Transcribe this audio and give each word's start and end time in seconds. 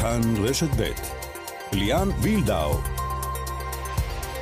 כאן 0.00 0.20
רשת 0.44 0.68
ב' 0.76 0.90
ליאן 1.72 2.08
וילדאו. 2.22 2.78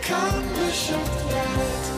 כאן 0.02 0.42
רשת 0.56 0.94
ב' 0.94 1.88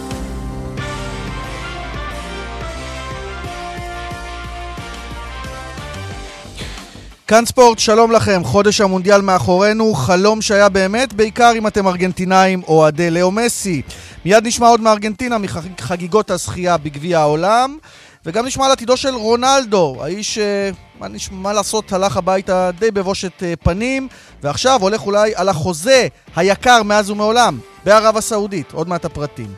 כאן 7.28 7.46
ספורט, 7.46 7.78
שלום 7.78 8.12
לכם, 8.12 8.44
חודש 8.44 8.80
המונדיאל 8.80 9.20
מאחורינו, 9.20 9.94
חלום 9.94 10.42
שהיה 10.42 10.68
באמת, 10.68 11.12
בעיקר 11.12 11.52
אם 11.56 11.66
אתם 11.66 11.88
ארגנטינאים 11.88 12.62
או 12.62 12.78
אוהדי 12.78 13.10
לאו 13.10 13.30
מסי. 13.30 13.82
מיד 14.24 14.46
נשמע 14.46 14.68
עוד 14.68 14.80
מארגנטינה, 14.80 15.36
מחגיגות 15.38 16.30
הזכייה 16.30 16.76
בגביע 16.76 17.20
העולם, 17.20 17.78
וגם 18.26 18.46
נשמע 18.46 18.66
על 18.66 18.72
עתידו 18.72 18.96
של 18.96 19.14
רונלדו, 19.14 19.96
האיש, 20.00 20.38
אה, 20.38 20.70
מה, 21.00 21.06
מה 21.30 21.52
לעשות, 21.52 21.92
הלך 21.92 22.16
הביתה 22.16 22.70
די 22.78 22.90
בבושת 22.90 23.42
אה, 23.42 23.54
פנים, 23.56 24.08
ועכשיו 24.42 24.82
הולך 24.82 25.06
אולי 25.06 25.32
על 25.34 25.48
החוזה 25.48 26.08
היקר 26.36 26.82
מאז 26.82 27.10
ומעולם, 27.10 27.58
בערב 27.84 28.16
הסעודית, 28.16 28.72
עוד 28.72 28.88
מעט 28.88 29.04
הפרטים. 29.04 29.54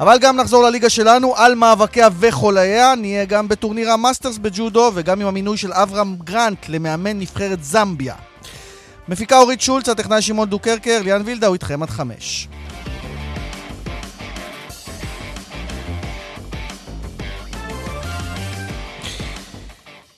אבל 0.00 0.18
גם 0.20 0.36
נחזור 0.36 0.62
לליגה 0.62 0.90
שלנו 0.90 1.36
על 1.36 1.54
מאבקיה 1.54 2.08
וחולייה, 2.18 2.94
נהיה 2.94 3.24
גם 3.24 3.48
בטורניר 3.48 3.90
המאסטרס 3.90 4.38
בג'ודו 4.38 4.90
וגם 4.94 5.20
עם 5.20 5.26
המינוי 5.26 5.56
של 5.56 5.72
אברהם 5.72 6.16
גרנט 6.24 6.68
למאמן 6.68 7.18
נבחרת 7.18 7.64
זמביה. 7.64 8.14
מפיקה 9.08 9.38
אורית 9.38 9.60
שולץ, 9.60 9.88
הטכנאי 9.88 10.22
שמעון 10.22 10.48
דוקרקר, 10.48 11.00
ליאן 11.04 11.22
וילדאו 11.24 11.54
איתכם 11.54 11.82
עד 11.82 11.90
חמש. 11.90 12.48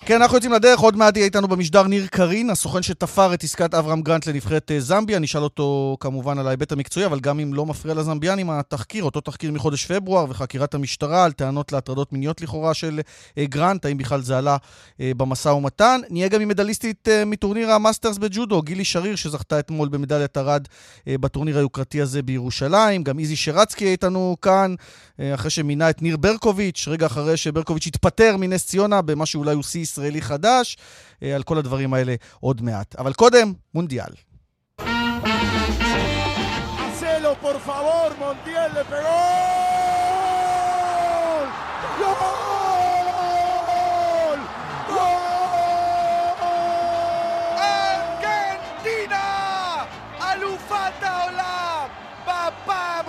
כן, 0.07 0.23
אנחנו 0.23 0.37
יוצאים 0.37 0.53
לדרך, 0.53 0.81
עוד 0.81 0.97
מעט 0.97 1.17
יהיה 1.17 1.25
איתנו 1.25 1.49
במשדר 1.49 1.83
ניר 1.83 2.07
קרין, 2.07 2.51
הסוכן 2.51 2.83
שתפר 2.83 3.35
את 3.35 3.45
עסקת 3.45 3.75
אברהם 3.75 4.03
גרנט 4.03 4.27
לנבחרת 4.27 4.71
אה, 4.71 4.81
זמביה. 4.81 5.19
נשאל 5.19 5.43
אותו 5.43 5.97
כמובן 6.01 6.39
על 6.39 6.47
ההיבט 6.47 6.73
המקצועי, 6.73 7.07
אבל 7.07 7.21
גם 7.21 7.41
אם 7.41 7.55
לא 7.55 7.67
מפריע 7.67 7.95
לזמביאנים, 7.95 8.51
התחקיר, 8.51 9.05
אותו 9.05 9.21
תחקיר 9.21 9.53
מחודש 9.53 9.87
פברואר 9.87 10.27
וחקירת 10.29 10.75
המשטרה 10.75 11.25
על 11.25 11.33
טענות 11.33 11.73
להטרדות 11.73 12.13
מיניות 12.13 12.41
לכאורה 12.41 12.75
של 12.75 13.01
אה, 13.39 13.45
גרנט, 13.45 13.85
האם 13.85 13.99
בכלל 13.99 14.23
זה 14.23 14.39
עלה 14.39 14.57
אה, 15.01 15.13
במשא 15.17 15.49
ומתן. 15.49 16.01
נהיה 16.11 16.29
גם 16.29 16.41
עם 16.41 16.49
מדליסטית 16.49 17.09
מטורניר 17.27 17.71
המאסטרס 17.71 18.19
בג'ודו, 18.19 18.63
גילי 18.63 18.85
שריר, 18.85 19.17
שזכתה 19.17 19.59
אתמול 19.59 19.89
במדליית 19.89 20.39
ארד 20.39 20.67
בטורניר 21.07 21.59
היוקרתי 21.59 22.01
הזה 22.01 22.23
בירושלים. 22.23 23.03
גם 23.03 23.19
איזי 23.19 23.37
שרצקי 23.37 23.87
איתנו 23.87 24.37
כאן, 24.43 24.75
אחרי 25.21 25.51
שמינה 25.51 25.91
את 25.91 26.03
ניר 26.03 26.17
ברקוביץ', 26.17 26.89
רגע 26.89 27.07
אחרי 27.07 27.37
שברקוביץ' 27.37 27.87
התפטר 27.87 28.37
מנס 28.39 28.67
ציונה, 28.67 29.03
במה 29.03 29.27
שאולי 29.27 29.55
הוא 29.55 29.63
ישראלי 29.95 30.23
חדש, 30.23 30.77
אה, 31.23 31.35
על 31.35 31.43
כל 31.43 31.59
הדברים 31.59 31.95
האלה 31.95 32.15
עוד 32.41 32.63
מעט. 32.63 32.97
אבל 32.97 33.13
קודם, 33.13 33.53
מונדיאל. 33.75 34.15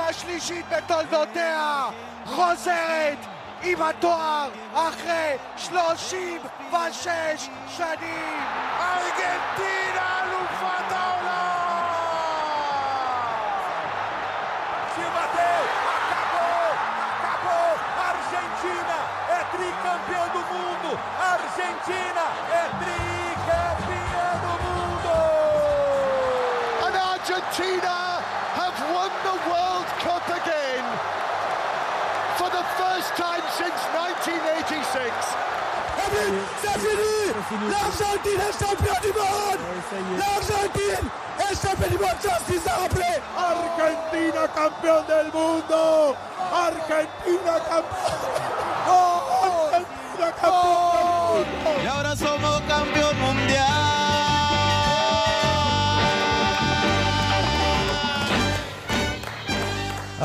השלישית 0.09 0.65
בתולדותיה 0.69 1.85
חוזרת 2.25 3.17
עם 3.65 3.81
התואר 3.81 4.49
אחרי 4.73 5.35
36 5.57 7.07
שנים. 7.77 8.39
ארגנטינה 8.79 9.84
C'est 36.61 36.79
fini 36.79 37.69
L'Argentine 37.69 38.41
est 38.41 38.55
champion 38.59 38.95
du 39.01 39.11
monde. 39.13 39.59
L'Argentine 40.17 41.07
est 41.39 41.55
champion 41.61 41.89
du 41.89 41.97
monde, 41.97 42.19
justice 42.21 42.67
à 42.67 42.75
rappeler 42.81 43.15
Argentina 43.37 44.47
campeón 44.47 45.05
del 45.07 45.27
mundo. 45.31 46.15
Argentina 46.53 47.53
campeón. 47.69 48.19
Oh, 48.87 49.69
Argentina 49.73 50.31
campeón 50.41 50.93
del 50.93 51.45
mundo. 51.63 51.83
Y 51.83 51.87
ahora 51.87 52.15
somos 52.15 52.61
campeón 52.61 53.04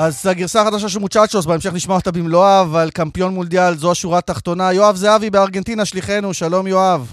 אז 0.03 0.27
הגרסה 0.27 0.63
החדשה 0.63 0.89
של 0.89 0.99
מוצ'צ'וס, 0.99 1.47
בהמשך 1.47 1.73
נשמע 1.73 1.95
אותה 1.95 2.11
במלואה, 2.11 2.61
אבל 2.61 2.91
קמפיון 2.95 3.35
מולדיאל, 3.35 3.77
זו 3.77 3.91
השורה 3.91 4.19
התחתונה. 4.19 4.73
יואב 4.73 4.97
זהבי 4.97 5.31
בארגנטינה, 5.31 5.85
שליחנו, 5.85 6.35
שלום 6.35 6.67
יואב. 6.67 7.13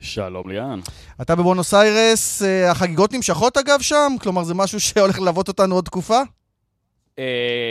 שלום 0.00 0.48
ליאן. 0.48 0.80
אתה 1.22 1.34
בבונוס 1.34 1.74
איירס, 1.74 2.42
אה, 2.42 2.70
החגיגות 2.70 3.12
נמשכות 3.12 3.56
אגב 3.56 3.80
שם? 3.80 4.12
כלומר, 4.20 4.44
זה 4.44 4.54
משהו 4.54 4.80
שהולך 4.80 5.18
ללוות 5.18 5.48
אותנו 5.48 5.74
עוד 5.74 5.84
תקופה? 5.84 6.20
Uh, 7.18 7.20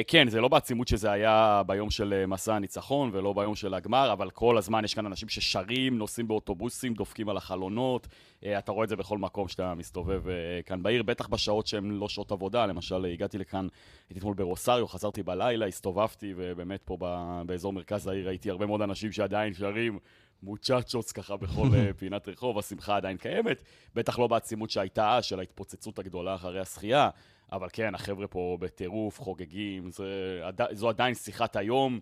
כן, 0.07 0.27
זה 0.29 0.41
לא 0.41 0.47
בעצימות 0.47 0.87
שזה 0.87 1.11
היה 1.11 1.61
ביום 1.67 1.89
של 1.89 2.13
אה, 2.13 2.25
מסע 2.25 2.55
הניצחון 2.55 3.09
ולא 3.13 3.33
ביום 3.33 3.55
של 3.55 3.73
הגמר, 3.73 4.13
אבל 4.13 4.29
כל 4.29 4.57
הזמן 4.57 4.85
יש 4.85 4.93
כאן 4.93 5.05
אנשים 5.05 5.29
ששרים, 5.29 5.97
נוסעים 5.97 6.27
באוטובוסים, 6.27 6.93
דופקים 6.93 7.29
על 7.29 7.37
החלונות. 7.37 8.05
Uh, 8.05 8.45
אתה 8.57 8.71
רואה 8.71 8.83
את 8.83 8.89
זה 8.89 8.95
בכל 8.95 9.17
מקום 9.17 9.47
שאתה 9.47 9.73
מסתובב 9.73 10.23
כאן 10.65 10.83
בעיר, 10.83 11.03
בטח 11.03 11.27
בשעות 11.27 11.67
שהן 11.67 11.91
לא 11.91 12.09
שעות 12.09 12.31
עבודה. 12.31 12.65
למשל, 12.65 13.05
הגעתי 13.05 13.37
לכאן, 13.37 13.67
הייתי 14.09 14.19
אתמול 14.19 14.35
ברוסריו, 14.35 14.87
חזרתי 14.87 15.23
בלילה, 15.23 15.65
הסתובבתי, 15.65 16.33
ובאמת 16.37 16.81
פה 16.85 16.97
באזור 17.45 17.73
מרכז 17.73 18.07
העיר 18.07 18.27
ראיתי 18.27 18.49
הרבה 18.49 18.65
מאוד 18.65 18.81
אנשים 18.81 19.11
שעדיין 19.11 19.53
שרים. 19.53 19.99
מוצ'צ'וס 20.43 21.11
ככה 21.11 21.37
בכל 21.37 21.67
פינת 21.99 22.27
רחוב, 22.27 22.59
השמחה 22.59 22.95
עדיין 22.95 23.17
קיימת, 23.17 23.61
בטח 23.95 24.19
לא 24.19 24.27
בעצימות 24.27 24.69
שהייתה 24.69 25.21
של 25.21 25.39
ההתפוצצות 25.39 25.99
הגדולה 25.99 26.35
אחרי 26.35 26.59
השחייה, 26.59 27.09
אבל 27.51 27.67
כן, 27.73 27.95
החבר'ה 27.95 28.27
פה 28.27 28.57
בטירוף, 28.59 29.21
חוגגים, 29.21 29.91
זה, 29.91 30.41
זו 30.71 30.89
עדיין 30.89 31.15
שיחת 31.15 31.55
היום, 31.55 31.99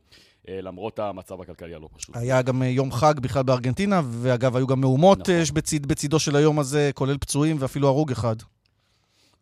אה, 0.50 0.62
למרות 0.62 1.00
המצב 1.00 1.42
הכלכלי 1.42 1.76
הלא 1.76 1.90
פשוט. 1.98 2.16
היה 2.16 2.42
גם 2.42 2.64
אה, 2.64 2.68
יום 2.68 2.92
חג 2.92 3.20
בכלל 3.20 3.44
בארגנטינה, 3.44 4.02
ואגב, 4.06 4.56
היו 4.56 4.68
גם 4.68 4.82
מהומות 4.82 5.20
נכון. 5.20 5.34
אה, 5.34 5.44
בצד, 5.54 5.86
בצידו 5.86 6.20
של 6.20 6.36
היום 6.36 6.60
הזה, 6.60 6.92
כולל 6.94 7.18
פצועים 7.18 7.56
ואפילו 7.60 7.88
הרוג 7.88 8.12
אחד. 8.12 8.36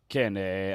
כן, 0.08 0.32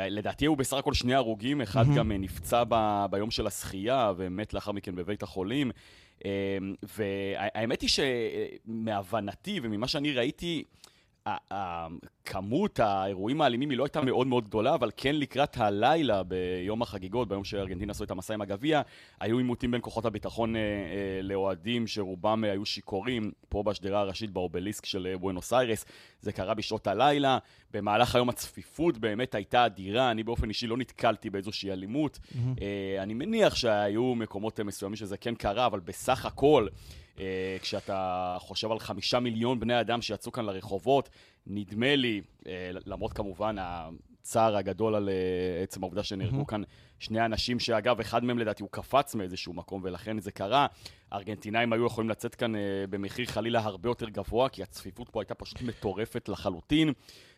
לדעתי 0.10 0.46
היו 0.46 0.56
בסך 0.56 0.78
הכל 0.78 0.94
שני 0.94 1.16
הרוגים, 1.16 1.62
אחד 1.62 1.86
mm-hmm. 1.86 1.96
גם 1.96 2.12
נפצע 2.12 2.64
ב, 2.70 3.06
ביום 3.12 3.32
של 3.32 3.48
השחייה 3.48 4.14
ומת 4.18 4.54
לאחר 4.54 4.72
מכן 4.72 4.96
בבית 4.96 5.24
החולים. 5.24 5.72
והאמת 6.98 7.82
היא 7.82 7.90
שמהבנתי 7.90 9.60
וממה 9.64 9.88
שאני 9.88 10.14
ראיתי, 10.14 10.64
כמות 12.26 12.80
האירועים 12.80 13.42
האלימים 13.42 13.70
היא 13.70 13.78
לא 13.78 13.84
הייתה 13.84 14.02
מאוד 14.02 14.28
מאוד 14.28 14.48
גדולה, 14.48 14.76
אבל 14.76 14.92
כן 14.98 15.16
לקראת 15.16 15.58
הלילה 15.58 16.24
ביום 16.24 16.82
החגיגות, 16.82 17.28
ביום 17.28 17.44
שארגנטינה 17.44 17.92
עשו 17.92 18.04
את 18.04 18.12
המסע 18.12 18.34
עם 18.34 18.42
הגביע, 18.42 18.82
היו 19.20 19.38
עימותים 19.38 19.72
בין 19.72 19.82
כוחות 19.82 20.06
הביטחון 20.06 20.56
אה, 20.56 20.62
אה, 20.62 21.22
לאוהדים 21.22 21.88
שרובם 21.88 22.44
אה, 22.46 22.52
היו 22.52 22.66
שיכורים 22.66 23.32
פה 23.50 23.64
בשדרה 23.64 24.00
הראשית 24.00 24.32
באובליסק 24.32 24.86
של 24.86 25.08
אה, 25.12 25.18
בואנוס 25.18 25.54
איירס. 25.54 25.86
זה 26.22 26.32
קרה 26.32 26.54
בשעות 26.54 26.88
הלילה. 26.88 27.38
במהלך 27.74 28.16
היום 28.16 28.30
הצפיפות 28.30 28.98
באמת 28.98 29.36
הייתה 29.36 29.66
אדירה, 29.66 30.12
אני 30.12 30.24
באופן 30.24 30.50
אישי 30.50 30.68
לא 30.68 30.78
נתקלתי 30.78 31.30
באיזושהי 31.30 31.72
אלימות. 31.72 32.20
Mm-hmm. 32.22 32.62
אה, 32.62 33.04
אני 33.04 33.14
מניח 33.14 33.56
שהיו 33.56 34.16
מקומות 34.16 34.60
מסוימים 34.60 34.96
שזה 34.96 35.18
כן 35.18 35.36
קרה, 35.36 35.66
אבל 35.66 35.80
בסך 35.80 36.26
הכל... 36.26 36.68
אה, 37.20 37.58
כשאתה 37.62 38.36
חושב 38.40 38.72
על 38.72 38.80
חמישה 38.80 39.20
מיליון 39.20 39.60
בני 39.60 39.82
אדם 39.82 40.02
שיצאו 40.02 40.32
כאן 40.32 40.46
לרחובות, 40.46 41.10
נדמה 41.48 41.96
לי, 41.96 42.22
אה, 42.48 42.72
למרות 42.86 43.14
כמובן 43.14 43.56
הצער 43.60 44.58
הגדול 44.58 44.96
על 44.96 45.10
אה, 45.10 45.64
עצם 45.64 45.84
העובדה 45.84 46.04
שנהרגו 46.04 46.42
mm-hmm. 46.42 46.46
כאן 46.46 46.62
שני 47.00 47.26
אנשים, 47.26 47.60
שאגב, 47.60 48.00
אחד 48.00 48.24
מהם 48.24 48.40
לדעתי 48.40 48.64
הוא 48.64 48.70
קפץ 48.72 49.16
מאיזשהו 49.16 49.54
מקום 49.54 49.82
ולכן 49.84 50.20
זה 50.20 50.32
קרה. 50.32 50.68
הארגנטינאים 51.12 51.74
היו 51.74 51.86
יכולים 51.86 52.10
לצאת 52.10 52.36
כאן 52.36 52.54
במחיר 52.90 53.26
חלילה 53.26 53.60
הרבה 53.60 53.90
יותר 53.90 54.10
גבוה, 54.10 54.50
כי 54.50 54.64
הצפיפות 54.64 55.10
פה 55.10 55.22
הייתה 55.22 55.36
פשוט 55.36 55.62
מטורפת 55.62 56.30
לחלוטין. 56.30 56.94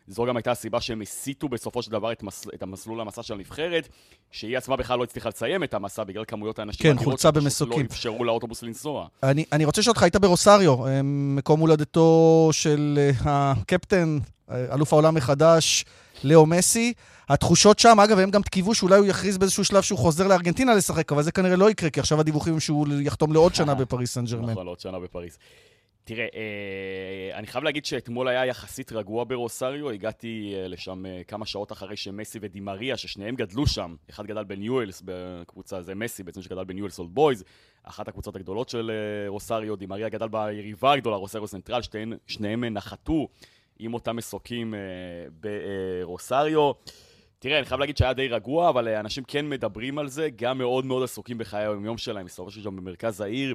זו 0.08 0.24
גם 0.24 0.36
הייתה 0.36 0.50
הסיבה 0.50 0.80
שהם 0.80 1.00
הסיטו 1.00 1.48
בסופו 1.48 1.82
של 1.82 1.90
דבר 1.90 2.12
את, 2.12 2.22
מס... 2.22 2.46
את 2.54 2.62
המסלול 2.62 3.00
המסע 3.00 3.22
של 3.22 3.34
הנבחרת, 3.34 3.88
שהיא 4.30 4.56
עצמה 4.56 4.76
בכלל 4.76 4.98
לא 4.98 5.04
הצליחה 5.04 5.28
לסיים 5.28 5.64
את 5.64 5.74
המסע 5.74 6.04
בגלל 6.04 6.24
כמויות 6.24 6.58
האנשים 6.58 6.96
כן, 6.96 7.04
חולצה 7.04 7.30
במסוקים. 7.30 7.80
לא 7.80 7.86
אפשרו 7.86 8.24
לאוטובוס 8.24 8.62
לנסוע. 8.62 9.06
אני, 9.22 9.44
אני 9.52 9.64
רוצה 9.64 9.80
לשאול 9.80 9.90
אותך, 9.90 10.02
היית 10.02 10.16
ברוסריו, 10.16 10.76
מקום 11.04 11.60
הולדתו 11.60 12.48
של 12.52 12.98
אה, 12.98 13.52
הקפטן 13.52 14.18
אלוף 14.50 14.92
העולם 14.92 15.14
מחדש, 15.14 15.84
לאו 16.24 16.46
מסי. 16.46 16.92
התחושות 17.28 17.78
שם, 17.78 18.00
אגב, 18.00 18.18
הם 18.18 18.30
גם 18.30 18.42
קיוו 18.42 18.74
שאולי 18.74 18.98
הוא 18.98 19.06
יכריז 19.06 19.38
באיזשהו 19.38 19.64
שלב 19.64 19.82
שהוא 19.82 19.98
חוזר 19.98 20.26
לארגנטינה 20.26 20.74
לשחק, 20.74 21.12
אבל 21.12 21.22
זה 21.22 21.32
כנראה 21.32 21.56
לא 21.56 21.70
יקרה, 21.70 21.90
כי 21.90 22.00
עכשיו 22.00 22.20
הדיווחים 22.20 22.60
שהוא 22.60 22.86
יחתום 23.00 23.32
לעוד 23.32 23.54
שנה 23.54 23.74
בפריס 23.74 24.14
סן 24.14 24.24
ג'רמן. 24.24 24.50
נכון, 24.50 24.64
לעוד 24.64 24.80
שנה 24.80 24.98
בפריס. 24.98 25.38
תראה, 26.04 26.26
אה, 26.34 27.38
אני 27.38 27.46
חייב 27.46 27.64
להגיד 27.64 27.84
שאתמול 27.84 28.28
היה 28.28 28.46
יחסית 28.46 28.92
רגוע 28.92 29.24
ברוסריו, 29.24 29.90
הגעתי 29.90 30.54
אה, 30.56 30.68
לשם 30.68 31.06
אה, 31.06 31.22
כמה 31.28 31.46
שעות 31.46 31.72
אחרי 31.72 31.96
שמסי 31.96 32.38
ודי 32.42 32.62
מריה, 32.62 32.96
ששניהם 32.96 33.34
גדלו 33.34 33.66
שם, 33.66 33.94
אחד 34.10 34.26
גדל 34.26 34.44
בניואלס, 34.44 35.02
בקבוצה, 35.04 35.82
זה 35.82 35.94
מסי 35.94 36.22
בעצם 36.22 36.42
שגדל 36.42 36.64
בניואלס 36.64 36.98
אולד 36.98 37.10
בויז, 37.10 37.44
אחת 37.82 38.08
הקבוצות 38.08 38.36
הגדולות 38.36 38.68
של 38.68 38.90
רוסריו, 39.28 39.76
דימריה 39.76 40.08
גדל 40.08 40.28
ביריבה 40.28 40.92
הגדולה, 40.92 41.16
רוסריו 41.16 41.46
סנטרל, 41.46 41.82
שתיהן, 41.82 42.12
שניהם 42.26 42.64
נחתו 42.64 43.28
עם 43.78 43.94
אותם 43.94 44.16
מסוקים 44.16 44.74
ברוסריו. 45.40 46.72
תראה, 47.38 47.58
אני 47.58 47.66
חייב 47.66 47.80
להגיד 47.80 47.96
שהיה 47.96 48.12
די 48.12 48.28
רגוע, 48.28 48.68
אבל 48.68 48.88
אנשים 48.88 49.24
כן 49.24 49.48
מדברים 49.48 49.98
על 49.98 50.08
זה, 50.08 50.28
גם 50.36 50.58
מאוד 50.58 50.84
מאוד 50.86 51.02
עסוקים 51.02 51.38
בחיי 51.38 51.60
היום-יום 51.60 51.98
שלהם, 51.98 52.24
מסתובב 52.24 52.50
שם 52.50 52.76
במרכז 52.76 53.20
העיר. 53.20 53.54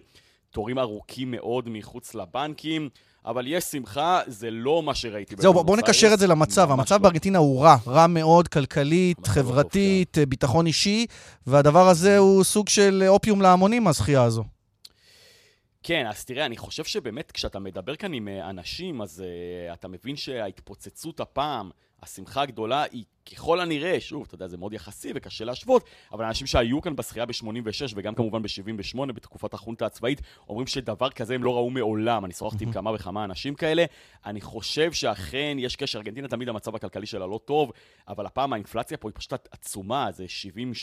תורים 0.51 0.79
ארוכים 0.79 1.31
מאוד 1.31 1.69
מחוץ 1.69 2.15
לבנקים, 2.15 2.89
אבל 3.25 3.47
יש 3.47 3.63
שמחה, 3.63 4.21
זה 4.27 4.51
לא 4.51 4.83
מה 4.83 4.95
שראיתי. 4.95 5.35
זהו, 5.37 5.53
בואו 5.53 5.63
בוא 5.63 5.77
נקשר 5.77 6.13
את 6.13 6.19
זה 6.19 6.27
למצב. 6.27 6.71
המצב 6.71 6.95
לא. 6.95 7.01
בארגנטינה 7.01 7.37
הוא 7.37 7.63
רע, 7.63 7.75
רע 7.87 8.07
מאוד, 8.07 8.47
כלכלית, 8.47 9.17
לא 9.19 9.33
חברתית, 9.33 10.11
טוב, 10.11 10.23
כן. 10.23 10.29
ביטחון 10.29 10.67
אישי, 10.67 11.05
והדבר 11.47 11.87
הזה 11.87 12.17
הוא 12.17 12.43
סוג 12.43 12.69
של 12.69 13.03
אופיום 13.07 13.41
להמונים, 13.41 13.87
הזכייה 13.87 14.23
הזו. 14.23 14.43
כן, 15.83 16.07
אז 16.09 16.25
תראה, 16.25 16.45
אני 16.45 16.57
חושב 16.57 16.83
שבאמת 16.83 17.31
כשאתה 17.31 17.59
מדבר 17.59 17.95
כאן 17.95 18.13
עם 18.13 18.27
אה, 18.27 18.49
אנשים, 18.49 19.01
אז 19.01 19.23
uh, 19.23 19.73
אתה 19.73 19.87
מבין 19.87 20.15
שההתפוצצות 20.15 21.19
הפעם, 21.19 21.69
השמחה 22.03 22.41
הגדולה 22.41 22.83
היא 22.91 23.03
ככל 23.31 23.59
הנראה, 23.59 23.99
שוב, 23.99 24.23
אתה 24.27 24.35
יודע, 24.35 24.47
זה 24.47 24.57
מאוד 24.57 24.73
יחסי 24.73 25.11
וקשה 25.15 25.45
להשוות, 25.45 25.83
אבל 26.11 26.25
אנשים 26.25 26.47
שהיו 26.47 26.81
כאן 26.81 26.95
בשחייה 26.95 27.25
ב-86 27.25 27.93
וגם 27.95 28.15
כמובן 28.15 28.41
ב-78 28.41 29.05
בתקופת 29.05 29.53
החונטה 29.53 29.85
הצבאית, 29.85 30.21
אומרים 30.49 30.67
שדבר 30.67 31.09
כזה 31.09 31.35
הם 31.35 31.43
לא 31.43 31.55
ראו 31.55 31.69
מעולם. 31.69 32.25
אני 32.25 32.33
שוחחתי 32.33 32.63
עם 32.63 32.71
כמה 32.71 32.91
וכמה 32.91 33.23
אנשים 33.23 33.55
כאלה. 33.55 33.85
אני 34.25 34.41
חושב 34.41 34.91
שאכן 34.91 35.57
יש 35.59 35.75
קשר, 35.75 35.99
ארגנטינה 35.99 36.27
תמיד 36.27 36.49
המצב 36.49 36.75
הכלכלי 36.75 37.05
שלה 37.05 37.27
לא 37.27 37.39
טוב, 37.45 37.71
אבל 38.07 38.25
הפעם 38.25 38.53
האינפלציה 38.53 38.97
פה 38.97 39.09
היא 39.09 39.15
פשוט 39.15 39.33
עצומה, 39.51 40.11
זה 40.11 40.25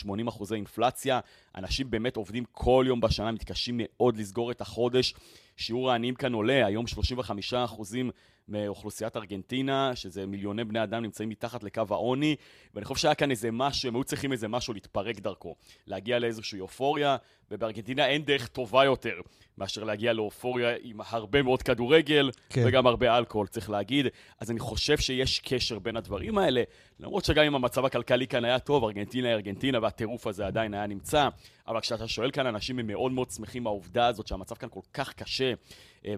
70-80 0.05 0.29
אחוזי 0.29 0.55
אינפלציה. 0.55 1.19
אנשים 1.55 1.89
באמת 1.89 2.15
עובדים 2.15 2.43
כל 2.51 2.85
יום 2.87 3.01
בשנה, 3.01 3.31
מתקשים 3.31 3.75
מאוד 3.83 4.17
לסגור 4.17 4.51
את 4.51 4.61
החודש. 4.61 5.13
שיעור 5.57 5.91
העניים 5.91 6.15
כאן 6.15 6.33
עולה, 6.33 6.65
היום 6.65 6.87
35 6.87 7.53
אחוזים 7.53 8.11
מאוכלוסיית 8.47 9.17
ארגנטינה, 9.17 9.95
שזה 9.95 10.25
מיליוני 10.25 10.63
בני 10.63 10.83
אדם 10.83 11.03
נמצאים 11.03 11.29
מתחת 11.29 11.63
לקו 11.63 11.83
העוני, 11.89 12.35
ואני 12.73 12.85
חושב 12.85 13.01
שהיה 13.01 13.15
כאן 13.15 13.31
איזה 13.31 13.51
משהו, 13.51 13.89
הם 13.89 13.95
היו 13.95 14.03
צריכים 14.03 14.31
איזה 14.31 14.47
משהו 14.47 14.73
להתפרק 14.73 15.19
דרכו, 15.19 15.55
להגיע 15.87 16.19
לאיזושהי 16.19 16.59
אופוריה, 16.59 17.17
ובארגנטינה 17.51 18.07
אין 18.07 18.25
דרך 18.25 18.47
טובה 18.47 18.85
יותר 18.85 19.19
מאשר 19.57 19.83
להגיע 19.83 20.13
לאופוריה 20.13 20.75
עם 20.81 20.99
הרבה 21.07 21.41
מאוד 21.41 21.61
כדורגל, 21.61 22.31
כן. 22.49 22.63
וגם 22.67 22.87
הרבה 22.87 23.17
אלכוהול, 23.17 23.47
צריך 23.47 23.69
להגיד. 23.69 24.05
אז 24.39 24.51
אני 24.51 24.59
חושב 24.59 24.97
שיש 24.97 25.39
קשר 25.39 25.79
בין 25.79 25.97
הדברים 25.97 26.37
האלה, 26.37 26.63
למרות 26.99 27.25
שגם 27.25 27.43
אם 27.43 27.55
המצב 27.55 27.85
הכלכלי 27.85 28.27
כאן 28.27 28.45
היה 28.45 28.59
טוב, 28.59 28.83
ארגנטינה 28.83 29.27
היא 29.27 29.35
ארגנטינה, 29.35 29.79
והטירוף 29.81 30.27
הזה 30.27 30.47
עדיין 30.47 30.73
היה 30.73 30.87
נמצא, 30.87 31.27
אבל 31.67 31.79
כשאתה 31.79 32.07
שואל 32.07 32.31
כאן 32.31 32.47
אנשים, 32.47 32.79
הם 32.79 32.87
מאוד 32.87 33.11
מאוד 33.11 33.29
שמחים 33.29 33.63
מהעובדה 33.63 34.07
הזאת 34.07 34.27
שהמצב 34.27 34.55
כאן 34.55 34.69
כל 34.69 34.79
כך 34.93 35.13
קשה, 35.13 35.53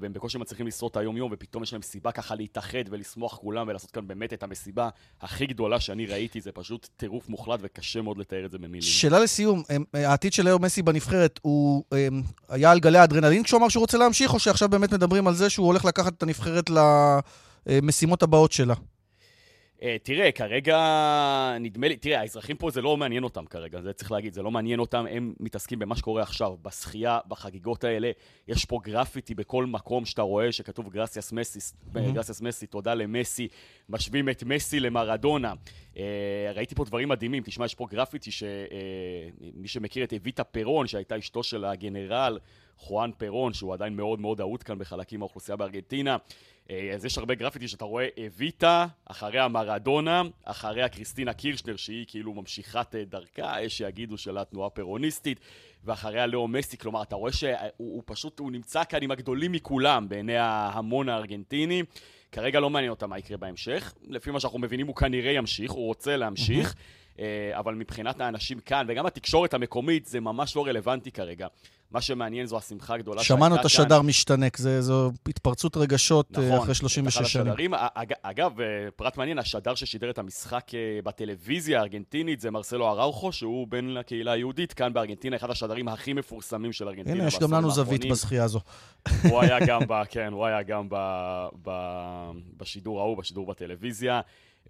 והם 0.02 0.14
בקושי 0.14 0.38
מצליחים 0.38 0.68
לשרוד 0.68 0.90
את 0.92 0.98
היום-יום, 0.98 1.30
ופתאום 1.34 1.64
יש 1.64 1.74
להם 1.74 1.82
סיבה 1.82 2.12
ככה 2.12 2.36
להתאחד 2.36 2.84
ולשמוח 2.90 3.38
כולם 3.38 3.68
ולעשות 3.68 3.92
כאן 3.92 4.08
באמת 4.08 4.34
את 4.34 4.44
המסיבה 4.44 4.90
הכי 5.22 5.46
גדולה 5.46 5.80
שאני 5.80 6.06
ראיתי, 6.06 6.42
זה 6.42 6.52
פשוט 6.52 6.88
טירוף 6.98 7.30
מוחלט 7.30 7.60
וקשה 7.64 8.02
מאוד 8.02 8.18
לתאר 8.18 8.46
את 8.46 8.52
זה 8.52 8.58
במילים. 8.58 8.82
שאלה 8.82 9.20
לסיום, 9.20 9.64
העתיד 9.94 10.34
של 10.34 10.50
לאו 10.50 10.60
מסי 10.60 10.82
בנבחרת, 10.82 11.40
הוא 11.42 11.84
היה 12.50 12.72
על 12.72 12.80
גלי 12.80 12.98
האדרנלין 12.98 13.44
כשהוא 13.44 13.60
אמר 13.60 13.70
שהוא 13.70 13.82
רוצה 13.82 13.98
להמשיך, 13.98 14.34
או 14.34 14.40
שעכשיו 14.40 14.70
באמת 14.70 14.94
מדברים 14.94 15.28
על 15.28 15.34
זה 15.34 15.50
שהוא 15.50 15.68
הולך 15.68 15.86
לקחת 15.86 16.14
את 16.14 16.24
הנבחרת 16.24 16.70
למשימות 17.68 18.24
הבאות 18.24 18.52
שלה? 18.52 18.76
Uh, 19.78 19.84
תראה, 20.04 20.32
כרגע 20.32 20.78
נדמה 21.60 21.88
לי, 21.88 21.98
תראה, 21.98 22.20
האזרחים 22.20 22.58
פה 22.58 22.70
זה 22.70 22.82
לא 22.82 22.98
מעניין 22.98 23.24
אותם 23.24 23.46
כרגע, 23.46 23.82
זה 23.82 23.94
צריך 23.94 24.12
להגיד, 24.12 24.34
זה 24.34 24.42
לא 24.42 24.52
מעניין 24.52 24.80
אותם, 24.80 25.06
הם 25.12 25.34
מתעסקים 25.40 25.80
במה 25.80 25.96
שקורה 25.96 26.22
עכשיו, 26.22 26.56
בשחייה, 26.62 27.20
בחגיגות 27.28 27.84
האלה, 27.84 28.12
יש 28.48 28.66
פה 28.66 28.80
גרפיטי 28.84 29.36
בכל 29.36 29.66
מקום 29.66 30.06
שאתה 30.06 30.22
רואה 30.22 30.52
שכתוב 30.52 30.90
גרסיאס 30.90 31.32
מסי, 31.32 31.60
mm-hmm. 31.60 32.00
גרסיאס 32.14 32.42
מסי, 32.42 32.68
תודה 32.68 32.94
למסי, 32.94 33.48
משווים 33.90 34.30
את 34.30 34.44
מסי 34.44 34.80
למרדונה. 34.80 35.54
Uh, 35.94 35.98
ראיתי 36.56 36.76
פה 36.76 36.86
דברים 36.86 37.10
מדהימים, 37.10 37.44
תשמע, 37.44 37.66
יש 37.66 37.76
פה 37.76 37.88
גרפיטי 37.90 38.32
שמי 38.32 38.50
uh, 39.64 39.68
שמכיר 39.68 40.04
את 40.04 40.14
אביטה 40.14 40.44
פירון, 40.44 40.88
שהייתה 40.88 41.18
אשתו 41.18 41.44
של 41.44 41.66
הגנרל 41.66 42.40
חואן 42.78 43.12
פירון, 43.18 43.54
שהוא 43.54 43.74
עדיין 43.74 43.96
מאוד 43.96 44.20
מאוד 44.20 44.42
אהוד 44.42 44.64
כאן 44.64 44.80
בחלקים 44.80 45.20
מהאוכלוסייה 45.20 45.56
בארגנטינה. 45.56 46.18
אה, 46.72 46.92
אז 46.94 47.06
יש 47.06 47.18
הרבה 47.18 47.36
גרפיטי 47.36 47.68
שאתה 47.68 47.86
רואה 47.86 48.08
אביטה, 48.28 48.88
אחריה 49.06 49.48
מרדונה, 49.48 50.22
אחריה 50.44 50.90
קריסטינה 50.90 51.34
קירשנר 51.34 51.76
שהיא 51.76 52.06
כאילו 52.08 52.34
ממשיכת 52.34 52.96
אה, 52.96 53.04
דרכה, 53.06 53.62
יש 53.62 53.78
שיגידו 53.78 54.18
של 54.18 54.38
התנועה 54.38 54.68
הפירוניסטית, 54.68 55.40
ואחריה 55.84 56.28
לאו 56.28 56.48
מסי, 56.48 56.78
כלומר 56.78 57.02
אתה 57.02 57.16
רואה 57.16 57.32
שהוא 57.32 58.04
פשוט, 58.06 58.40
הוא 58.40 58.52
נמצא 58.52 58.84
כאן 58.84 59.04
עם 59.04 59.12
הגדולים 59.12 59.52
מכולם 59.52 60.10
בעיני 60.10 60.38
ההמון 60.38 61.10
הארגנטיני. 61.10 61.84
כרגע 62.32 62.60
לא 62.60 62.70
מעניין 62.70 62.92
אותה 62.92 63.08
מה 63.08 63.20
יקרה 63.20 63.38
בהמשך, 63.38 63.94
לפי 64.08 64.32
מה 64.32 64.40
שאנחנו 64.40 64.60
מבינים 64.60 64.88
הוא 64.88 64.96
כנראה 64.96 65.32
ימשיך, 65.32 65.72
הוא 65.72 65.86
רוצה 65.86 66.18
להמשיך. 66.18 66.76
אה, 67.20 67.52
אבל 67.60 67.76
מבחינת 67.76 68.22
האנשים 68.22 68.60
כאן, 68.60 68.86
וגם 68.90 69.06
התקשורת 69.06 69.54
המקומית, 69.54 70.06
זה 70.06 70.20
ממש 70.20 70.56
לא 70.56 70.66
רלוונטי 70.66 71.12
כרגע. 71.12 71.48
מה 71.92 72.02
שמעניין 72.02 72.46
זו 72.46 72.58
השמחה 72.58 72.94
הגדולה 72.94 73.24
שהייתה 73.24 73.34
כאן. 73.34 73.50
שמענו 73.50 73.62
את 73.62 73.66
השדר 73.66 74.02
משתנק, 74.02 74.58
זה, 74.58 74.82
זו 74.82 75.12
התפרצות 75.28 75.78
רגשות 75.78 76.38
אה, 76.38 76.48
נכון, 76.48 76.60
אחרי 76.60 76.76
36 76.76 77.34
שנים. 77.34 77.48
השדרים, 77.48 77.74
אג, 77.74 78.14
אגב, 78.22 78.62
אה, 78.62 78.66
פרט 78.96 79.18
מעניין, 79.18 79.40
השדר 79.40 79.76
ששידר 79.76 80.10
את 80.10 80.18
המשחק 80.18 80.72
בטלוויזיה 81.04 81.80
הארגנטינית 81.80 82.40
זה 82.40 82.52
מרסלו 82.52 82.90
אראוכו, 82.90 83.32
שהוא 83.32 83.68
בן 83.68 83.86
לקהילה 83.86 84.32
היהודית, 84.32 84.74
כאן 84.74 84.94
בארגנטינה, 84.94 85.36
אחד 85.36 85.50
השדרים 85.50 85.88
הכי 85.88 86.14
מפורסמים 86.14 86.74
של 86.74 86.88
ארגנטינה. 86.88 87.16
הנה, 87.16 87.28
יש 87.28 87.40
גם 87.40 87.54
לנו 87.54 87.72
זווית 87.72 88.06
בזכייה 88.10 88.44
הזו. 88.44 88.60
הוא 89.30 89.42
היה 89.42 89.58
גם, 89.68 89.82
ב, 89.88 89.94
כן, 90.10 90.34
הוא 90.34 90.46
היה 90.46 90.64
גם 90.64 90.88
ב, 90.90 90.96
ב, 91.62 91.72
בשידור 92.58 93.02
ההוא, 93.02 93.18
בשידור 93.18 93.46
בטלוויזיה. 93.46 94.22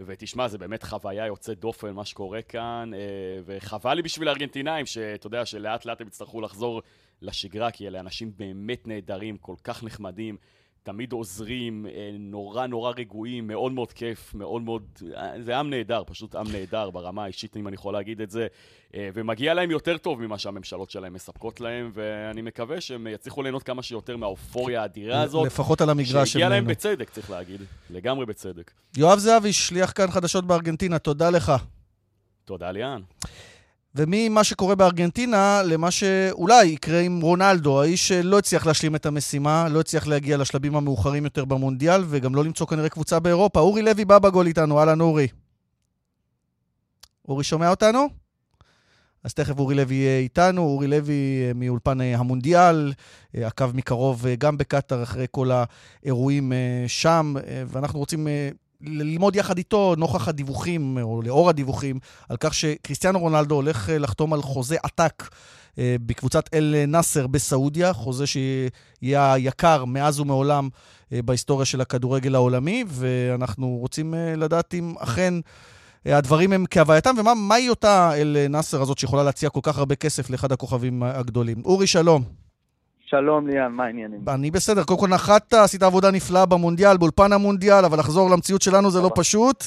ותשמע, 0.06 0.48
זה 0.48 0.58
באמת 0.58 0.84
חוויה 0.84 1.26
יוצאת 1.26 1.60
דופן, 1.60 1.92
מה 1.92 2.06
שקורה 2.06 2.42
כאן, 2.42 2.92
אה, 2.94 3.00
וחבל 3.46 3.94
לי 3.94 4.02
בשביל 4.02 4.28
הארגנטינאים, 4.28 4.86
שאתה 4.86 5.28
יודע, 5.28 5.46
שלאט 5.46 5.86
לאט 5.86 6.02
הם 6.02 6.08
יצטרכו 6.08 6.42
לחזור 6.42 6.82
לשגרה, 7.22 7.72
כי 7.72 7.88
אלה 7.88 8.00
אנשים 8.00 8.32
באמת 8.38 8.88
נהדרים, 8.88 9.38
כל 9.38 9.56
כך 9.64 9.84
נחמדים. 9.84 10.38
תמיד 10.88 11.12
עוזרים, 11.12 11.86
אה, 11.86 12.12
נורא 12.20 12.68
נורא 12.68 12.92
רגועים, 12.98 13.48
מאוד 13.48 13.72
מאוד 13.72 13.92
כיף, 13.92 14.34
מאוד 14.34 14.62
מאוד... 14.62 14.84
אה, 15.16 15.32
זה 15.42 15.58
עם 15.58 15.70
נהדר, 15.70 16.04
פשוט 16.08 16.36
עם 16.36 16.52
נהדר 16.52 16.90
ברמה 16.90 17.24
האישית, 17.24 17.58
אם 17.58 17.68
אני 17.68 17.76
יכול 17.76 17.94
להגיד 17.94 18.22
את 18.22 18.32
זה. 18.32 18.48
אה, 18.96 19.10
ומגיע 19.14 19.54
להם 19.54 19.72
יותר 19.72 19.98
טוב 19.98 20.22
ממה 20.22 20.38
שהממשלות 20.38 20.90
שלהם 20.90 21.14
מספקות 21.14 21.62
להם, 21.62 21.92
ואני 21.94 22.42
מקווה 22.42 22.82
שהם 22.82 23.08
יצליחו 23.08 23.44
ליהנות 23.44 23.64
כמה 23.64 23.84
שיותר 23.84 24.18
מהאופוריה 24.18 24.82
האדירה 24.82 25.22
הזאת. 25.22 25.46
לפחות 25.46 25.82
על 25.82 25.90
המגרש 25.90 26.34
שהגיע 26.34 26.50
להם 26.50 26.66
בצדק, 26.68 27.10
צריך 27.10 27.30
להגיד. 27.30 27.62
לגמרי 27.90 28.26
בצדק. 28.26 28.72
יואב 28.98 29.20
זהבי, 29.20 29.54
שליח 29.54 29.92
כאן 29.96 30.12
חדשות 30.12 30.46
בארגנטינה, 30.46 31.00
תודה 31.00 31.30
לך. 31.30 31.52
תודה, 32.46 32.72
ליאן. 32.72 33.02
וממה 33.98 34.44
שקורה 34.44 34.76
בארגנטינה 34.76 35.62
למה 35.66 35.92
שאולי 35.92 36.66
יקרה 36.66 37.00
עם 37.00 37.22
רונלדו, 37.22 37.82
האיש 37.82 38.08
שלא 38.08 38.38
הצליח 38.38 38.66
להשלים 38.66 38.96
את 38.96 39.06
המשימה, 39.06 39.68
לא 39.70 39.80
הצליח 39.80 40.08
להגיע 40.08 40.38
לשלבים 40.38 40.76
המאוחרים 40.76 41.24
יותר 41.24 41.46
במונדיאל, 41.46 42.04
וגם 42.10 42.36
לא 42.36 42.44
למצוא 42.44 42.68
כנראה 42.68 42.90
קבוצה 42.90 43.20
באירופה. 43.20 43.60
אורי 43.60 43.82
לוי 43.82 44.06
בא 44.06 44.20
בגול 44.20 44.48
איתנו, 44.48 44.80
אהלן 44.80 45.02
אורי. 45.02 45.28
אורי 47.28 47.44
שומע 47.44 47.70
אותנו? 47.70 48.08
אז 49.24 49.34
תכף 49.34 49.60
אורי 49.60 49.76
לוי 49.76 49.96
יהיה 49.96 50.20
איתנו, 50.20 50.62
אורי 50.62 50.88
לוי 50.88 51.44
אה, 51.48 51.52
מאולפן 51.56 52.02
אה, 52.02 52.18
המונדיאל, 52.18 52.94
אה, 53.36 53.48
עקב 53.48 53.76
מקרוב 53.76 54.26
גם 54.38 54.58
בקטאר 54.58 55.04
אחרי 55.04 55.26
כל 55.32 55.50
האירועים 56.04 56.52
שם, 56.88 57.34
ואנחנו 57.68 58.00
רוצים 58.00 58.28
ללמוד 58.82 59.36
יחד 59.36 59.58
איתו, 59.58 59.96
נוכח 59.98 60.28
הדיווחים, 60.28 60.98
או 61.02 61.22
לאור 61.22 61.50
הדיווחים, 61.50 62.00
על 62.30 62.38
כך 62.40 62.54
שקריסטיאנו 62.54 63.20
רונלדו 63.20 63.56
הולך 63.56 63.90
אה, 63.90 63.98
לחתום 63.98 64.34
על 64.34 64.42
חוזה 64.42 64.78
עתק 64.84 65.30
אה, 65.80 65.96
בקבוצת 66.06 66.50
אל-נאסר 66.54 67.28
בסעודיה, 67.28 67.94
חוזה 67.94 68.26
שיהיה 68.28 69.34
היקר 69.34 69.86
מאז 69.86 70.20
ומעולם 70.20 70.70
אה, 71.14 71.22
בהיסטוריה 71.22 71.66
של 71.66 71.82
הכדורגל 71.82 72.36
העולמי, 72.36 72.84
ואנחנו 72.88 73.68
רוצים 73.68 74.14
לדעת 74.38 74.74
אם 74.74 74.94
אכן... 75.00 75.34
הדברים 76.06 76.54
הם 76.54 76.66
כהווייתם, 76.70 77.16
ומהי 77.18 77.70
אותה 77.70 78.14
אל-נאסר 78.16 78.82
הזאת 78.82 78.98
שיכולה 78.98 79.24
להציע 79.24 79.50
כל 79.50 79.60
כך 79.64 79.78
הרבה 79.78 79.96
כסף 79.96 80.30
לאחד 80.30 80.52
הכוכבים 80.52 81.04
הגדולים. 81.04 81.62
אורי, 81.66 81.88
שלום. 81.88 82.47
שלום 83.10 83.48
ליאן, 83.48 83.72
מה 83.72 83.84
העניינים? 83.86 84.20
אני 84.28 84.52
בסדר, 84.52 84.84
קודם 84.84 85.00
כל 85.00 85.08
נחת, 85.08 85.54
עשית 85.54 85.84
עבודה 85.84 86.12
נפלאה 86.12 86.46
במונדיאל, 86.46 86.98
באולפן 86.98 87.34
המונדיאל, 87.34 87.86
אבל 87.86 88.00
לחזור 88.00 88.30
למציאות 88.30 88.62
שלנו 88.62 88.92
זה 88.92 89.02
לא 89.02 89.10
פשוט. 89.16 89.64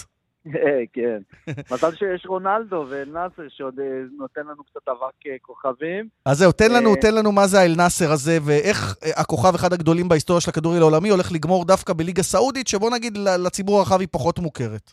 כן. 0.92 1.18
מזל 1.72 1.94
שיש 1.94 2.26
רונלדו 2.26 2.86
ואל-נאסר 2.88 3.42
שעוד 3.48 3.80
אה, 3.80 3.84
נותן 4.18 4.40
לנו 4.40 4.64
קצת 4.64 4.88
אבק 4.88 5.26
אה, 5.26 5.36
כוכבים. 5.42 6.08
אז 6.24 6.38
זהו, 6.38 6.52
תן 6.52 6.72
לנו, 6.72 6.90
אה, 6.90 7.00
תן 7.00 7.14
לנו 7.14 7.32
מה 7.32 7.46
זה 7.46 7.60
האל-נאסר 7.60 8.12
הזה, 8.12 8.38
ואיך 8.42 8.96
אה, 9.04 9.10
הכוכב 9.20 9.54
אחד 9.54 9.72
הגדולים 9.72 10.08
בהיסטוריה 10.08 10.40
של 10.40 10.50
הכדורגל 10.50 10.80
העולמי 10.80 11.08
הולך 11.08 11.32
לגמור 11.32 11.64
דווקא 11.64 11.92
בליגה 11.92 12.22
סעודית, 12.22 12.68
שבוא 12.68 12.90
נגיד 12.90 13.18
לציבור 13.18 13.78
הרחב 13.78 14.00
היא 14.00 14.08
פחות 14.10 14.38
מוכרת. 14.38 14.92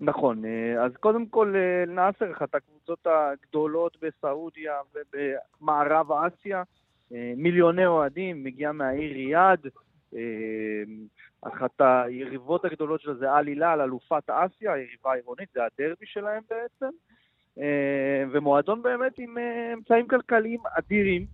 נכון, 0.00 0.44
אה, 0.44 0.84
אז 0.84 0.92
קודם 1.00 1.26
כל 1.26 1.54
אה, 1.56 1.82
אל-נאסר, 1.82 2.32
אחת 2.32 2.54
הקבוצות 2.54 3.06
הגדולות 3.06 3.96
בסעודיה 4.02 4.74
ובמערב 4.94 6.12
אסיה, 6.12 6.58
אה, 6.58 6.62
מיליוני 7.36 7.86
אוהדים, 7.86 8.44
מגיעה 8.44 8.72
מהעיר 8.72 9.12
ריאד, 9.12 9.66
אה, 10.16 10.20
אחת 11.42 11.80
היריבות 11.80 12.64
הגדולות 12.64 13.00
שלה 13.00 13.14
זה 13.14 13.32
אל 13.32 13.46
הילל, 13.46 13.80
אלופת 13.80 14.30
אסיה, 14.30 14.72
היריבה 14.72 15.12
העירונית, 15.12 15.48
זה 15.54 15.60
הדרבי 15.64 16.06
שלהם 16.06 16.42
בעצם, 16.50 16.96
אה, 17.58 18.24
ומועדון 18.32 18.82
באמת 18.82 19.18
עם 19.18 19.38
אה, 19.38 19.72
אמצעים 19.74 20.08
כלכליים 20.08 20.60
אדירים. 20.78 21.26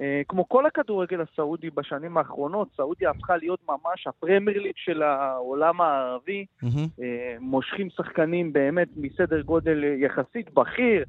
אה, 0.00 0.22
כמו 0.28 0.48
כל 0.48 0.66
הכדורגל 0.66 1.20
הסעודי 1.20 1.70
בשנים 1.70 2.16
האחרונות, 2.16 2.68
סעודיה 2.76 3.10
הפכה 3.10 3.36
להיות 3.36 3.60
ממש 3.68 4.06
הפרמייר 4.06 4.62
ליג 4.62 4.74
של 4.76 5.02
העולם 5.02 5.80
הערבי. 5.80 6.46
אה, 7.02 7.36
מושכים 7.40 7.90
שחקנים 7.90 8.52
באמת 8.52 8.88
מסדר 8.96 9.40
גודל 9.40 9.84
אה, 9.84 9.94
יחסית 9.98 10.54
בכיר, 10.54 10.98
אה, 10.98 11.04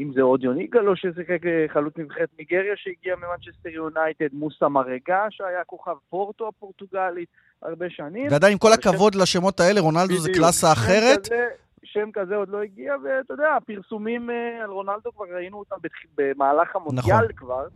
אם 0.00 0.12
זה 0.14 0.20
אודיון 0.22 0.58
איגאלו 0.58 0.96
ששיחק 0.96 1.46
אה, 1.46 1.64
חלוץ 1.68 1.94
נבחרת 1.98 2.28
ניגריה 2.38 2.72
שהגיע 2.76 3.16
ממנצ'סטר 3.16 3.68
יונייטד, 3.68 4.28
מוסא 4.32 4.64
מרגה 4.64 5.26
שהיה 5.30 5.64
כוכב 5.64 5.94
פורטו 6.10 6.48
הפורטוגלית 6.48 7.28
הרבה 7.62 7.90
שנים. 7.90 8.26
ועדיין, 8.30 8.52
עם 8.52 8.58
כל 8.58 8.68
אבל 8.72 8.82
שם- 8.82 8.90
הכבוד 8.90 9.14
לשמות 9.14 9.60
האלה, 9.60 9.80
רונלדו 9.80 10.14
זה. 10.18 10.30
קלאסה 10.34 10.72
אחרת. 10.72 11.26
כזה- 11.26 11.48
שם 11.84 12.10
כזה 12.12 12.36
עוד 12.36 12.48
לא 12.48 12.62
הגיע, 12.62 12.94
ואתה 13.04 13.34
יודע, 13.34 13.48
הפרסומים 13.56 14.30
אה, 14.30 14.64
על 14.64 14.70
רונלדו 14.70 15.12
כבר 15.12 15.24
ראינו 15.34 15.58
אותם 15.58 15.76
בתח- 15.82 15.96
במהלך 16.16 16.76
המונדיאל 16.76 17.16
נכון. 17.16 17.32
כבר. 17.36 17.66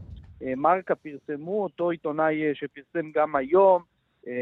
אה, 0.42 0.52
מרקה 0.56 0.94
פרסמו, 0.94 1.62
אותו 1.62 1.90
עיתונאי 1.90 2.42
אה, 2.48 2.50
שפרסם 2.54 3.10
גם 3.14 3.36
היום, 3.36 3.82
אה, 4.28 4.32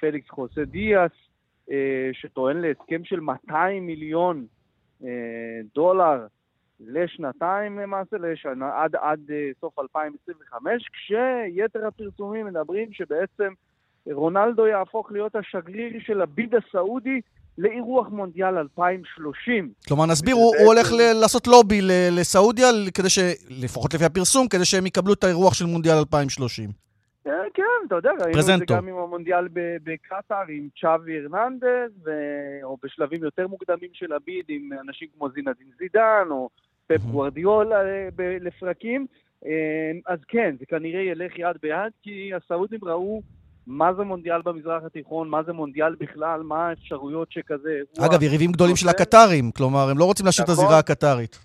פליקס 0.00 0.28
חוסה 0.30 0.64
דיאס, 0.64 1.10
אה, 1.70 1.76
שטוען 2.12 2.56
להסכם 2.56 3.04
של 3.04 3.20
200 3.20 3.86
מיליון 3.86 4.36
אה, 4.38 4.53
דולר 5.74 6.26
לשנתיים 6.80 7.78
למעשה, 7.78 8.16
לשנה, 8.16 8.70
עד, 8.82 8.96
עד 8.96 9.20
אה, 9.30 9.50
סוף 9.60 9.78
2025, 9.78 10.82
כשיתר 10.92 11.86
הפרסומים 11.86 12.46
מדברים 12.46 12.88
שבעצם 12.92 13.52
רונלדו 14.12 14.66
יהפוך 14.66 15.12
להיות 15.12 15.36
השגריר 15.36 15.92
של 16.06 16.20
הביד 16.20 16.54
הסעודי 16.54 17.20
לאירוח 17.58 18.08
מונדיאל 18.08 18.58
2030. 18.58 19.72
כלומר, 19.88 20.06
נסביר, 20.06 20.34
הוא 20.34 20.56
הוא 20.58 20.66
הולך 20.66 20.86
בעצם- 20.92 20.94
ל- 21.16 21.20
לעשות 21.20 21.46
לובי 21.46 21.80
ל- 21.82 21.90
לסעודיה, 22.20 22.66
כדי 22.94 23.10
ש... 23.10 23.18
לפחות 23.50 23.94
לפי 23.94 24.04
הפרסום, 24.04 24.48
כדי 24.48 24.64
שהם 24.64 24.86
יקבלו 24.86 25.12
את 25.12 25.24
האירוח 25.24 25.54
של 25.54 25.64
מונדיאל 25.66 25.94
2030. 25.96 26.83
אה, 27.26 27.32
כן, 27.54 27.62
אתה 27.86 27.94
יודע, 27.94 28.10
ראינו 28.20 28.38
את 28.40 28.44
זה. 28.44 28.54
גם 28.68 28.88
עם 28.88 28.96
המונדיאל 28.98 29.48
בקטאר, 29.84 30.44
עם 30.48 30.68
צ'אבי 30.80 31.12
הרננדז, 31.18 31.90
ו- 32.04 32.10
או 32.62 32.76
בשלבים 32.82 33.22
יותר 33.24 33.46
מוקדמים 33.48 33.90
של 33.92 34.12
הביד, 34.12 34.44
עם 34.48 34.70
אנשים 34.80 35.08
כמו 35.16 35.28
זינדין 35.30 35.66
זידן, 35.78 36.26
או 36.30 36.48
פפ 36.86 36.96
Mhm. 36.96 37.10
גוורדיולה 37.10 37.76
אה, 37.76 38.08
לפרקים. 38.40 39.06
אה, 39.46 39.50
אז 40.06 40.18
כן, 40.28 40.54
זה 40.58 40.66
כנראה 40.66 41.00
ילך 41.02 41.38
יד 41.38 41.56
ביד, 41.62 41.92
כי 42.02 42.30
הסעודים 42.34 42.80
ראו 42.82 43.22
מה 43.66 43.94
זה 43.94 44.02
מונדיאל 44.02 44.42
במזרח 44.42 44.82
התיכון, 44.86 45.28
מה 45.28 45.42
זה 45.42 45.52
מונדיאל 45.52 45.94
בכלל, 45.94 46.42
מה 46.42 46.68
האפשרויות 46.68 47.32
שכזה. 47.32 47.80
אגב, 47.98 48.22
יריבים 48.22 48.52
גדולים 48.52 48.76
של 48.76 48.88
הקטרים, 48.88 49.50
כלומר, 49.50 49.88
הם 49.90 49.98
לא 49.98 50.04
רוצים 50.04 50.26
להשאיר 50.26 50.44
את 50.44 50.50
נכון. 50.50 50.64
הזירה 50.64 50.78
הקטרית. 50.78 51.38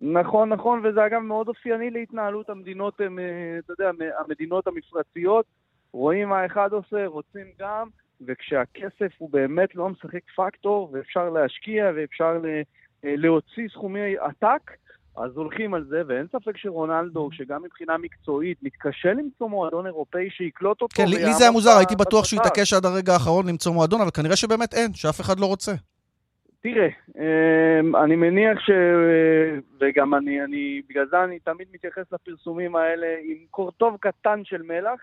נכון, 0.00 0.48
נכון, 0.48 0.80
וזה 0.86 1.06
אגב 1.06 1.18
מאוד 1.18 1.48
אופייני 1.48 1.90
להתנהלות 1.90 2.50
המדינות, 2.50 3.00
אה, 3.00 3.06
אתה 3.58 3.72
יודע, 3.72 3.90
המדינות 4.24 4.66
המפרציות, 4.66 5.44
רואים 5.92 6.28
מה 6.28 6.46
אחד 6.46 6.72
עושה, 6.72 7.06
רוצים 7.06 7.46
גם, 7.58 7.88
וכשהכסף 8.26 9.12
הוא 9.18 9.30
באמת 9.30 9.74
לא 9.74 9.88
משחק 9.88 10.30
פקטור, 10.36 10.90
ואפשר 10.92 11.30
להשקיע 11.30 11.90
ואפשר 11.96 12.40
אה, 12.44 12.62
להוציא 13.16 13.68
סכומי 13.72 14.14
עתק, 14.18 14.70
אז 15.16 15.36
הולכים 15.36 15.74
על 15.74 15.84
זה, 15.84 16.02
ואין 16.06 16.26
ספק 16.32 16.56
שרונלדו, 16.56 17.28
שגם 17.32 17.62
מבחינה 17.62 17.98
מקצועית, 17.98 18.58
מתקשה 18.62 19.12
למצוא 19.12 19.48
מועדון 19.48 19.86
אירופאי 19.86 20.30
שיקלוט 20.30 20.82
אותו. 20.82 20.96
כן, 20.96 21.08
לי- 21.08 21.32
זה 21.32 21.42
היה 21.42 21.50
מוזר, 21.50 21.70
הייתי 21.78 21.96
בטוח 21.96 22.24
שהוא. 22.24 22.40
יתעקש 22.40 22.72
עד 22.72 22.84
הרגע 22.86 23.12
האחרון 23.12 23.48
למצוא 23.48 23.72
מועדון, 23.72 24.00
אבל 24.00 24.10
כנראה 24.10 24.36
שבאמת 24.36 24.74
אין, 24.74 24.94
שאף 24.94 25.20
אחד 25.20 25.40
לא 25.40 25.46
רוצה. 25.46 25.72
תראה, 26.62 26.88
אמ, 27.18 27.96
אני 27.96 28.16
מניח 28.16 28.60
ש... 28.60 28.70
וגם 29.80 30.14
אני, 30.14 30.44
אני, 30.44 30.82
בגלל 30.88 31.06
זה 31.06 31.24
אני 31.24 31.38
תמיד 31.38 31.68
מתייחס 31.72 32.12
לפרסומים 32.12 32.76
האלה 32.76 33.06
עם 33.22 33.36
קורטוב 33.50 33.96
קטן 34.00 34.44
של 34.44 34.62
מלח. 34.62 35.00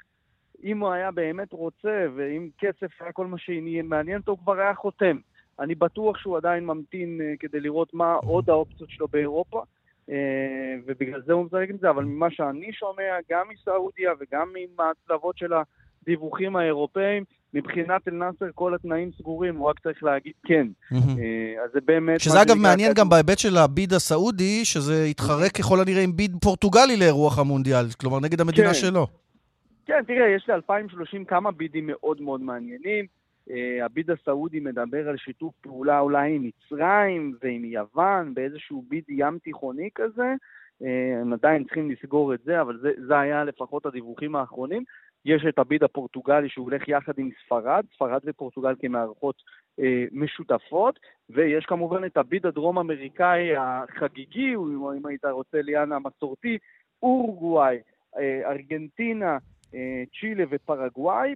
אם 0.64 0.80
הוא 0.80 0.90
היה 0.90 1.12
באמת 1.12 1.54
רוצה, 1.54 2.06
ואם 2.16 2.50
כסף 2.58 3.02
היה 3.02 3.12
כל 3.12 3.28
מה 3.28 3.38
שמעניין 3.38 4.20
אותו, 4.20 4.32
הוא 4.32 4.40
כבר 4.40 4.60
היה 4.60 4.74
חותם. 4.74 5.18
אני 5.60 5.76
בטוח 5.76 6.18
שהוא 6.18 6.38
עדיין 6.38 6.66
ממתין 6.66 7.22
אה, 7.22 7.34
כדי 7.40 7.60
לראות 7.60 7.94
מה 7.94 8.14
עוד 8.14 8.50
האופציות 8.50 8.90
שלו 8.90 9.08
באירופה, 9.08 9.64
אה, 10.10 10.76
ובגלל 10.86 11.22
זה 11.22 11.34
הוא 11.34 11.46
משחק 11.46 11.70
עם 11.70 11.78
זה, 11.78 11.90
אבל 11.90 12.04
ממה 12.04 12.32
שאני 12.32 12.74
שומע, 12.74 13.18
גם 13.30 13.48
מסעודיה 13.50 14.14
וגם 14.20 14.54
עם 14.58 14.70
ההצלבות 14.80 15.38
של 15.38 15.54
הדיווחים 16.04 16.56
האירופאים, 16.56 17.24
מבחינת 17.54 18.08
אל-נאסר 18.08 18.46
כל 18.56 18.76
התנאים 18.76 19.12
סגורים, 19.18 19.56
הוא 19.56 19.70
רק 19.70 19.80
צריך 19.80 20.04
להגיד 20.04 20.34
כן. 20.46 20.68
אה, 20.94 20.98
אז 21.64 21.72
זה 21.74 21.80
באמת... 21.86 22.20
שזה 22.20 22.42
אגב 22.42 22.56
מעניין 22.56 22.94
גם 22.94 23.10
בהיבט 23.10 23.40
של 23.40 23.58
הביד 23.58 23.94
הסעודי, 23.94 24.66
שזה 24.66 25.06
יתחרק 25.06 25.52
ככל 25.52 25.80
הנראה 25.82 26.04
עם 26.04 26.16
ביד 26.16 26.36
פורטוגלי 26.42 26.98
לאירוח 27.00 27.40
המונדיאל, 27.40 27.86
כלומר 28.02 28.20
נגד 28.20 28.42
המדינה 28.42 28.68
כן. 28.68 28.74
שלו. 28.74 29.08
כן, 29.86 30.04
תראה, 30.08 30.30
יש 30.36 30.50
ל-2030 30.50 31.26
כמה 31.28 31.52
בידים 31.52 31.88
מאוד 31.88 32.22
מאוד 32.22 32.42
מעניינים. 32.42 33.06
אה, 33.52 33.86
הביד 33.86 34.12
הסעודי 34.12 34.60
מדבר 34.60 35.10
על 35.10 35.18
שיתוף 35.18 35.54
פעולה 35.62 36.00
אולי 36.00 36.36
עם 36.36 36.50
מצרים 36.50 37.36
ועם 37.44 37.66
יוון, 37.66 38.34
באיזשהו 38.34 38.86
ביד 38.90 39.04
ים 39.10 39.38
תיכוני 39.44 39.90
כזה. 39.96 40.34
אה, 40.84 41.22
הם 41.22 41.34
עדיין 41.34 41.64
צריכים 41.64 41.92
לסגור 41.92 42.34
את 42.34 42.40
זה, 42.46 42.62
אבל 42.62 42.78
זה, 42.82 42.92
זה 43.08 43.20
היה 43.20 43.44
לפחות 43.44 43.86
הדיווחים 43.86 44.36
האחרונים. 44.36 44.84
יש 45.28 45.46
את 45.50 45.60
הביד 45.60 45.84
הפורטוגלי 45.84 46.50
שהוא 46.50 46.64
הולך 46.64 46.88
יחד 46.88 47.14
עם 47.18 47.30
ספרד, 47.46 47.86
ספרד 47.96 48.22
ופורטוגל 48.26 48.76
כמערכות 48.80 49.36
אה, 49.80 50.06
משותפות, 50.12 51.00
ויש 51.30 51.66
כמובן 51.66 52.06
את 52.06 52.18
הביד 52.18 52.46
הדרום-אמריקאי 52.46 53.50
החגיגי, 53.58 54.56
או 54.56 54.94
אם 54.94 55.06
היית 55.06 55.26
רוצה 55.26 55.62
ליאן 55.62 55.92
המסורתי, 55.92 56.58
אורוגוואי, 57.04 57.78
אה, 58.18 58.52
ארגנטינה, 58.52 59.38
אה, 59.76 60.04
צ'ילה 60.20 60.44
ופרגוואי 60.50 61.36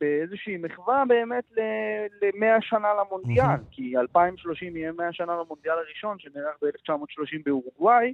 באיזושהי 0.00 0.56
מחווה 0.56 1.02
באמת 1.08 1.44
ל-100 1.56 2.60
שנה 2.60 2.88
למונדיאל, 3.00 3.46
מהמם. 3.46 3.62
כי 3.70 3.96
2030 3.96 4.76
יהיה 4.76 4.92
100 4.92 5.12
שנה 5.12 5.32
למונדיאל 5.32 5.74
הראשון 5.74 6.18
שנערך 6.18 6.56
ב-1930 6.62 7.38
באורוגוואי, 7.44 8.12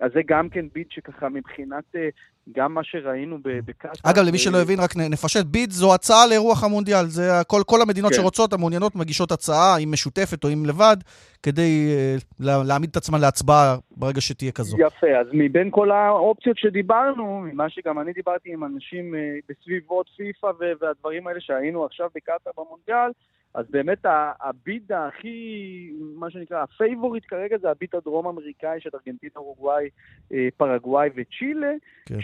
אז 0.00 0.10
זה 0.14 0.20
גם 0.26 0.48
כן 0.48 0.66
ביט 0.74 0.90
שככה 0.90 1.28
מבחינת 1.28 1.84
אה, 1.96 2.08
גם 2.52 2.74
מה 2.74 2.84
שראינו 2.84 3.38
בקטאר. 3.42 3.90
אגב, 4.02 4.22
למי 4.22 4.32
אה, 4.32 4.38
שלא 4.38 4.58
הבין, 4.62 4.80
רק 4.80 4.96
נפשט, 4.96 5.44
ביד 5.46 5.70
זו 5.70 5.94
הצעה 5.94 6.26
לאירוח 6.26 6.64
המונדיאל. 6.64 7.06
זה 7.06 7.40
הכל, 7.40 7.62
כל 7.66 7.82
המדינות 7.82 8.12
כן. 8.12 8.16
שרוצות, 8.20 8.52
המעוניינות, 8.52 8.96
מגישות 8.96 9.32
הצעה, 9.32 9.78
אם 9.78 9.92
משותפת 9.92 10.44
או 10.44 10.48
אם 10.52 10.66
לבד, 10.66 10.96
כדי 11.42 11.94
אה, 11.96 12.16
לה- 12.40 12.62
להעמיד 12.66 12.90
את 12.90 12.96
עצמן 12.96 13.20
להצבעה 13.20 13.76
ברגע 13.96 14.20
שתהיה 14.20 14.52
כזו. 14.52 14.76
יפה, 14.80 15.06
אז 15.20 15.26
מבין 15.32 15.68
כל 15.70 15.90
האופציות 15.90 16.58
שדיברנו, 16.58 17.40
ממה 17.40 17.70
שגם 17.70 18.00
אני 18.00 18.12
דיברתי 18.12 18.52
עם 18.52 18.64
אנשים 18.64 19.14
בסביבות 19.48 20.06
פיפא 20.16 20.50
והדברים 20.80 21.26
האלה 21.26 21.40
שהיינו 21.40 21.84
עכשיו 21.84 22.08
בקטאר 22.14 22.52
במונדיאל, 22.56 23.10
אז 23.54 23.66
באמת 23.70 24.06
ה- 24.06 24.32
ה 24.40 24.53
bid 24.53 24.92
הכי, 24.92 25.92
מה 26.16 26.30
שנקרא, 26.30 26.62
ה 26.62 26.69
favorite 26.69 27.24
כרגע 27.28 27.58
זה 27.58 27.70
ה 27.70 27.75
bid 27.75 27.88
הדרום-אמריקאי 27.94 28.80
של 28.80 28.90
ארגנטינה, 28.94 29.32
אורוגוואי, 29.36 29.88
אה, 30.32 30.48
פרגוואי 30.56 31.08
וצ'ילה, 31.16 31.72
כן. 32.06 32.20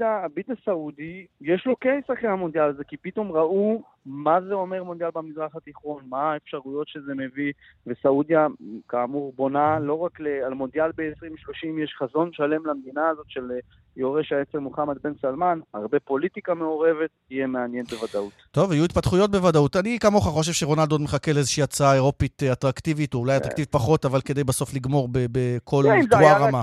ה- 0.00 0.24
ה 0.24 0.29
bid 0.29 0.44
הסעודי, 0.50 1.26
יש 1.40 1.66
לו 1.66 1.76
case 1.76 2.04
אחרי 2.12 2.28
המונדיאל 2.30 2.64
הזה, 2.64 2.84
כי 2.84 2.96
פתאום 2.96 3.32
ראו 3.32 3.82
מה 4.06 4.40
זה 4.48 4.54
אומר 4.54 4.84
מונדיאל 4.84 5.10
במזרח 5.14 5.56
התיכון, 5.56 6.02
מה 6.08 6.32
האפשרויות 6.32 6.88
שזה 6.88 7.14
מביא, 7.14 7.52
וסעודיה, 7.86 8.46
כאמור, 8.88 9.32
בונה 9.36 9.78
לא 9.78 9.98
רק 9.98 10.20
על 10.46 10.54
מונדיאל 10.54 10.90
ב-2030, 10.96 11.82
יש 11.82 11.94
חזון 11.98 12.32
שלם 12.32 12.66
למדינה 12.66 13.08
הזאת 13.08 13.26
של 13.28 13.50
אה, 13.52 13.58
יורש 13.96 14.32
העצר 14.32 14.60
מוחמד 14.60 14.96
בן 15.04 15.12
סלמן, 15.20 15.60
הרבה 15.74 16.00
פוליטיקה 16.00 16.54
מעורבת, 16.54 17.10
יהיה 17.30 17.46
מעניין 17.46 17.84
בוודאות. 17.84 18.32
טוב, 18.50 18.72
יהיו 18.72 18.84
התפתחויות 18.84 19.30
בוודאות. 19.30 19.76
אני 19.76 19.98
כמוך 20.00 20.28
חושב 20.28 20.52
שרונלדו 20.52 20.98
מחכה 20.98 21.32
לאיזושהי 21.32 21.62
הצעה 21.62 21.94
אירופית 21.94 22.42
אה, 22.42 22.52
אטרקטיבית, 22.52 23.14
או 23.14 23.18
אולי 23.18 23.32
כן. 23.32 23.36
אטרקטיבית 23.36 23.72
פחות, 23.72 24.04
אבל 24.04 24.20
כדי 24.20 24.44
בסוף 24.44 24.74
לגמור 24.74 25.08
בכל 25.12 25.84
תרועה 26.10 26.38
רמה. 26.38 26.60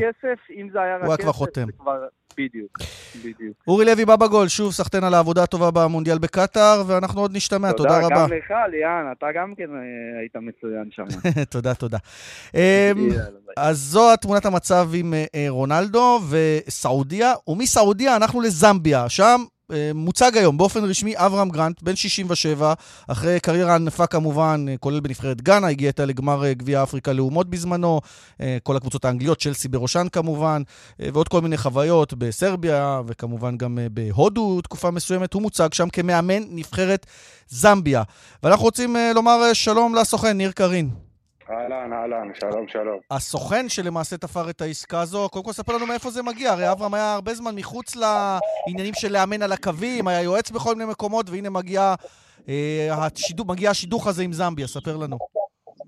אם 0.49 0.69
זה 0.69 0.81
היה 0.81 0.97
רק 0.97 1.19
כסף, 1.19 1.55
זה 1.55 1.71
כבר 1.77 2.07
בדיוק, 2.37 2.77
בדיוק. 3.25 3.57
אורי 3.67 3.85
לוי 3.85 4.05
בא 4.05 4.15
בגול, 4.15 4.47
שוב 4.47 4.71
סחטיין 4.71 5.03
על 5.03 5.13
העבודה 5.13 5.43
הטובה 5.43 5.71
במונדיאל 5.71 6.17
בקטאר, 6.17 6.83
ואנחנו 6.87 7.21
עוד 7.21 7.35
נשתמע, 7.35 7.71
תודה, 7.71 7.89
תודה 7.89 8.05
רבה. 8.05 8.07
תודה 8.07 8.27
גם 8.27 8.33
לך, 8.33 8.53
ליאן, 8.71 9.11
אתה 9.17 9.25
גם 9.35 9.53
כן 9.57 9.69
אה, 9.75 10.19
היית 10.19 10.35
מצוין 10.35 10.89
שם. 10.91 11.03
תודה, 11.53 11.73
תודה. 11.73 11.97
אמ, 12.53 12.59
אז 13.57 13.77
זו 13.77 14.15
תמונת 14.15 14.45
המצב 14.45 14.89
עם 14.93 15.13
אה, 15.13 15.45
רונלדו 15.49 16.19
וסעודיה, 16.29 17.33
ומסעודיה 17.47 18.15
אנחנו 18.15 18.41
לזמביה, 18.41 19.09
שם 19.09 19.43
מוצג 19.95 20.37
היום 20.37 20.57
באופן 20.57 20.83
רשמי 20.83 21.13
אברהם 21.17 21.49
גרנט, 21.49 21.81
בן 21.81 21.95
67, 21.95 22.73
אחרי 23.07 23.39
קריירה 23.39 23.75
ענפה 23.75 24.07
כמובן, 24.07 24.65
אה, 24.69 24.77
כולל 24.77 24.99
בנבחרת 24.99 25.41
גאנה, 25.41 25.67
הגיע 25.67 25.87
איתה 25.87 26.05
לגמר 26.05 26.45
אה, 26.45 26.53
גביע 26.53 26.83
אפריקה 26.83 27.13
לאומות 27.13 27.49
בזמנו, 27.49 28.01
כל 28.63 28.75
הקבוצות 28.77 29.05
האנגליות, 29.05 29.41
צ'לסי 29.41 29.67
בראשן 29.67 30.07
כמובן, 30.11 30.61
ועוד 30.99 31.27
כל 31.27 31.41
מיני 31.41 31.57
חוויות 31.57 32.13
בסרביה, 32.13 33.01
וכמובן 33.07 33.57
גם 33.57 33.79
בהודו 33.91 34.61
תקופה 34.61 34.91
מסוימת. 34.91 35.33
הוא 35.33 35.41
מוצג 35.41 35.73
שם 35.73 35.89
כמאמן 35.89 36.43
נבחרת 36.49 37.05
זמביה. 37.49 38.03
ואנחנו 38.43 38.65
רוצים 38.65 38.95
לומר 39.15 39.53
שלום 39.53 39.95
לסוכן, 39.95 40.37
ניר 40.37 40.51
קרין. 40.51 41.10
אהלן, 41.51 41.93
אהלן, 41.93 42.27
שלום, 42.33 42.67
שלום. 42.67 42.99
הסוכן 43.11 43.69
שלמעשה 43.69 44.17
תפר 44.17 44.49
את 44.49 44.61
העסקה 44.61 45.01
הזו, 45.01 45.29
קודם 45.31 45.45
כל 45.45 45.51
ספר 45.51 45.75
לנו 45.75 45.87
מאיפה 45.87 46.09
זה 46.09 46.23
מגיע. 46.23 46.51
הרי 46.51 46.71
אברהם 46.71 46.93
היה 46.93 47.13
הרבה 47.13 47.33
זמן 47.33 47.55
מחוץ 47.55 47.95
לעניינים 47.95 48.93
של 48.93 49.11
לאמן 49.11 49.41
על 49.41 49.51
הקווים, 49.51 50.07
היה 50.07 50.21
יועץ 50.21 50.51
בכל 50.51 50.75
מיני 50.75 50.91
מקומות, 50.91 51.29
והנה 51.29 51.49
מגיע, 51.49 51.95
אה, 52.49 52.87
השידוך, 52.91 53.47
מגיע 53.49 53.69
השידוך 53.69 54.07
הזה 54.07 54.23
עם 54.23 54.33
זמביה, 54.33 54.67
ספר 54.67 54.97
לנו. 54.97 55.17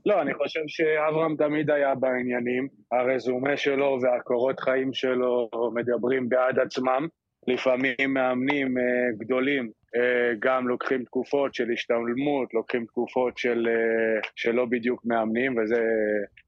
לא, 0.05 0.22
אני 0.22 0.34
חושב 0.34 0.60
שאברהם 0.67 1.36
תמיד 1.36 1.72
היה 1.72 1.96
בעניינים. 1.96 2.67
הרזומה 2.91 3.58
שלו 3.58 3.98
והקורות 4.01 4.60
חיים 4.60 4.93
שלו 4.93 5.50
מדברים 5.74 6.29
בעד 6.29 6.60
עצמם. 6.60 7.08
לפעמים 7.48 8.13
מאמנים 8.13 8.77
אה, 8.77 8.84
גדולים 9.17 9.70
גם 10.39 10.67
לוקחים 10.67 11.03
תקופות 11.03 11.53
של 11.55 11.71
השתלמות, 11.73 12.53
לוקחים 12.53 12.85
תקופות 12.85 13.38
של, 13.38 13.67
אה, 13.69 14.21
שלא 14.35 14.65
בדיוק 14.65 15.01
מאמנים, 15.05 15.57
וזה 15.57 15.83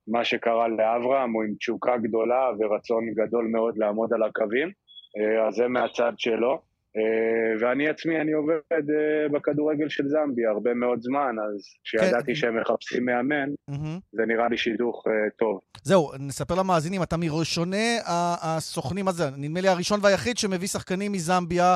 מה 0.07 0.23
שקרה 0.25 0.67
לאברהם, 0.67 1.33
הוא 1.33 1.43
עם 1.43 1.53
תשוקה 1.59 1.97
גדולה 1.97 2.49
ורצון 2.59 3.03
גדול 3.15 3.45
מאוד 3.45 3.77
לעמוד 3.77 4.13
על 4.13 4.23
הקווים, 4.23 4.71
אז 5.47 5.53
זה 5.53 5.67
מהצד 5.67 6.11
שלו. 6.17 6.61
ואני 7.59 7.89
עצמי, 7.89 8.21
אני 8.21 8.31
עובד 8.31 8.83
בכדורגל 9.31 9.89
של 9.89 10.03
זמביה 10.07 10.49
הרבה 10.49 10.73
מאוד 10.73 11.01
זמן, 11.01 11.35
אז 11.39 11.61
כשידעתי 11.83 12.25
כן. 12.25 12.35
שהם 12.35 12.61
מחפשים 12.61 13.05
מאמן. 13.05 13.49
זה 14.11 14.25
נראה 14.27 14.47
לי 14.47 14.57
שידוך 14.57 15.03
טוב. 15.37 15.59
זהו, 15.83 16.11
נספר 16.19 16.55
למאזינים, 16.55 17.03
אתה 17.03 17.17
מראשוני 17.17 17.97
הסוכנים 18.41 19.07
הזה, 19.07 19.23
נדמה 19.37 19.61
לי 19.61 19.67
הראשון 19.67 19.99
והיחיד 20.03 20.37
שמביא 20.37 20.67
שחקנים 20.67 21.11
מזמביה 21.11 21.75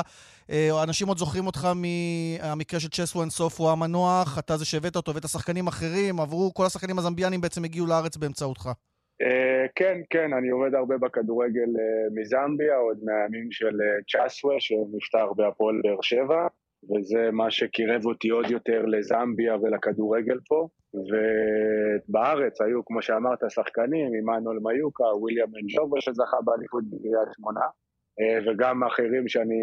אנשים 0.82 1.08
עוד 1.08 1.18
זוכרים 1.18 1.46
אותך 1.46 1.68
מהמקרה 1.74 2.80
של 2.80 2.88
צ'סו 2.88 3.20
אינסוף, 3.20 3.60
הוא 3.60 3.70
המנוח, 3.70 4.38
אתה 4.38 4.56
זה 4.56 4.64
שהבאת 4.64 4.96
אותו, 4.96 5.10
הבאת 5.10 5.28
שחקנים 5.28 5.66
אחרים, 5.66 6.20
עברו, 6.20 6.54
כל 6.54 6.66
השחקנים 6.66 6.98
הזמביאנים 6.98 7.40
בעצם 7.40 7.64
הגיעו 7.64 7.86
לארץ 7.86 8.16
באמצעותך. 8.16 8.68
אה, 9.22 9.66
כן, 9.74 10.00
כן, 10.10 10.32
אני 10.38 10.48
עובד 10.48 10.74
הרבה 10.74 10.98
בכדורגל 10.98 11.70
אה, 11.80 12.20
מזמביה, 12.20 12.76
עוד 12.76 12.98
מהימים 13.04 13.50
של 13.50 13.76
צ'סווה, 14.10 14.54
שנפטר 14.58 15.32
בהפועל 15.32 15.80
באר 15.84 16.02
שבע, 16.02 16.46
וזה 16.90 17.30
מה 17.32 17.50
שקירב 17.50 18.06
אותי 18.06 18.28
עוד 18.28 18.50
יותר 18.50 18.84
לזמביה 18.86 19.56
ולכדורגל 19.56 20.38
פה. 20.48 20.68
ובארץ 20.94 22.60
היו, 22.60 22.84
כמו 22.84 23.02
שאמרת, 23.02 23.38
שחקנים, 23.48 24.12
עמנואל 24.14 24.58
מיוקה, 24.62 25.04
וויליאם 25.04 25.48
אנג'ובה 25.62 26.00
שזכה 26.00 26.36
באליפות 26.44 26.84
בקריית 26.90 27.28
שמונה, 27.36 27.66
וגם 28.46 28.84
אחרים 28.84 29.28
שאני 29.28 29.62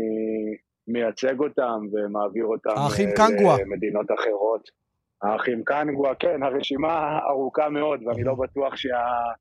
מייצג 0.88 1.39
אותם 1.39 1.79
ומעביר 1.91 2.46
אותם 2.46 2.70
קנגווה. 3.15 3.56
למדינות 3.62 4.06
אחרות. 4.20 4.70
האחים 5.22 5.63
קנגווה, 5.63 6.15
כן, 6.15 6.44
הרשימה 6.44 7.19
ארוכה 7.30 7.69
מאוד, 7.69 8.00
ואני 8.06 8.23
לא 8.23 8.36
בטוח 8.36 8.76
שה, 8.76 8.97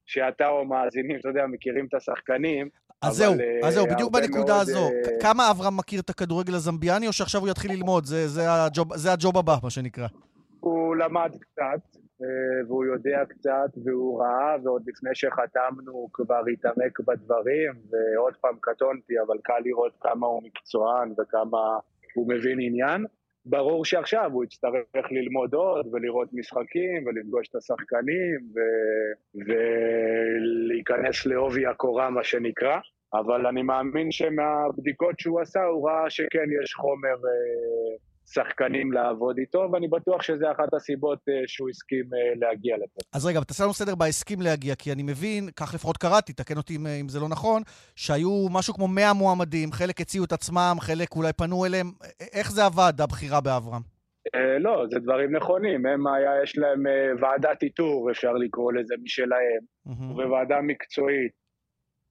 שאתה 0.07 0.49
או 0.49 0.65
מאזינים, 0.65 1.21
אתה 1.21 1.29
יודע, 1.29 1.47
מכירים 1.47 1.87
את 1.87 1.95
השחקנים. 1.95 2.69
אז 3.03 3.17
זהו, 3.17 3.35
אז 3.65 3.75
זהו, 3.75 3.87
בדיוק 3.87 4.13
בנקודה 4.13 4.55
מאוד, 4.55 4.69
הזו. 4.69 4.89
Uh... 4.89 5.23
כמה 5.23 5.51
אברהם 5.51 5.77
מכיר 5.77 6.01
את 6.01 6.11
הכדורגל 6.11 6.55
הזמביאני, 6.55 7.07
או 7.07 7.13
שעכשיו 7.13 7.41
הוא 7.41 7.49
יתחיל 7.49 7.73
ללמוד? 7.73 8.05
זה, 8.05 8.29
זה, 8.29 8.43
הג'וב, 8.53 8.97
זה 8.97 9.13
הג'וב 9.13 9.39
הבא, 9.39 9.57
מה 9.63 9.71
שנקרא. 9.71 10.07
הוא 10.61 10.97
למד 10.97 11.31
קצת, 11.41 11.63
אה, 11.63 12.01
והוא 12.69 12.85
יודע 12.85 13.25
קצת, 13.29 13.71
והוא 13.85 14.23
ראה, 14.23 14.57
ועוד 14.63 14.83
לפני 14.87 15.11
שחתמנו 15.15 16.09
כבר 16.13 16.43
התעמק 16.53 17.01
בדברים, 17.01 17.73
ועוד 17.91 18.37
פעם 18.41 18.57
קטונתי, 18.61 19.15
אבל 19.27 19.39
קל 19.45 19.59
לראות 19.65 19.93
כמה 20.01 20.27
הוא 20.27 20.43
מקצוען 20.43 21.13
וכמה 21.19 21.79
הוא 22.15 22.29
מבין 22.29 22.59
עניין. 22.61 23.05
ברור 23.47 23.85
שעכשיו 23.85 24.31
הוא 24.33 24.45
יצטרך 24.45 25.07
ללמוד 25.11 25.55
עוד 25.55 25.87
ולראות 25.95 26.29
משחקים 26.33 27.07
ולפגוש 27.07 27.49
את 27.49 27.55
השחקנים 27.55 28.39
ו... 28.55 28.59
ולהיכנס 29.47 31.27
לעובי 31.27 31.67
הקורה 31.67 32.11
מה 32.11 32.25
שנקרא, 32.25 32.79
אבל 33.15 33.47
אני 33.47 33.63
מאמין 33.63 34.11
שמהבדיקות 34.11 35.21
שהוא 35.21 35.41
עשה 35.41 35.65
הוא 35.65 35.89
ראה 35.89 36.11
שכן 36.11 36.49
יש 36.63 36.75
חומר 36.75 37.17
אה, 37.29 37.97
שחקנים 38.27 38.93
לעבוד 38.93 39.39
איתו, 39.39 39.69
ואני 39.73 39.89
בטוח 39.89 40.23
שזה 40.23 40.51
אחת 40.51 40.75
הסיבות 40.75 41.19
אה, 41.29 41.35
שהוא 41.47 41.69
הסכים 41.69 42.05
אה, 42.15 42.47
להגיע 42.49 42.77
לפה. 42.77 43.01
אז 43.15 43.27
רגע, 43.27 43.41
תעשה 43.41 43.65
לנו 43.65 43.75
סדר 43.75 43.95
בהסכים 43.95 44.41
להגיע, 44.41 44.75
כי 44.75 44.93
אני 44.93 45.03
מבין, 45.03 45.49
כך 45.57 45.75
לפחות 45.75 45.97
קראתי, 45.97 46.33
תקן 46.33 46.57
אותי 46.57 46.77
אם, 46.77 46.87
אם 46.87 47.09
זה 47.09 47.21
לא 47.21 47.29
נכון, 47.29 47.63
שהיו 47.97 48.47
משהו 48.53 48.75
כמו 48.75 48.89
100 48.89 49.13
מועמדים, 49.13 49.73
חלק 49.73 50.01
הציעו 50.01 50.25
את 50.25 50.33
עצמם, 50.33 50.77
חלק 50.81 51.09
אולי 51.17 51.33
פנו 51.33 51.67
אליהם. 51.67 51.87
איך 52.33 52.51
זה 52.51 52.65
עבד, 52.65 52.93
הבחירה 53.01 53.41
באברהם? 53.41 53.83
לא, 54.61 54.85
זה 54.91 54.99
דברים 54.99 55.37
נכונים. 55.37 55.87
הם 55.87 56.07
היה, 56.07 56.43
יש 56.43 56.59
להם 56.59 56.83
ועדת 57.21 57.63
איתור, 57.63 58.11
אפשר 58.11 58.33
לקרוא 58.33 58.73
לזה, 58.73 58.95
משלהם, 59.03 59.61
mm-hmm. 59.89 60.29
וועדה 60.29 60.61
מקצועית. 60.63 61.47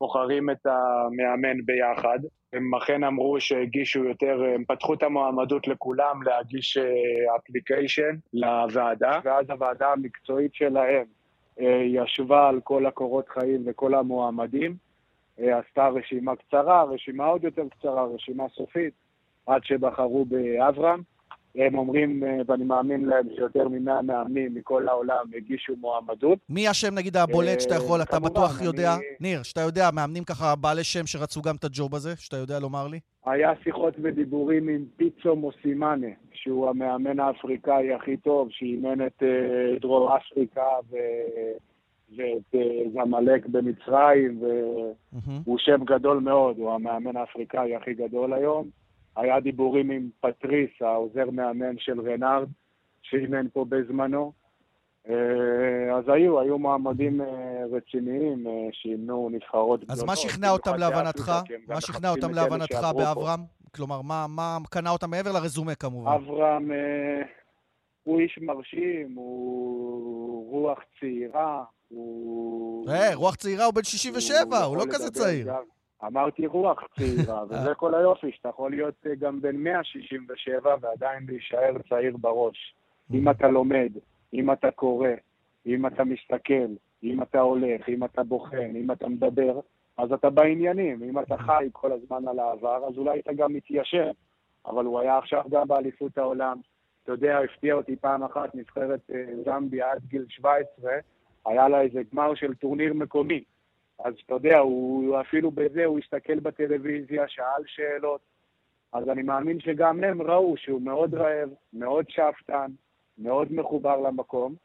בוחרים 0.01 0.49
את 0.49 0.65
המאמן 0.65 1.65
ביחד. 1.65 2.19
הם 2.56 2.76
אכן 2.76 3.04
אמרו 3.04 3.39
שהגישו 3.39 4.04
יותר, 4.04 4.44
הם 4.56 4.63
פתחו 4.68 4.94
את 4.94 5.04
המועמדות 5.04 5.68
לכולם 5.68 6.24
להגיש 6.24 6.78
אפליקיישן 7.36 8.04
אה, 8.04 8.65
לוועדה, 8.65 9.20
ואז 9.24 9.50
הוועדה 9.50 9.91
המקצועית 9.91 10.54
שלהם 10.54 11.06
אה, 11.60 11.82
ישבה 11.86 12.50
על 12.50 12.60
כל 12.63 12.86
הקורות 12.86 13.30
חיים 13.30 13.63
וכל 13.65 13.94
המועמדים, 13.94 14.76
אה, 15.39 15.60
עשתה 15.60 15.88
רשימה 15.88 16.36
קצרה, 16.36 16.84
רשימה 16.84 17.26
עוד 17.26 17.44
יותר 17.44 17.63
קצרה, 17.70 18.06
רשימה 18.06 18.44
סופית, 18.50 18.94
עד 19.46 19.63
שבחרו 19.63 20.26
באברהם. 20.26 21.14
הם 21.58 21.78
אומרים, 21.78 22.24
אה, 22.24 22.38
ואני 22.48 22.63
מאמין 22.63 23.06
להם, 23.06 23.28
שיותר 23.36 23.68
מ-100 23.68 24.02
מאמנים 24.02 24.56
מכל 24.56 24.88
העולם 24.88 25.26
הגישו 25.38 25.74
מועמדות. 25.76 26.39
מי 26.50 26.68
השם, 26.68 26.96
נגיד, 26.96 27.18
הבולט 27.18 27.60
שאתה 27.60 27.76
יכול, 27.76 28.02
אתה 28.02 28.20
בטוח 28.20 28.62
יודע? 28.62 28.96
ניר, 29.20 29.44
שאתה 29.44 29.62
יודע, 29.62 29.89
מאמנים 29.94 30.24
ככה 30.24 30.56
בעלי 30.56 30.84
שם 30.84 31.06
שרצו 31.06 31.41
גם 31.41 31.56
את 31.56 31.63
הג'וב 31.63 31.96
הזה, 31.96 32.15
שאתה 32.18 32.38
יודע 32.38 32.60
לומר 32.60 32.88
לי? 32.88 33.00
היה 33.26 33.52
שיחות 33.63 33.94
ודיבורים 34.02 34.70
עם 34.70 34.86
פיצו 34.98 35.36
מוסימאנה, 35.36 36.08
שהוא 36.34 36.70
המאמן 36.70 37.20
האפריקאי 37.20 37.94
הכי 37.94 38.18
טוב, 38.18 38.48
שאימן 38.52 39.06
את 39.06 39.24
אה, 39.24 39.80
דרום 39.82 40.12
אפריקה 40.12 40.70
ו... 40.91 40.96
ואת 42.18 42.56
אה, 42.56 42.89
זמלק 42.94 43.46
במצרים, 43.46 44.39
והוא 45.46 45.58
שם 45.58 45.84
גדול 45.86 46.20
מאוד, 46.20 46.58
הוא 46.58 46.72
המאמן 46.72 47.18
האפריקאי 47.18 47.76
הכי 47.76 47.94
גדול 47.94 48.34
היום. 48.34 48.70
היה 49.15 49.39
דיבורים 49.39 49.91
עם 49.91 50.10
פטריס, 50.19 50.69
העוזר 50.82 51.30
מאמן 51.32 51.78
של 51.78 52.01
רנארד, 52.01 52.47
שאימן 53.01 53.47
פה 53.54 53.65
בזמנו. 53.69 54.34
אה, 55.10 55.97
אז 55.97 56.04
היו, 56.08 56.39
היו 56.39 56.60
מעמדים 56.60 57.21
אה, 57.21 57.28
רציניים 57.71 58.47
אה, 58.47 58.67
שאימנו 58.71 59.30
נבחרות 59.32 59.84
גדולות. 59.84 59.97
אז 59.97 60.04
מה 60.04 60.15
שכנע 60.15 60.49
אותם 60.49 60.75
להבנתך? 60.78 61.32
מה 61.67 61.82
שכנע 61.82 62.10
אותם 62.10 62.34
להבנתך 62.34 62.88
באברהם? 62.97 63.39
כלומר, 63.75 64.01
מה, 64.01 64.25
מה 64.30 64.58
קנה 64.69 64.89
אותם 64.89 65.10
מעבר 65.10 65.32
לרזומה 65.32 65.75
כמובן? 65.75 66.12
אברהם 66.12 66.71
הוא 68.04 68.19
איש 68.19 68.39
מרשים, 68.41 69.13
הוא 69.15 70.51
רוח 70.51 70.80
צעירה, 70.99 71.63
הוא... 71.89 72.89
אה, 72.89 73.15
רוח 73.15 73.36
צעירה 73.36 73.65
הוא 73.65 73.73
בן 73.73 73.84
67, 73.84 74.58
הוא, 74.58 74.65
הוא 74.65 74.78
לא 74.78 74.84
כזה 74.93 75.12
צעיר. 75.12 75.47
גם, 75.47 75.63
אמרתי 76.08 76.48
רוח 76.48 76.84
צעירה, 76.96 77.44
וזה 77.50 77.76
כל 77.76 77.96
היופי, 77.96 78.32
שאתה 78.32 78.50
יכול 78.50 78.72
להיות 78.72 78.96
אה, 79.06 79.15
גם 79.15 79.41
בן 79.41 79.56
167 79.56 80.76
ועדיין 80.82 81.26
להישאר 81.28 81.74
צעיר 81.89 82.18
בראש. 82.18 82.76
אם 83.13 83.30
אתה 83.30 83.48
לומד, 83.48 83.91
אם 84.34 84.52
אתה 84.52 84.72
קורא, 84.72 85.10
אם 85.65 85.86
אתה 85.86 86.04
מסתכל, 86.04 86.68
אם 87.04 87.22
אתה 87.22 87.39
הולך, 87.39 87.89
אם 87.89 88.04
אתה 88.04 88.24
בוחן, 88.24 88.76
אם 88.76 88.91
אתה 88.91 89.08
מדבר, 89.08 89.60
אז 89.98 90.12
אתה 90.12 90.30
בעניינים. 90.30 91.04
אם 91.04 91.20
אתה 91.20 91.38
חי 91.38 91.70
כל 91.72 91.91
הזמן 91.91 92.28
על 92.28 92.39
העבר, 92.39 92.86
אז 92.88 92.98
אולי 92.98 93.20
אתה 93.20 93.34
גם 93.34 93.54
מתיישב. 93.54 94.12
אבל 94.65 94.86
הוא 94.86 95.00
היה 95.00 95.18
עכשיו 95.18 95.44
גם 95.50 95.68
באליפות 95.68 96.18
העולם. 96.18 96.58
אתה 97.04 97.12
יודע, 97.12 97.39
הפתיע 97.39 97.74
אותי 97.74 97.96
פעם 97.96 98.24
אחת, 98.24 98.56
נבחרת 98.56 99.00
אה, 99.13 99.26
זמביה 99.46 99.91
עד 99.91 100.02
גיל 100.08 100.26
17, 100.30 100.91
היה 101.46 101.68
לה 101.68 101.82
איזה 101.82 102.02
גמר 102.13 102.36
של 102.36 102.54
טורניר 102.56 102.94
מקומי. 102.94 103.44
אז 104.06 104.13
אתה 104.26 104.34
יודע, 104.34 104.58
הוא 104.60 105.22
אפילו 105.22 105.52
בזה, 105.52 105.86
הוא 105.86 106.00
הסתכל 106.00 106.39
בטלוויזיה, 106.39 107.28
שאל 107.28 107.63
שאלות. 107.65 108.22
אז 108.94 109.10
אני 109.10 109.24
מאמין 109.24 109.60
שגם 109.60 110.04
הם 110.04 110.22
ראו 110.22 110.58
שהוא 110.58 110.82
מאוד 110.82 111.13
רעב, 111.13 111.50
מאוד 111.74 112.06
שאפתן, 112.10 112.72
מאוד 113.18 113.54
מחובר 113.54 114.02
למקום, 114.02 114.56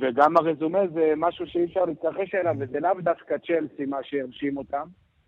וגם 0.00 0.36
הרזומה 0.36 0.86
זה 0.94 1.12
משהו 1.16 1.46
שאי 1.46 1.64
אפשר 1.64 1.84
להתכחש 1.84 2.34
אליו, 2.34 2.54
וזה 2.58 2.80
לאו 2.80 2.94
דווקא 3.00 3.38
צ'לסי 3.38 3.84
מה 3.86 3.98
שהרשים 4.02 4.56
אותם, 4.56 4.86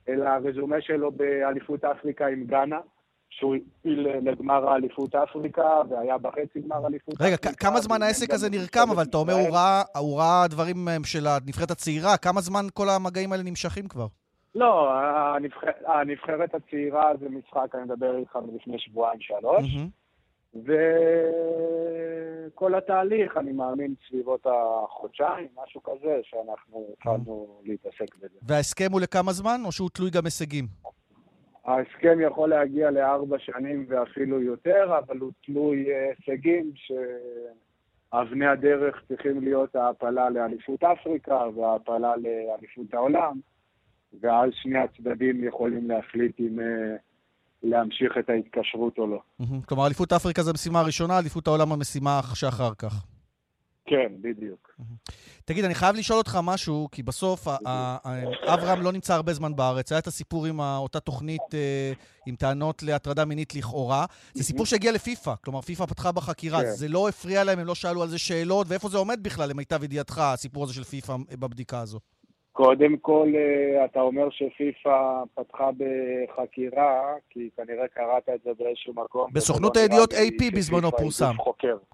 אלא 0.09 0.29
הרזומה 0.29 0.81
שלו 0.81 1.13
באליפות 1.13 1.85
אפריקה 1.85 2.27
עם 2.27 2.45
גאנה. 2.45 2.81
שהוא 3.31 3.57
הפיל 3.57 4.09
לגמר 4.23 4.71
האליפות 4.71 5.15
אפריקה, 5.15 5.81
והיה 5.91 6.19
בחצי 6.19 6.61
גמר 6.61 6.87
אליפות 6.87 7.15
רגע, 7.21 7.35
אפריקה. 7.35 7.57
כמה 7.57 7.81
זמן 7.81 8.03
העסק 8.03 8.31
הזה 8.31 8.51
נרקם, 8.51 8.91
אבל 8.91 9.03
אתה 9.03 9.17
אומר 9.17 9.33
הוא 9.33 9.49
ראה, 9.51 9.83
הוא 9.99 10.19
ראה 10.19 10.49
דברים 10.49 10.89
אה, 10.89 10.97
של 11.05 11.27
הנבחרת 11.27 11.71
הצעירה, 11.71 12.17
כמה 12.17 12.41
זמן 12.41 12.67
כל 12.75 12.89
המגעים 12.89 13.33
האלה 13.33 13.43
נמשכים 13.43 13.89
כבר? 13.89 14.07
לא, 14.55 14.91
הנבחר, 14.93 15.71
הנבחרת 15.87 16.55
הצעירה 16.55 17.13
זה 17.21 17.29
משחק, 17.29 17.75
אני 17.75 17.83
מדבר 17.83 18.17
איתך 18.17 18.37
מלפני 18.37 18.79
שבועיים 18.79 19.21
שלוש, 19.21 19.65
וכל 22.55 22.75
התהליך, 22.75 23.37
אני 23.37 23.53
מאמין, 23.53 23.95
סביבות 24.09 24.47
החודשיים, 24.47 25.49
משהו 25.65 25.83
כזה, 25.83 26.21
שאנחנו 26.23 26.87
התחלנו 26.93 27.61
להתעסק 27.65 28.17
בזה. 28.17 28.39
וההסכם 28.43 28.93
הוא 28.93 29.01
לכמה 29.01 29.33
זמן, 29.33 29.61
או 29.65 29.73
שהוא 29.73 29.91
תלוי 29.95 30.11
גם 30.11 30.25
הישגים? 30.25 30.67
ההסכם 31.65 32.19
יכול 32.21 32.51
להגיע 32.51 32.91
לארבע 32.91 33.37
שנים 33.39 33.87
ואפילו 33.89 34.43
יותר, 34.43 34.99
אבל 34.99 35.19
הוא 35.19 35.33
תלוי 35.45 35.87
הישגים 35.95 36.73
שאבני 36.75 38.47
הדרך 38.47 39.03
צריכים 39.09 39.41
להיות 39.41 39.77
ההעפלה 39.77 40.31
לאליפות 40.31 40.83
אפריקה 40.83 41.41
וההעפלה 41.57 42.13
לאליפות 42.17 42.95
העולם, 42.95 43.41
ואז 44.21 44.51
שני 44.63 44.79
הצדדים 44.79 45.45
יכולים 45.45 45.91
להחליט 45.91 46.41
אם 46.41 46.61
אה, 46.61 46.97
להמשיך 47.63 48.19
את 48.19 48.31
ההתקשרות 48.31 48.99
או 48.99 49.07
לא. 49.07 49.21
כלומר, 49.67 49.87
אליפות 49.87 50.13
אפריקה 50.13 50.43
זה 50.43 50.51
המשימה 50.51 50.81
הראשונה, 50.81 51.19
אליפות 51.19 51.47
העולם 51.47 51.73
המשימה 51.73 52.21
שאחר 52.35 52.75
כך. 52.79 53.20
כן, 53.91 54.13
בדיוק. 54.21 54.71
תגיד, 55.45 55.65
אני 55.65 55.75
חייב 55.75 55.97
לשאול 55.97 56.19
אותך 56.19 56.39
משהו, 56.43 56.89
כי 56.93 57.03
בסוף 57.03 57.49
אברהם 58.47 58.83
לא 58.83 58.93
נמצא 58.93 59.15
הרבה 59.15 59.35
זמן 59.35 59.57
בארץ. 59.57 59.93
היה 59.93 59.99
את 59.99 60.07
הסיפור 60.07 60.47
עם 60.47 60.61
אותה 60.61 61.01
תוכנית 61.01 61.55
אה, 61.55 61.93
עם 62.27 62.37
טענות 62.37 62.83
להטרדה 62.83 63.25
מינית 63.25 63.55
לכאורה. 63.55 64.05
זה 64.35 64.45
סיפור 64.45 64.67
שהגיע 64.67 64.93
לפיפ"א, 64.93 65.35
כלומר, 65.45 65.61
פיפ"א 65.61 65.87
פתחה 65.87 66.13
בחקירה. 66.13 66.63
כן. 66.63 66.71
זה 66.71 66.89
לא 66.89 67.09
הפריע 67.09 67.45
להם, 67.45 67.59
הם 67.59 67.67
לא 67.67 67.75
שאלו 67.75 68.03
על 68.03 68.09
זה 68.09 68.19
שאלות, 68.19 68.67
ואיפה 68.71 68.89
זה 68.89 68.99
עומד 68.99 69.23
בכלל, 69.23 69.49
למיטב 69.49 69.85
ידיעתך, 69.85 70.19
הסיפור 70.19 70.65
הזה 70.65 70.75
של 70.75 70.85
פיפ"א 70.85 71.17
בבדיקה 71.31 71.81
הזו? 71.81 72.01
קודם 72.53 72.97
כל, 72.97 73.33
אה, 73.35 73.85
אתה 73.85 74.01
אומר 74.01 74.29
שפיפ"א 74.31 75.23
פתחה 75.35 75.71
בחקירה, 75.79 77.15
כי 77.31 77.51
כנראה 77.57 77.89
קראת 77.89 78.29
את 78.35 78.41
זה 78.45 78.51
באיזשהו 78.59 78.95
מקום. 78.95 79.31
בסוכנות 79.33 79.77
הידיעות 79.77 80.13
AP 80.13 80.57
בזמנו 80.57 80.91
פורסם. 80.91 81.35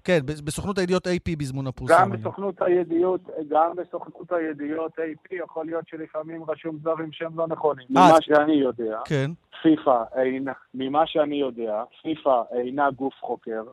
כן, 0.03 0.19
בסוכנות 0.25 0.77
הידיעות 0.77 1.07
AP 1.07 1.35
בזמנו 1.37 1.73
פורסם. 1.73 1.93
גם 1.99 2.11
בסוכנות 2.11 2.61
הידיעות, 2.61 3.21
גם 3.49 3.71
בסוכנות 3.75 4.31
הידיעות 4.31 4.91
AP 4.99 5.35
יכול 5.35 5.65
להיות 5.65 5.87
שלפעמים 5.87 6.43
רשום 6.47 6.77
דברים 6.77 7.11
שהם 7.11 7.37
לא 7.37 7.47
נכונים. 7.47 7.87
אה, 7.97 8.07
ממה 8.09 8.21
שאני 8.21 8.53
יודע, 8.53 8.99
כן. 9.05 9.31
פיפ"א 9.61 10.19
אינה, 10.21 10.53
ממה 10.73 11.07
שאני 11.07 11.35
יודע, 11.35 11.83
פיפ"א 12.01 12.41
אינה 12.51 12.91
גוף 12.91 13.13
חוקר, 13.21 13.63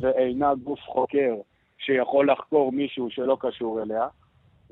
ואינה 0.00 0.54
גוף 0.54 0.80
חוקר 0.80 1.34
שיכול 1.78 2.30
לחקור 2.30 2.72
מישהו 2.72 3.10
שלא 3.10 3.36
קשור 3.40 3.82
אליה. 3.82 4.08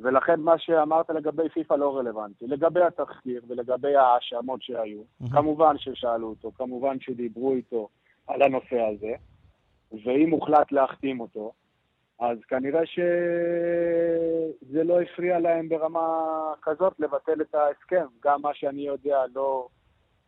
ולכן 0.02 0.40
מה 0.40 0.58
שאמרת 0.58 1.10
לגבי 1.10 1.48
פיפ"א 1.48 1.76
לא 1.76 1.96
רלוונטי. 1.98 2.46
לגבי 2.46 2.82
התחקיר 2.82 3.42
ולגבי 3.48 3.96
ההאשמות 3.96 4.62
שהיו, 4.62 5.00
mm-hmm. 5.00 5.32
כמובן 5.32 5.78
ששאלו 5.78 6.28
אותו, 6.28 6.52
כמובן 6.54 7.00
שדיברו 7.00 7.54
איתו 7.54 7.88
על 8.26 8.42
הנושא 8.42 8.80
הזה, 8.80 9.14
ואם 10.04 10.30
הוחלט 10.30 10.72
להחתים 10.72 11.20
אותו, 11.20 11.52
אז 12.20 12.38
כנראה 12.48 12.80
שזה 12.86 13.04
לא 14.84 15.00
הפריע 15.00 15.38
להם 15.38 15.68
ברמה 15.68 16.08
כזאת 16.62 17.00
לבטל 17.00 17.40
את 17.40 17.54
ההסכם. 17.54 18.06
גם 18.24 18.42
מה 18.42 18.50
שאני 18.54 18.82
יודע, 18.86 19.18
לא 19.34 19.68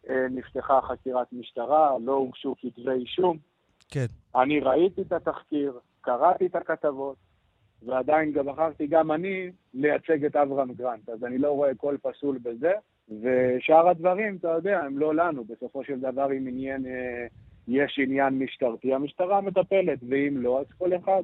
אה, 0.08 0.26
נפתחה 0.30 0.80
חקירת 0.82 1.26
משטרה, 1.32 1.96
לא 2.04 2.12
הוגשו 2.12 2.54
כתבי 2.60 2.90
אישום. 2.90 3.38
כן. 3.88 4.06
אני 4.36 4.60
ראיתי 4.60 5.02
את 5.02 5.12
התחקיר, 5.12 5.78
קראתי 6.00 6.46
את 6.46 6.56
הכתבות, 6.56 7.16
ועדיין 7.86 8.32
גם 8.32 8.46
בחרתי 8.46 8.86
גם 8.86 9.12
אני 9.12 9.50
לייצג 9.74 10.24
את 10.24 10.36
אברהם 10.36 10.72
גרנט, 10.72 11.08
אז 11.08 11.24
אני 11.24 11.38
לא 11.38 11.50
רואה 11.50 11.74
כל 11.74 11.96
פסול 12.02 12.38
בזה. 12.38 12.72
ושאר 13.08 13.88
הדברים, 13.88 14.36
אתה 14.36 14.48
יודע, 14.48 14.80
הם 14.80 14.98
לא 14.98 15.14
לנו. 15.14 15.44
בסופו 15.44 15.84
של 15.84 16.00
דבר, 16.00 16.32
אם 16.32 16.46
עניין, 16.48 16.86
אה, 16.86 17.26
יש 17.68 17.98
עניין 18.02 18.38
משטרתי, 18.38 18.94
המשטרה 18.94 19.40
מטפלת, 19.40 19.98
ואם 20.08 20.34
לא, 20.36 20.60
אז 20.60 20.66
כל 20.78 20.96
אחד 20.96 21.22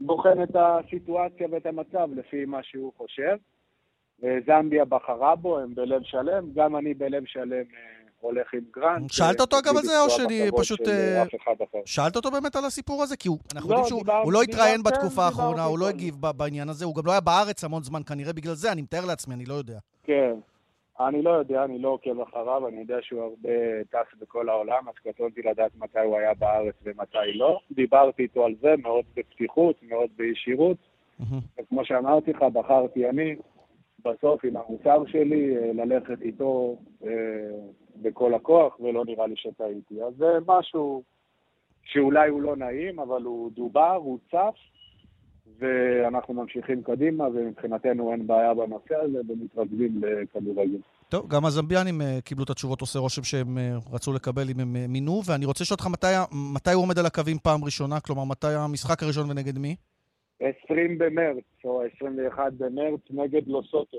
בוחן 0.00 0.42
את 0.42 0.56
הסיטואציה 0.56 1.48
ואת 1.50 1.66
המצב 1.66 2.08
לפי 2.16 2.44
מה 2.44 2.62
שהוא 2.62 2.92
חושב. 2.96 3.36
זמביה 4.46 4.84
בחרה 4.84 5.36
בו, 5.36 5.58
הם 5.58 5.74
בלב 5.74 6.02
שלם, 6.02 6.44
גם 6.54 6.76
אני 6.76 6.94
בלב 6.94 7.24
שלם 7.24 7.52
אה, 7.52 8.03
הולך 8.24 8.54
עם 8.54 8.60
גרנט. 8.76 9.10
שאלת 9.10 9.40
אותו 9.40 9.58
אגב 9.58 9.76
על 9.76 9.82
זה, 9.82 10.00
או 10.00 10.10
שאני 10.10 10.48
פשוט... 10.58 10.88
אה, 10.88 11.24
שאלת 11.84 12.16
אותו 12.16 12.30
באמת 12.30 12.56
על 12.56 12.64
הסיפור 12.64 13.02
הזה? 13.02 13.16
כי 13.16 13.28
אנחנו 13.54 13.70
לא, 13.70 13.76
יודעים 13.76 13.88
שהוא 13.88 14.32
לא 14.32 14.42
התראיין 14.42 14.82
בתקופה 14.82 15.22
האחרונה, 15.24 15.64
הוא 15.64 15.78
לא 15.78 15.88
הגיב 15.88 16.14
בעניין 16.36 16.68
הזה, 16.68 16.84
הוא 16.84 16.94
גם 16.94 17.02
לא 17.06 17.10
היה 17.10 17.20
בארץ 17.20 17.64
המון 17.64 17.82
זמן, 17.82 18.02
כנראה 18.02 18.32
בגלל 18.32 18.54
זה, 18.54 18.72
אני 18.72 18.82
מתאר 18.82 19.04
לעצמי, 19.06 19.34
אני 19.34 19.44
לא 19.44 19.54
יודע. 19.54 19.78
כן. 20.04 20.34
אני 21.00 21.22
לא 21.22 21.30
יודע, 21.30 21.64
אני 21.64 21.78
לא 21.78 21.88
עוקב 21.88 22.20
אחריו, 22.20 22.68
אני 22.68 22.80
יודע 22.80 22.96
שהוא 23.02 23.22
הרבה 23.22 23.84
טס 23.90 24.20
בכל 24.20 24.48
העולם, 24.48 24.88
אז 24.88 24.94
קטונתי 25.12 25.42
לדעת 25.42 25.70
מתי 25.76 25.98
הוא 25.98 26.18
היה 26.18 26.34
בארץ 26.34 26.74
ומתי 26.82 27.32
לא. 27.34 27.60
דיברתי 27.70 28.22
איתו 28.22 28.44
על 28.44 28.54
זה 28.60 28.74
מאוד 28.82 29.04
בפתיחות, 29.16 29.76
מאוד 29.82 30.10
בישירות. 30.16 30.76
וכמו 31.58 31.84
שאמרתי 31.84 32.32
לך, 32.32 32.42
בחרתי 32.52 33.08
אני, 33.08 33.36
בסוף 34.04 34.44
עם 34.44 34.56
המוצר 34.56 35.02
שלי, 35.06 35.56
אה, 35.56 35.84
ללכת 35.84 36.22
איתו 36.22 36.76
אה, 37.04 37.10
בכל 38.02 38.34
הכוח, 38.34 38.80
ולא 38.80 39.04
נראה 39.04 39.26
לי 39.26 39.36
שטעיתי. 39.36 40.02
אז 40.02 40.14
זה 40.16 40.38
משהו 40.46 41.02
שאולי 41.84 42.28
הוא 42.28 42.42
לא 42.42 42.56
נעים, 42.56 43.00
אבל 43.00 43.22
הוא 43.22 43.50
דובר, 43.52 43.94
הוא 43.94 44.18
צף, 44.30 44.54
ואנחנו 45.58 46.34
ממשיכים 46.34 46.82
קדימה, 46.82 47.28
ומבחינתנו 47.28 48.12
אין 48.12 48.26
בעיה 48.26 48.54
בנושא 48.54 48.94
הזה, 48.94 49.18
ומתרכזים 49.28 50.00
לכדורגל. 50.00 50.78
טוב, 51.08 51.28
גם 51.28 51.44
הזמביאנים 51.44 52.00
uh, 52.00 52.04
קיבלו 52.24 52.44
את 52.44 52.50
התשובות, 52.50 52.80
עושה 52.80 52.98
רושם 52.98 53.22
שהם 53.22 53.58
רצו 53.92 54.12
לקבל 54.12 54.50
אם 54.50 54.60
הם 54.60 54.76
מינו, 54.88 55.20
ואני 55.26 55.44
רוצה 55.44 55.64
לשאול 55.64 55.74
אותך 55.74 55.86
מתי, 55.86 56.06
מתי 56.54 56.72
הוא 56.72 56.82
עומד 56.82 56.98
על 56.98 57.06
הקווים 57.06 57.38
פעם 57.38 57.64
ראשונה? 57.64 58.00
כלומר, 58.00 58.24
מתי 58.24 58.54
המשחק 58.54 59.02
הראשון 59.02 59.30
ונגד 59.30 59.58
מי? 59.58 59.76
20 60.40 60.98
במרץ, 60.98 61.44
או 61.64 61.82
21 61.96 62.52
במרץ, 62.52 63.00
נגד 63.10 63.48
לוסוטו. 63.48 63.98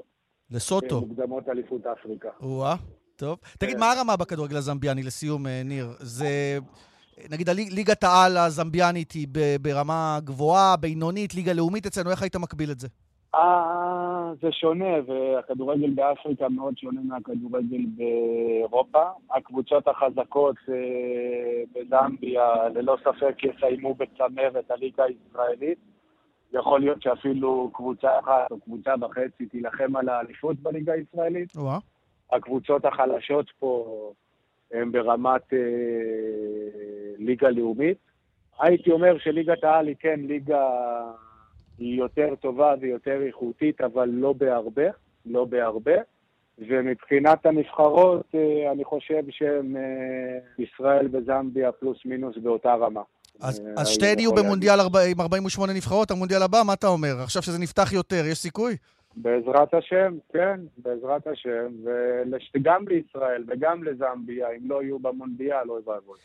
לסוטו. 0.52 1.02
מוקדמות 1.02 1.50
אליפות 1.50 1.86
אפריקה. 1.86 2.30
או-אה. 2.42 2.76
טוב. 3.16 3.40
תגיד, 3.60 3.74
כן. 3.74 3.80
מה 3.80 3.92
הרמה 3.92 4.18
בכדורגל 4.18 4.58
הזמביאני, 4.58 5.04
לסיום, 5.04 5.48
אה, 5.48 5.62
ניר? 5.66 5.86
זה... 6.00 6.58
נגיד 7.32 7.50
ליגת 7.50 8.04
העל 8.04 8.38
הזמביאנית 8.38 9.12
היא 9.12 9.28
ברמה 9.62 10.20
גבוהה, 10.24 10.78
בינונית, 10.78 11.36
ליגה 11.36 11.54
לאומית 11.54 11.86
אצלנו, 11.86 12.12
איך 12.12 12.22
היית 12.22 12.36
מקביל 12.36 12.72
את 12.72 12.80
זה? 12.80 12.88
אה, 13.36 14.32
זה 14.42 14.52
שונה, 14.52 14.94
והכדורגל 15.08 15.90
באפריקה 15.90 16.50
מאוד 16.50 16.78
שונה 16.78 17.02
מהכדורגל 17.04 17.86
באירופה. 17.98 19.04
הקבוצות 19.32 19.88
החזקות 19.88 20.56
אה, 20.70 21.64
בזמביה 21.74 22.70
ללא 22.74 22.98
ספק 23.02 23.36
יסיימו 23.44 23.94
בצמרת 23.94 24.72
הליגה 24.72 25.04
הישראלית. 25.04 25.95
יכול 26.56 26.80
להיות 26.80 27.02
שאפילו 27.02 27.72
קבוצה 27.74 28.20
אחת 28.20 28.52
או 28.52 28.60
קבוצה 28.60 28.94
וחצי 29.02 29.46
תילחם 29.46 29.96
על 29.96 30.10
האליפות 30.10 30.60
בליגה 30.60 30.94
הישראלית. 30.94 31.56
ווא. 31.56 31.78
הקבוצות 32.32 32.86
החלשות 32.86 33.52
פה 33.60 34.12
הן 34.72 34.92
ברמת 34.92 35.54
אה, 35.54 35.60
ליגה 37.18 37.50
לאומית. 37.50 37.98
הייתי 38.60 38.92
אומר 38.92 39.18
שליגת 39.18 39.64
העל 39.64 39.88
היא 39.88 39.96
כן 40.00 40.20
ליגה 40.20 40.70
יותר 41.80 42.36
טובה 42.36 42.74
ויותר 42.80 43.22
איכותית, 43.22 43.82
אבל 43.82 44.10
לא 44.10 44.34
בהרבה, 44.34 44.90
לא 45.26 45.46
בהרבה. 45.46 45.96
ומבחינת 46.58 47.46
הנבחרות, 47.46 48.26
אה, 48.36 48.72
אני 48.72 48.84
חושב 48.84 49.24
שהם 49.30 49.78
אה, 49.78 50.64
ישראל 50.64 51.08
וזמביה 51.12 51.72
פלוס 51.72 52.06
מינוס 52.06 52.38
באותה 52.38 52.76
רמה. 52.76 53.02
אז, 53.42 53.60
אה, 53.60 53.82
אז 53.82 53.88
שתיהן 53.88 54.20
יהיו 54.20 54.34
במונדיאל 54.34 54.80
ארבע- 54.80 55.04
עם 55.04 55.22
48 55.22 55.74
נבחרות, 55.74 56.12
המונדיאל 56.12 56.42
הבא, 56.44 56.62
מה 56.66 56.74
אתה 56.74 56.88
אומר? 56.88 57.16
עכשיו 57.24 57.42
שזה 57.42 57.60
נפתח 57.60 57.94
יותר, 57.94 58.24
יש 58.26 58.38
סיכוי? 58.38 58.78
בעזרת 59.18 59.74
השם, 59.74 60.18
כן, 60.34 60.60
בעזרת 60.78 61.28
השם, 61.28 61.68
וגם 62.54 62.88
לישראל 62.88 63.44
וגם 63.48 63.84
לזמביה, 63.84 64.48
אם 64.58 64.70
לא 64.70 64.84
יהיו 64.84 65.00
במונדיאל, 65.00 65.70
אוי 65.70 65.82
ואבוי. 65.86 66.20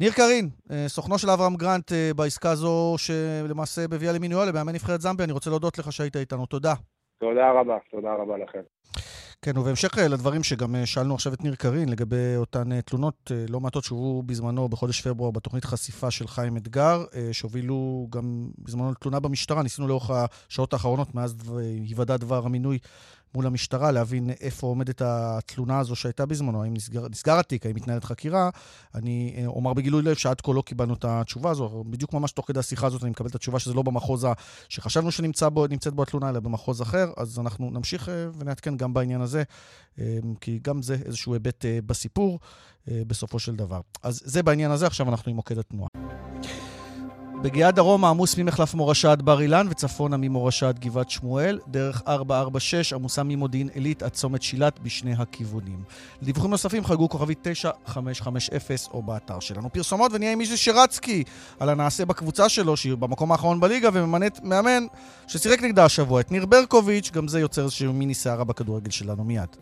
ניר 0.00 0.12
קרין, 0.12 0.48
אה, 0.70 0.84
סוכנו 0.88 1.18
של 1.18 1.30
אברהם 1.30 1.54
גרנט 1.56 1.92
אה, 1.92 2.10
בעסקה 2.16 2.50
הזו, 2.50 2.94
שלמעשה 2.98 3.82
הביאה 3.84 4.12
למינויו 4.12 4.48
למאמן 4.52 4.72
נבחרת 4.72 5.00
זמביה, 5.00 5.24
אני 5.24 5.32
רוצה 5.32 5.50
להודות 5.50 5.78
לך 5.78 5.92
שהיית 5.92 6.16
איתנו, 6.16 6.46
תודה. 6.46 6.74
תודה 7.20 7.50
רבה, 7.50 7.76
תודה 7.90 8.14
רבה 8.14 8.34
לכם. 8.38 8.60
כן, 9.46 9.58
ובהמשך 9.58 9.98
אה, 9.98 10.08
לדברים 10.08 10.42
שגם 10.42 10.74
אה, 10.74 10.86
שאלנו 10.86 11.14
עכשיו 11.14 11.34
את 11.34 11.44
ניר 11.44 11.54
קרין 11.54 11.88
לגבי 11.88 12.36
אותן 12.36 12.72
אה, 12.72 12.82
תלונות 12.82 13.30
לא 13.48 13.60
מעטות 13.60 13.84
שהובאו 13.84 14.22
בזמנו 14.22 14.68
בחודש 14.68 15.00
פברואר 15.00 15.30
בתוכנית 15.30 15.64
חשיפה 15.64 16.10
של 16.10 16.28
חיים 16.28 16.56
אתגר, 16.56 17.04
שהובילו 17.32 18.06
גם 18.10 18.48
בזמנו 18.58 18.92
לתלונה 18.92 19.20
במשטרה. 19.20 19.62
ניסינו 19.62 19.88
לאורך 19.88 20.10
השעות 20.10 20.72
האחרונות, 20.72 21.14
מאז 21.14 21.34
היוודע 21.58 22.16
דבר 22.16 22.46
המינוי 22.46 22.78
מול 23.34 23.46
המשטרה, 23.46 23.90
להבין 23.90 24.30
איפה 24.40 24.66
עומדת 24.66 25.02
התלונה 25.04 25.78
הזו 25.78 25.96
שהייתה 25.96 26.26
בזמנו, 26.26 26.62
האם 26.62 26.74
נסגר, 26.74 27.08
נסגר 27.08 27.38
התיק, 27.38 27.66
האם 27.66 27.74
מתנהלת 27.74 28.04
חקירה. 28.04 28.50
אני 28.94 29.34
אה, 29.38 29.46
אומר 29.46 29.72
בגילוי 29.72 30.02
לב 30.02 30.14
שעד 30.14 30.40
כה 30.40 30.52
לא 30.52 30.62
קיבלנו 30.62 30.94
את 30.94 31.04
התשובה 31.04 31.50
הזו. 31.50 31.84
בדיוק 31.90 32.12
ממש 32.12 32.32
תוך 32.32 32.46
כדי 32.48 32.60
השיחה 32.60 32.86
הזאת 32.86 33.02
אני 33.02 33.10
מקבל 33.10 33.28
את 33.28 33.34
התשובה 33.34 33.58
שזה 33.58 33.74
לא 33.74 33.82
במחוז 33.82 34.26
שחשבנו 34.68 35.10
שנמצא 35.10 35.48
בו, 35.48 35.66
בו 35.94 36.02
התלונה, 36.02 36.28
אלא 36.28 36.40
במחוז 36.40 36.82
אחר. 36.82 37.10
אז 37.16 37.38
אנחנו 37.38 37.70
נמשיך 37.70 38.08
אה, 38.08 38.26
ונעדכן 38.38 38.76
גם 38.76 38.94
בעניין 38.94 39.20
הזה, 39.20 39.42
אה, 39.98 40.18
כי 40.40 40.58
גם 40.62 40.82
זה 40.82 40.96
איזשהו 41.04 41.32
היבט 41.32 41.64
בסיפור 41.86 42.38
בסופו 42.88 43.38
של 43.38 43.56
דבר. 43.56 43.80
אז 44.02 44.22
זה 44.24 44.42
בעניין 44.42 44.70
הזה, 44.70 44.86
עכשיו 44.86 45.08
אנחנו 45.08 45.30
עם 45.30 45.36
מוקד 45.36 45.58
התנועה. 45.58 45.88
בגאה 47.42 47.70
דרומה 47.70 48.10
עמוס 48.10 48.38
ממחלף 48.38 48.74
מורשה 48.74 49.12
עד 49.12 49.22
בר 49.22 49.40
אילן 49.40 49.66
וצפונה 49.70 50.16
ממורשה 50.16 50.68
עד 50.68 50.78
גבעת 50.78 51.10
שמואל, 51.10 51.58
דרך 51.68 52.02
446 52.08 52.92
עמוסה 52.92 53.22
ממודיעין 53.22 53.68
עילית 53.74 54.02
עד 54.02 54.10
צומת 54.10 54.42
שילת 54.42 54.78
בשני 54.78 55.14
הכיוונים. 55.18 55.82
לדיווחים 56.22 56.50
נוספים 56.50 56.84
חגגו 56.84 57.08
כוכבית 57.08 57.38
9550 57.42 58.76
או 58.90 59.02
באתר 59.02 59.40
שלנו. 59.40 59.72
פרסומות 59.72 60.12
ונהיה 60.14 60.32
עם 60.32 60.38
מישהו 60.38 60.58
שרצקי 60.58 61.24
על 61.60 61.68
הנעשה 61.68 62.04
בקבוצה 62.04 62.48
שלו, 62.48 62.76
שהיא 62.76 62.94
במקום 62.94 63.32
האחרון 63.32 63.60
בליגה 63.60 63.88
וממנית 63.92 64.40
מאמן 64.42 64.86
ששיחק 65.26 65.62
נגדה 65.62 65.84
השבוע, 65.84 66.20
את 66.20 66.32
ניר 66.32 66.46
ברקוביץ', 66.46 67.10
גם 67.10 67.28
זה 67.28 67.40
יוצר 67.40 67.62
איזושהי 67.62 67.86
מיני 67.86 68.14
סערה 68.14 68.44
בכדורגל 68.44 68.90
שלנו 68.90 69.24
מיד. 69.24 69.56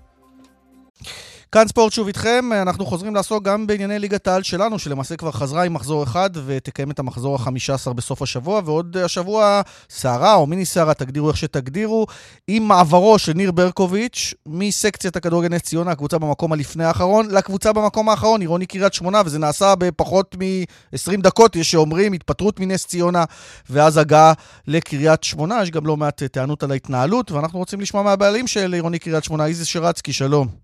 כאן 1.55 1.69
ספורט 1.69 1.93
שוב 1.93 2.07
איתכם, 2.07 2.51
אנחנו 2.63 2.87
חוזרים 2.87 3.15
לעסוק 3.15 3.45
גם 3.45 3.67
בענייני 3.67 3.99
ליגת 3.99 4.27
העל 4.27 4.43
שלנו, 4.43 4.79
שלמעשה 4.79 5.17
כבר 5.17 5.33
חזרה 5.33 5.65
עם 5.65 5.75
מחזור 5.75 6.03
אחד 6.03 6.31
ותקיים 6.47 6.91
את 6.91 6.99
המחזור 6.99 7.35
החמישה 7.35 7.75
עשר 7.75 7.93
בסוף 7.93 8.23
השבוע, 8.23 8.61
ועוד 8.65 8.97
השבוע 8.97 9.61
סערה 9.91 10.35
או 10.35 10.47
מיני 10.47 10.65
סערה, 10.65 10.95
תגדירו 10.95 11.29
איך 11.29 11.37
שתגדירו, 11.37 12.07
עם 12.49 12.63
מעברו 12.63 13.19
של 13.19 13.33
ניר 13.33 13.53
ברקוביץ' 13.53 14.35
מסקציית 14.47 15.17
הכדורגל 15.17 15.49
נס 15.49 15.63
ציונה, 15.63 15.91
הקבוצה 15.91 16.19
במקום 16.19 16.53
הלפני 16.53 16.85
האחרון, 16.85 17.31
לקבוצה 17.31 17.73
במקום 17.73 18.09
האחרון, 18.09 18.41
עירוני 18.41 18.67
קריית 18.67 18.95
שמונה, 18.95 19.23
וזה 19.25 19.39
נעשה 19.39 19.75
בפחות 19.75 20.37
מ-20 20.39 21.21
דקות, 21.23 21.57
יש 21.57 21.71
שאומרים 21.71 22.13
התפטרות 22.13 22.61
מנס 22.61 22.87
ציונה, 22.87 23.25
ואז 23.71 23.97
הגעה 23.97 24.33
לקריית 24.67 25.25
שמונה, 25.25 25.63
יש 25.63 25.71
גם 25.71 25.87
לא 25.87 25.97
מעט 25.97 26.23
טענות 26.23 26.63
על 26.63 26.71
ההתנהלות, 26.71 27.33
ואנחנו 27.33 27.59
רוצים 27.59 27.81
לשמוע 27.81 28.03
מהבעלים 28.03 28.47
של 28.47 28.73
עירוני 28.73 28.99
קריית 28.99 29.25
שמונה, 29.25 29.47
איזיס 29.47 29.67
שרצקי, 29.67 30.13
שלום. 30.13 30.64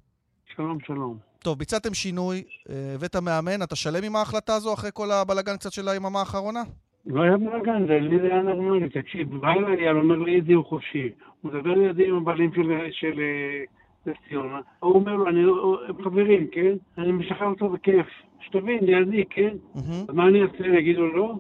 שלום, 0.61 0.79
שלום. 0.87 1.17
טוב, 1.39 1.59
ביצעתם 1.59 1.95
שינוי, 1.95 2.43
אה, 2.71 2.93
הבאת 2.95 3.17
מאמן, 3.17 3.63
אתה 3.63 3.77
שלם 3.77 4.05
עם 4.05 4.17
ההחלטה 4.17 4.55
הזו 4.55 4.75
אחרי 4.75 4.91
כל 4.95 5.11
הבלאגן 5.11 5.57
קצת 5.57 5.73
של 5.73 5.89
היממה 5.89 6.19
האחרונה? 6.19 6.63
לא 7.07 7.23
היה 7.23 7.37
בלאגן, 7.37 7.87
זה 7.87 7.99
לי 8.01 8.19
זה 8.21 8.27
היה 8.27 8.43
נורמלי. 8.43 8.89
תקשיב, 8.89 9.41
בא 9.41 9.49
אליי 9.49 9.91
אומר 9.91 10.19
לי, 10.19 10.37
איזי 10.37 10.53
הוא 10.53 10.65
חופשי. 10.65 11.09
הוא 11.41 11.53
מדבר 11.53 11.75
לידי 11.75 12.09
עם 12.09 12.17
הבעלים 12.17 12.51
של 12.55 12.63
של, 12.91 13.21
אה, 14.09 14.13
ציונה. 14.29 14.61
הוא 14.81 14.95
אומר 14.95 15.17
לו, 15.17 15.29
אני, 15.29 15.41
הם 15.89 16.05
חברים, 16.05 16.47
כן? 16.53 16.73
אני 16.99 17.13
משחרר 17.13 17.47
אותו 17.47 17.69
בכיף. 17.69 18.07
שתבין, 18.41 18.79
לידי, 18.83 19.25
כן? 19.31 19.55
אז 20.09 20.15
מה 20.15 20.29
אני 20.29 20.43
אעשה? 20.43 20.79
יגידו 20.79 21.07
לא? 21.07 21.35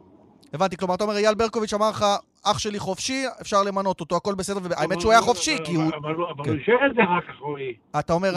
הבנתי, 0.52 0.76
כלומר, 0.76 0.94
אתה 0.94 1.04
אומר, 1.04 1.16
אייל 1.16 1.34
ברקוביץ' 1.34 1.74
אמר 1.74 1.90
לך, 1.90 2.04
אח 2.44 2.58
שלי 2.58 2.78
חופשי, 2.78 3.22
אפשר 3.40 3.56
למנות 3.66 4.00
אותו, 4.00 4.16
הכל 4.16 4.34
בסדר, 4.34 4.60
והאמת 4.70 5.00
שהוא 5.00 5.12
היה 5.12 5.20
חופשי, 5.20 5.56
כי 5.64 5.74
הוא... 5.74 5.84
אבל 6.02 6.14
הוא- 6.14 6.44
כן. 6.44 6.52
אישר 6.52 6.76
את 6.90 6.94
זה 6.94 7.02
אחר 7.04 7.20
כך, 7.20 7.40
רועי. 7.40 7.74
אתה 7.98 8.12
אומר, 8.12 8.30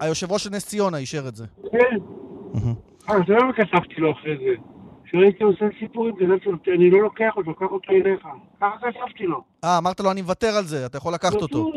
היושב 0.00 0.32
ראש 0.32 0.44
של 0.44 0.50
נס 0.50 0.66
ציונה 0.66 0.96
אישר 0.98 1.28
את 1.28 1.36
זה. 1.36 1.46
כן. 1.72 1.96
אז 3.08 3.20
זה 3.26 3.34
לא 3.34 3.52
כתבתי 3.56 4.00
לו 4.00 4.12
אחרי 4.12 4.36
זה. 4.36 4.54
כשהייתי 5.04 5.44
עושה 5.44 5.64
סיפורים, 5.78 6.14
לו, 6.20 6.34
אני 6.74 6.90
לא 6.90 7.02
לוקח 7.02 7.32
אותו, 7.36 7.54
קח 7.54 7.66
אותו 7.70 7.92
אליך. 7.92 8.26
ככה 8.60 8.76
כתבתי 8.78 9.24
לו. 9.24 9.42
אה, 9.64 9.78
אמרת 9.78 10.00
לו, 10.00 10.10
אני 10.10 10.22
מוותר 10.22 10.56
על 10.58 10.64
זה, 10.64 10.86
אתה 10.86 10.96
יכול 10.98 11.14
לקחת 11.14 11.42
אותו. 11.42 11.72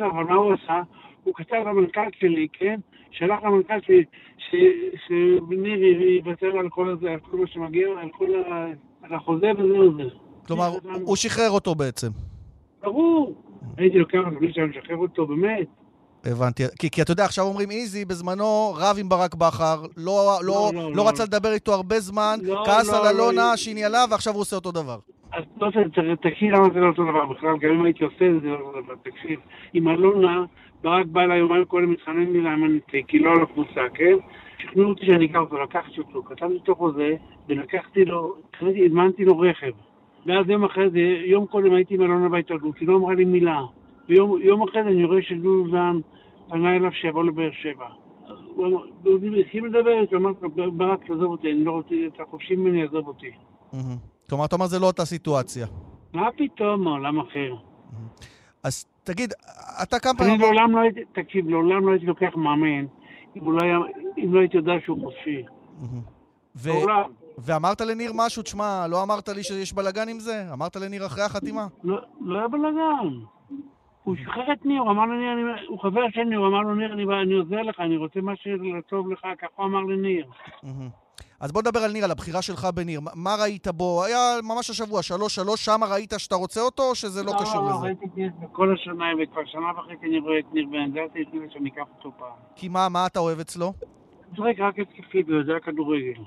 אבל 0.00 0.24
מה 0.24 0.34
הוא 0.34 0.52
עשה? 0.52 0.80
הוא 1.24 1.34
כתב 1.34 1.56
למנכ"ל 1.66 2.00
שלי, 2.20 2.48
כן? 2.52 2.80
שלח 3.10 3.38
למנכ"ל 3.44 3.80
שלי 3.86 4.04
שניר 5.06 5.82
יוותר 6.24 6.58
על 6.58 6.68
כל 6.70 6.96
מה 7.32 7.46
שמגיע, 7.46 7.88
על 8.00 8.08
כל. 8.12 8.26
על 9.02 9.14
החוזה 9.14 9.50
וזהו 9.58 9.96
זה. 9.96 10.27
כלומר, 10.48 10.68
הוא 11.02 11.16
שחרר 11.16 11.50
אותו 11.50 11.74
בעצם. 11.74 12.08
ברור. 12.82 13.34
הייתי 13.76 13.98
לוקח 13.98 14.18
אותו 14.26 14.38
בלי 14.40 14.52
שאני 14.52 14.66
משחרר 14.66 14.96
אותו, 14.96 15.26
באמת. 15.26 15.66
הבנתי. 16.24 16.62
כי, 16.78 16.90
כי 16.90 17.02
אתה 17.02 17.12
יודע, 17.12 17.24
עכשיו 17.24 17.44
אומרים 17.44 17.70
איזי, 17.70 18.04
בזמנו 18.04 18.74
רב 18.76 18.96
עם 19.00 19.08
ברק 19.08 19.34
בכר, 19.34 19.82
לא, 19.82 19.86
לא, 19.96 20.38
לא, 20.42 20.70
לא, 20.74 20.82
לא, 20.82 20.96
לא. 20.96 21.08
רצה 21.08 21.24
לדבר 21.24 21.52
איתו 21.52 21.74
הרבה 21.74 22.00
זמן, 22.00 22.38
לא, 22.42 22.62
כעס 22.66 22.92
לא, 22.92 22.96
על 22.96 23.02
לא, 23.02 23.10
אלונה 23.10 23.50
לא. 23.50 23.56
שהיא 23.56 23.74
ניהלה, 23.74 24.04
ועכשיו 24.10 24.32
הוא 24.32 24.40
עושה 24.40 24.56
אותו 24.56 24.72
דבר. 24.72 24.98
אז 25.32 25.44
לא 25.60 25.70
צריך, 25.70 25.86
תקשיב 26.22 26.54
למה 26.54 26.68
זה 26.74 26.80
לא 26.80 26.86
אותו 26.86 27.02
דבר 27.02 27.26
בכלל, 27.26 27.58
גם 27.60 27.70
אם 27.70 27.84
הייתי 27.84 28.04
עושה 28.04 28.26
את 28.36 28.42
זה, 28.42 28.48
לא 28.48 28.72
דבר, 28.82 28.94
תקשיב. 29.02 29.40
עם 29.72 29.88
אלונה, 29.88 30.44
ברק 30.82 31.06
בא 31.06 31.20
אליי 31.20 31.38
יומיים 31.38 31.64
קודם, 31.64 31.90
מתחנן 31.90 32.32
לי 32.32 32.40
לאמן 32.40 32.74
אותי, 32.74 33.02
כי 33.08 33.18
לא 33.18 33.30
על 33.30 33.42
הקבוצה, 33.42 33.80
כן? 33.94 34.14
שכנעו 34.58 34.88
אותי 34.88 35.06
שאני 35.06 35.26
אקח 35.26 35.38
אותו, 35.38 35.62
לקחתי 35.62 35.98
אותו, 35.98 36.22
כתבתי 36.22 36.54
אותו 36.54 36.74
חוזה, 36.74 37.16
ולקחתי 37.48 38.04
לו, 38.04 38.34
הזמנתי 38.86 39.24
לו 39.24 39.38
רכב. 39.38 39.72
ואז 40.26 40.48
יום 40.48 40.64
אחרי 40.64 40.90
זה, 40.90 40.98
יום 41.26 41.46
קודם 41.46 41.74
הייתי 41.74 41.94
עם 41.94 42.02
אלונה 42.02 42.28
בהתערבות, 42.28 42.78
היא 42.78 42.88
לא 42.88 42.96
אמרה 42.96 43.14
לי 43.14 43.24
מילה. 43.24 43.60
ויום 44.08 44.42
יום 44.42 44.62
אחרי 44.62 44.82
זה 44.82 44.88
אני 44.88 45.04
רואה 45.04 45.22
שדודו 45.22 45.70
זן 45.70 45.96
פנה 46.48 46.76
אליו 46.76 46.92
שיבוא 46.92 47.24
לבאר 47.24 47.50
שבע. 47.62 47.86
הוא 48.54 48.66
אמר- 48.66 48.84
התחיל 49.40 49.64
לדבר 49.66 50.16
אמרתי 50.16 50.40
לו, 50.56 50.72
ברק, 50.72 51.00
תעזוב 51.06 51.22
אותי, 51.30 51.52
אני 51.52 51.64
לא 51.64 51.72
רוצה, 51.72 51.94
אתה 52.14 52.22
חופשי 52.30 52.56
ממני, 52.56 52.82
עזוב 52.82 53.08
אותי. 53.08 53.30
כלומר, 54.28 54.44
אתה 54.44 54.56
אומר, 54.56 54.66
זה 54.66 54.78
לא 54.78 54.86
אותה 54.86 55.04
סיטואציה. 55.04 55.66
מה 56.12 56.28
פתאום, 56.36 56.88
עולם 56.88 57.20
אחר. 57.20 57.54
אז 58.62 58.84
תגיד, 59.04 59.32
אתה 59.82 59.98
כמה 59.98 60.12
אני 60.12 60.18
פעמים... 60.18 60.40
לעולם 60.40 60.72
לא 60.72 60.80
הייתי, 60.80 61.00
תקשיב, 61.12 61.48
לעולם 61.48 61.86
לא 61.86 61.90
הייתי 61.92 62.06
לוקח 62.06 62.36
מאמן 62.36 62.84
אם 63.36 63.44
הוא 63.44 63.52
לא 63.52 63.58
לא 64.16 64.40
הייתי 64.40 64.56
יודע 64.56 64.72
שהוא 64.84 64.98
חופשי. 65.04 65.42
לעולם. 66.66 67.10
ואמרת 67.42 67.80
לניר 67.80 68.12
משהו, 68.14 68.42
תשמע, 68.42 68.86
לא 68.90 69.02
אמרת 69.02 69.28
לי 69.28 69.42
שיש 69.42 69.72
בלאגן 69.72 70.08
עם 70.08 70.20
זה? 70.20 70.44
אמרת 70.52 70.76
לניר 70.76 71.06
אחרי 71.06 71.22
החתימה? 71.24 71.66
לא 71.84 71.96
לא 72.20 72.38
היה 72.38 72.48
בלאגן. 72.48 73.14
הוא 74.04 74.16
שחרר 74.22 74.52
את 74.52 74.66
ניר, 74.66 74.80
הוא 74.82 74.90
אמר 74.90 75.04
לניר, 75.06 75.32
אני- 75.32 75.66
הוא 75.68 75.78
חבר 75.82 76.00
של 76.10 76.24
ניר, 76.24 76.38
הוא 76.38 76.46
אמר 76.48 76.60
לו, 76.60 76.74
ניר, 76.74 76.92
אני 76.92 77.04
אני 77.22 77.34
עוזר 77.34 77.62
לך, 77.62 77.80
אני 77.80 77.96
רוצה 77.96 78.20
מה 78.20 78.32
שטוב 78.36 79.12
לך, 79.12 79.20
ככה 79.38 79.46
הוא 79.56 79.66
אמר 79.66 79.80
לניר. 79.80 80.26
אז 81.40 81.52
בוא 81.52 81.62
נדבר 81.62 81.80
על 81.80 81.92
ניר, 81.92 82.04
על 82.04 82.10
הבחירה 82.10 82.42
שלך 82.42 82.64
בניר. 82.74 83.00
מה- 83.14 83.36
ראית 83.42 83.68
בו? 83.68 84.04
היה 84.04 84.18
ממש 84.42 84.70
השבוע, 84.70 85.02
שלוש 85.02 85.34
שלוש, 85.34 85.64
שמה 85.64 85.86
ראית 85.86 86.12
שאתה 86.18 86.34
רוצה 86.34 86.60
אותו, 86.60 86.82
או 86.82 86.94
שזה 86.94 87.22
לא 87.22 87.32
קשור 87.40 87.62
לא, 87.62 87.68
לזה? 87.70 87.84
ראיתי 87.86 88.04
את 88.06 88.16
ניר 88.16 88.30
בכל 88.42 88.74
השנה, 88.74 89.04
וכבר 89.22 89.40
שנה 89.46 89.66
וחצי 89.78 90.06
אני 90.06 90.18
רואה 90.18 90.38
את 90.38 90.44
ניר 90.52 90.66
דעתי, 90.94 91.22
את 91.22 91.34
ניר 91.34 91.42
שאני 91.52 91.70
אקח 91.70 91.82
אותו 91.98 92.12
פעם. 92.18 92.28
כי 92.56 92.68
מה, 92.68 92.88
מה 92.88 93.06
אתה 93.06 93.18
אוהב 93.20 93.38
אצלו? 93.40 93.66
הוא 93.66 93.76
משחק 94.32 94.60
רק 94.60 94.74
התקפית, 94.78 95.28
הוא 95.28 95.36
יודע 95.36 95.54
כדורגל. 95.64 96.22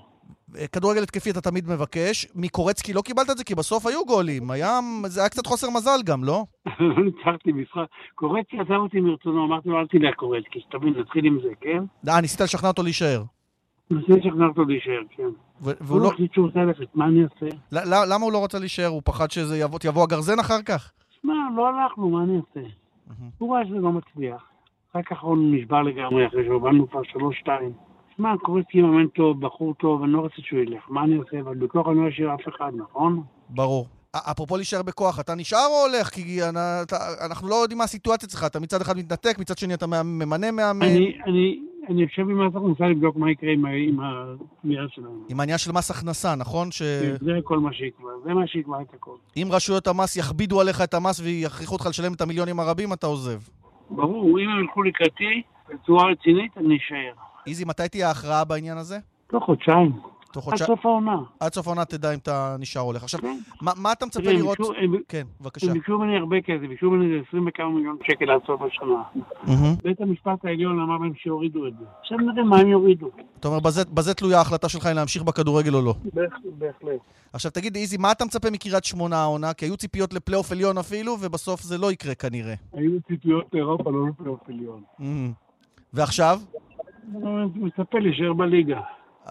כדורגל 0.72 1.04
התקפי 1.04 1.30
אתה 1.30 1.42
תמיד 1.42 1.70
מבקש. 1.70 2.28
מקורצקי 2.36 2.94
לא 2.94 3.02
קיבלת 3.02 3.30
את 3.30 3.38
זה, 3.38 3.44
כי 3.44 3.56
בסוף 3.56 3.86
היו 3.86 4.06
גולים. 4.06 4.52
היה, 4.52 4.80
זה 5.06 5.22
היה 5.22 5.30
קצת 5.30 5.46
חוסר 5.46 5.70
מזל 5.70 6.04
גם, 6.06 6.24
לא? 6.24 6.44
לא 6.80 7.04
ניצחתי 7.06 7.52
משחק. 7.52 7.86
קורצקי 8.16 8.60
עזב 8.60 8.72
אותי 8.72 9.00
מרצונו, 9.00 9.46
אמרתי 9.46 9.70
לו, 9.70 9.80
אל 9.80 9.88
תלך 9.88 10.16
קורצקי, 10.16 10.60
שתבין, 10.60 10.94
נתחיל 11.00 11.26
עם 11.26 11.40
זה, 11.44 11.50
כן? 11.62 11.84
אה, 12.10 12.22
ניסית 12.22 12.42
לשכנע 12.42 12.68
אותו 12.70 12.84
להישאר. 12.84 13.24
מנסה 13.92 14.14
לשכנע 14.14 14.46
אותו 14.46 14.64
להישאר, 14.64 15.02
כן. 15.10 15.24
הוא 15.24 15.72
והוא 15.82 16.00
לא 16.00 16.04
לא... 16.04 16.10
החליט 16.10 16.34
שהוא 16.34 16.46
רוצה 16.46 16.60
ללכת, 16.60 16.96
מה 16.96 17.06
אני 17.06 17.24
אעשה? 17.24 17.56
למה 18.14 18.26
הוא 18.26 18.32
לא 18.32 18.44
רצה 18.44 18.60
להישאר? 18.60 18.88
הוא 18.88 19.02
פחד 19.06 19.32
שזה 19.32 19.58
יבוא, 19.58 20.04
הגרזן 20.04 20.40
אחר 20.40 20.62
כך? 20.62 20.92
שמע, 21.22 21.34
לא 21.56 21.68
הלכנו, 21.68 22.10
מה 22.10 22.24
אני 22.24 22.38
אעשה? 22.38 22.68
הוא 23.38 23.56
ראה 23.56 23.66
שזה 23.66 23.76
לא 23.76 23.92
מצליח. 23.92 24.42
רק 24.96 25.12
האחרון 25.12 25.56
נשבר 25.56 25.82
לגמרי 25.82 26.28
אחרי 26.28 26.46
שהובלנו 26.46 26.90
כבר 26.90 27.04
שלוש-שתיים. 27.04 27.74
שמע, 28.22 28.38
קורצקי 28.42 28.82
מאמן 28.82 29.08
טוב, 29.08 29.42
בחור 29.42 29.74
טוב, 29.74 30.04
אני 30.04 30.12
לא 30.12 30.20
רוצה 30.20 30.36
שהוא 30.38 30.60
ילך, 30.60 30.84
מה 30.90 31.04
אני 31.04 31.20
אעשה? 31.20 31.40
אבל 31.40 31.56
בכוח 31.56 31.88
אני 31.88 31.98
לא 31.98 32.10
אשאיר 32.10 32.34
אף 32.34 32.56
אחד, 32.56 32.72
נכון? 32.78 33.24
ברור. 33.50 33.86
אפרופו 34.16 34.56
להישאר 34.56 34.82
בכוח, 34.82 35.20
אתה 35.20 35.36
נשאר 35.36 35.68
או 35.70 35.88
הולך? 35.88 36.10
כי 36.10 36.40
אנחנו 37.26 37.50
לא 37.50 37.56
יודעים 37.56 37.78
מה 37.78 37.84
הסיטואציה 37.84 38.28
אצלך, 38.28 38.46
אתה 38.46 38.60
מצד 38.60 38.82
אחד 38.82 38.98
מתנתק, 38.98 39.40
מצד 39.40 39.58
שני 39.58 39.74
אתה 39.74 39.86
ממנה 40.04 40.52
מאמן. 40.52 40.86
אני 41.90 42.02
יושב 42.02 42.22
עם 42.22 42.48
מס 42.48 42.56
הכנסה 42.56 42.88
לבדוק 42.88 43.16
מה 43.16 43.32
יקרה 43.32 43.50
עם 43.88 44.00
הפנייה 44.00 44.84
שלנו. 44.90 45.26
עם 45.30 45.40
העניין 45.40 45.58
של 45.58 45.72
מס 45.72 45.92
הכנסה, 45.92 46.36
נכון? 46.36 46.70
זה 47.22 47.40
כל 47.44 47.60
מה 47.60 47.74
שיקבע, 47.74 48.10
זה 48.24 48.34
מה 48.34 48.48
שיקבע 48.48 48.82
את 48.82 48.94
הכל. 48.94 49.16
אם 49.38 49.48
רשויות 49.52 49.88
המס 49.88 50.18
יכבידו 50.18 50.62
עליך 50.62 50.82
את 50.82 50.94
המס 50.94 51.20
ויכריחו 51.20 51.74
אותך 51.76 51.86
לשלם 51.86 52.14
את 52.14 52.22
המיליונים 52.22 52.60
הרבים, 52.60 52.94
אתה 52.94 53.08
עוזב. 53.08 53.40
ברור, 53.90 54.40
אם 54.40 54.50
הם 54.50 54.60
ילכו 54.60 54.84
לקראתי 54.84 55.42
בצורה 55.70 56.12
רצינית, 56.12 56.58
אני 56.58 56.78
אשאר. 56.78 57.14
איזי, 57.48 57.66
מתי 57.66 57.90
תהיה 57.90 58.08
ההכרעה 58.08 58.44
בעניין 58.44 58.78
הזה? 58.78 59.00
תוך 59.28 59.44
חודשיים. 59.44 59.92
תוך 60.32 60.44
חודשיים? 60.44 60.72
עד 60.72 60.78
סוף 60.78 60.86
העונה. 60.86 61.18
עד 61.40 61.54
סוף 61.54 61.68
העונה 61.68 61.86
תדע 61.86 62.14
אם 62.14 62.20
אתה 62.20 62.56
נשאר 62.60 62.82
הולך. 62.82 63.04
עכשיו, 63.04 63.22
כן. 63.22 63.38
מה, 63.62 63.72
מה 63.76 63.92
אתה 63.92 64.06
מצפה 64.06 64.32
לראות? 64.32 64.58
ביקשו, 64.58 64.74
הם, 64.74 64.96
כן, 65.08 65.24
בבקשה. 65.42 65.68
הם 65.68 65.74
ביקשו 65.74 65.98
ממני 65.98 66.18
הרבה 66.18 66.42
כסף, 66.42 66.68
ביקשו 66.70 66.92
ממני 66.92 67.20
20 67.28 67.48
וכמה 67.48 67.70
מיליון 67.70 67.98
שקל 68.04 68.32
עד 68.32 68.42
סוף 68.48 68.62
השנה. 68.62 69.24
Mm-hmm. 69.46 69.84
בית 69.84 70.02
המשפט 70.02 70.46
העליון 70.46 70.80
אמר 70.80 70.98
להם 70.98 71.14
שיורידו 71.16 71.68
את 71.68 71.74
זה. 71.80 71.86
עכשיו 72.02 72.18
נראה 72.18 72.44
מה 72.44 72.58
הם 72.58 72.68
יורידו. 72.68 73.10
אתה 73.40 73.48
אומר, 73.48 73.60
בזה, 73.60 73.86
בזה 73.86 74.14
תלויה 74.14 74.38
ההחלטה 74.38 74.70
שלך 74.70 74.88
אם 74.88 74.96
להמשיך 74.96 75.24
בכדורגל 75.24 75.76
או 75.76 75.82
לא. 75.82 75.94
בהחלט. 76.44 77.00
עכשיו 77.34 77.52
תגיד, 77.52 77.76
איזי, 77.76 77.98
מה 77.98 78.12
אתה 78.12 78.26
מצפה 78.26 78.50
מקריית 78.52 78.84
שמונה 78.84 79.18
העונה? 79.18 79.54
כי 79.54 79.66
היו 79.66 79.78
ציפיות 79.78 80.14
לפלייאוף 80.14 80.52
עליון 80.52 80.78
אפילו, 80.78 81.18
ובסוף 81.22 81.62
זה 81.62 81.78
לא 81.78 81.92
יקרה 81.92 82.16
כנראה. 82.16 82.54
היו 82.74 82.92
ציפיות 83.08 83.46
לאירופה, 83.54 83.92
לא 83.92 84.08
לפלייאוף 84.08 84.40
עליון. 84.50 84.82
Mm-hmm. 85.00 85.04
ועכשיו? 85.94 86.40
מצפה 87.56 88.00
להישאר 88.00 88.34
בליגה. 88.34 88.80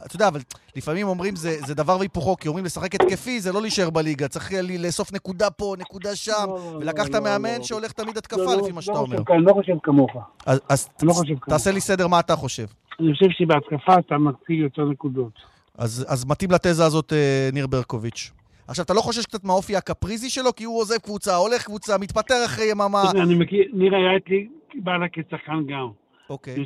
אתה 0.06 0.16
יודע, 0.16 0.28
אבל 0.28 0.40
לפעמים 0.76 1.06
אומרים 1.06 1.37
זה, 1.37 1.50
זה 1.66 1.74
דבר 1.74 1.98
והיפוכו, 1.98 2.37
כי 2.37 2.48
אומרים 2.48 2.64
לשחק 2.64 2.94
התקפי 2.94 3.40
זה 3.40 3.52
לא 3.52 3.61
להישאר 3.61 3.90
בליגה, 3.90 4.28
צריך 4.28 4.52
לאסוף 4.78 5.12
נקודה 5.12 5.50
פה, 5.50 5.74
נקודה 5.78 6.16
שם, 6.16 6.33
לא, 6.46 6.54
לא 6.72 6.76
ולקחת 6.76 7.14
לא, 7.14 7.20
מאמן 7.22 7.59
לא, 7.59 7.64
שהולך 7.64 7.92
תמיד 7.92 8.16
התקפה 8.16 8.44
לא, 8.44 8.56
לפי 8.62 8.72
מה 8.72 8.83
שאתה 8.83 8.98
אומר. 8.98 9.16
אני 9.30 9.44
לא 9.44 9.52
חושב 9.52 9.72
כמוך. 9.83 10.11
אז, 10.46 10.61
אז 10.68 10.88
לא 11.02 11.12
חושב 11.12 11.35
תעשה 11.48 11.70
לי 11.72 11.80
סדר 11.80 12.09
מה 12.09 12.20
אתה 12.20 12.37
חושב. 12.37 12.66
אני 13.00 13.12
חושב 13.12 13.26
שבהתקפה 13.30 13.98
אתה 13.98 14.18
מציג 14.18 14.59
יותר 14.59 14.85
נקודות. 14.85 15.33
אז, 15.78 16.06
אז 16.09 16.24
מתאים 16.24 16.50
לתזה 16.50 16.85
הזאת 16.85 17.12
אה, 17.12 17.48
ניר 17.52 17.66
ברקוביץ'. 17.66 18.33
עכשיו, 18.68 18.85
אתה 18.85 18.94
לא 18.94 19.00
חושש 19.00 19.26
קצת 19.26 19.44
מהאופי 19.44 19.76
הקפריזי 19.76 20.30
שלו? 20.30 20.54
כי 20.54 20.64
הוא 20.64 20.78
עוזב 20.80 20.96
קבוצה, 20.96 21.37
הולך 21.37 21.64
קבוצה, 21.64 21.98
מתפטר 21.98 22.44
אחרי 22.44 22.70
יממה. 22.70 23.02
אני 23.22 23.35
מכיר, 23.35 23.64
ניר 23.72 23.94
היה 23.94 24.16
אצלי, 24.16 24.48
בא 24.74 24.96
לה 24.96 25.06
כשחקן 25.12 25.66
גם. 25.66 25.88
אוקיי. 26.30 26.64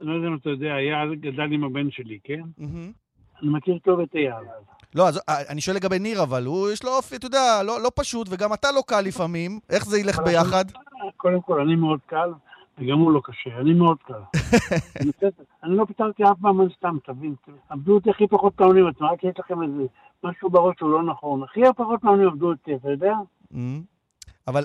אני 0.00 0.08
לא 0.08 0.14
יודע 0.14 0.28
אם 0.28 0.34
אתה 0.34 0.50
יודע, 0.50 0.76
אייל 0.76 1.14
גדל 1.14 1.52
עם 1.52 1.64
הבן 1.64 1.90
שלי, 1.90 2.18
כן? 2.24 2.42
אני 3.42 3.50
מכיר 3.50 3.78
טוב 3.84 4.00
את 4.00 4.14
אייל. 4.14 4.34
לא, 4.94 5.08
אז 5.08 5.20
אה, 5.28 5.34
אני 5.48 5.60
שואל 5.60 5.76
לגבי 5.76 5.98
ניר, 5.98 6.22
אבל 6.22 6.44
הוא, 6.46 6.70
יש 6.70 6.84
לו 6.84 6.90
אופי, 6.90 7.16
אתה 7.16 7.26
יודע, 7.26 7.62
לא, 7.64 7.82
לא 7.82 7.90
פשוט, 7.94 8.26
וגם 8.30 8.52
אתה 8.52 8.68
לא 8.76 8.82
קל 8.86 9.00
לפעמים. 9.00 9.58
איך 9.70 9.86
זה 9.86 9.98
ילך 9.98 10.18
ביחד? 10.18 10.64
קודם 11.16 11.40
כל, 11.40 11.60
אני 11.60 11.76
מאוד 11.76 12.00
קל, 12.06 12.30
וגם 12.78 12.98
הוא 12.98 13.12
לא 13.12 13.20
קשה, 13.24 13.50
אני 13.60 13.72
מאוד 13.72 13.96
קל. 14.02 14.20
אני 15.64 15.76
לא 15.76 15.84
פיטרתי 15.84 16.22
אף 16.24 16.40
מאמן 16.40 16.68
סתם, 16.76 16.96
תבין. 17.04 17.34
עבדו 17.68 17.94
אותי 17.94 18.10
הכי 18.10 18.26
פחות 18.26 18.52
פעמים, 18.54 18.88
אתם 18.88 19.04
רק 19.04 19.24
יש 19.24 19.34
לכם 19.38 19.62
איזה 19.62 19.82
משהו 20.24 20.50
בראש 20.50 20.74
שהוא 20.78 20.90
לא 20.90 21.02
נכון. 21.02 21.42
הכי 21.42 21.60
פחות 21.76 22.00
פעמים 22.00 22.28
עבדו 22.28 22.50
אותי, 22.50 22.74
אתה 22.74 22.90
יודע? 22.90 23.14
אבל 24.48 24.62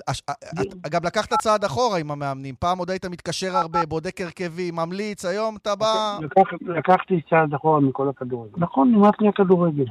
גם 0.90 1.00
לקחת 1.04 1.32
צעד 1.42 1.64
אחורה 1.64 1.98
עם 1.98 2.10
המאמנים. 2.10 2.54
פעם 2.58 2.78
עוד 2.78 2.90
היית 2.90 3.04
מתקשר 3.04 3.56
הרבה, 3.56 3.86
בודק 3.86 4.20
הרכבי, 4.20 4.70
ממליץ, 4.70 5.24
היום 5.24 5.56
אתה 5.56 5.74
בא... 5.74 6.18
לקחתי 6.60 7.20
צעד 7.30 7.54
אחורה 7.54 7.80
מכל 7.80 8.08
הכדורגל. 8.08 8.54
נכון, 8.56 8.92
נמאס 8.92 9.14
לי 9.20 9.28
הכדורגל. 9.28 9.84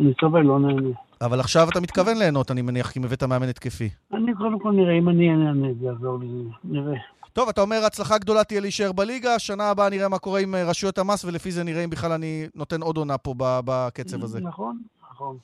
אני 0.00 0.12
סובל, 0.20 0.40
לא 0.40 0.58
נהנה. 0.58 0.88
אבל 1.20 1.40
עכשיו 1.40 1.68
אתה 1.68 1.80
מתכוון 1.80 2.18
ליהנות, 2.18 2.50
אני 2.50 2.62
מניח, 2.62 2.90
כי 2.90 3.00
הבאת 3.04 3.22
מאמן 3.22 3.48
התקפי. 3.48 3.88
אני 4.12 4.34
קודם 4.34 4.58
כל 4.58 4.72
נראה, 4.72 4.98
אם 4.98 5.08
אני 5.08 5.30
אענה, 5.30 5.68
זה 5.80 5.86
יעזור 5.86 6.18
לי, 6.18 6.26
נראה. 6.64 6.98
טוב, 7.32 7.48
אתה 7.48 7.60
אומר, 7.60 7.76
הצלחה 7.86 8.18
גדולה 8.18 8.44
תהיה 8.44 8.60
להישאר 8.60 8.92
בליגה, 8.92 9.38
שנה 9.38 9.70
הבאה 9.70 9.90
נראה 9.90 10.08
מה 10.08 10.18
קורה 10.18 10.40
עם 10.40 10.54
אה, 10.54 10.64
רשויות 10.64 10.98
המס, 10.98 11.24
ולפי 11.24 11.50
זה 11.50 11.64
נראה 11.64 11.84
אם 11.84 11.90
בכלל 11.90 12.12
אני 12.12 12.46
נותן 12.54 12.82
עוד 12.82 12.96
עונה 12.96 13.18
פה 13.18 13.34
בקצב 13.38 14.24
הזה. 14.24 14.40
נכון, 14.40 14.78
נכון. 15.12 15.36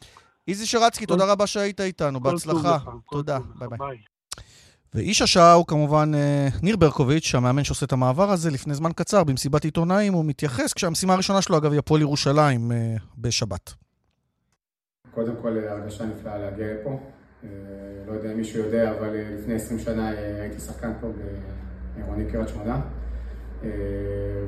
איזי 0.48 0.66
שרצקי, 0.66 1.06
תודה 1.06 1.24
רבה 1.24 1.46
שהיית 1.46 1.80
איתנו, 1.80 2.20
בהצלחה. 2.20 2.78
תודה, 3.10 3.38
ביי 3.58 3.68
ביי. 3.78 3.98
ואיש 4.94 5.22
השעה 5.22 5.52
הוא 5.52 5.66
כמובן 5.66 6.12
אה, 6.14 6.48
ניר 6.62 6.76
ברקוביץ', 6.76 7.34
המאמן 7.34 7.64
שעושה 7.64 7.86
את 7.86 7.92
המעבר 7.92 8.30
הזה 8.30 8.50
לפני 8.50 8.74
זמן 8.74 8.92
קצר 8.92 9.24
במסיבת 9.24 9.64
עיתונאים, 9.64 10.12
הוא 10.12 10.24
מתייחס 10.24 10.72
כשהמשימה 10.72 11.14
הראשונה 11.14 11.42
שלו, 11.42 11.58
אגב, 11.58 11.70
היא 11.70 11.78
הפועל 11.78 12.00
ירושלים 12.00 12.72
אה, 12.72 12.96
בשבת. 13.18 13.74
קודם 15.14 15.32
כל, 15.42 15.58
אה, 15.58 15.72
הרגשה 15.72 16.04
נפלאה 16.04 16.38
להגיע 16.38 16.66
לפה. 16.74 17.00
לא 18.06 18.12
יודע 18.12 18.32
אם 18.32 18.36
מישהו 18.36 18.64
יודע, 18.64 18.90
אבל 18.98 19.16
לפני 19.38 19.54
20 19.54 19.80
שנה 19.80 20.08
הייתי 20.08 20.60
שחקן 20.60 20.92
פה 21.00 21.06
בעירוני 21.94 22.30
קריית 22.30 22.48
שמונה, 22.48 22.80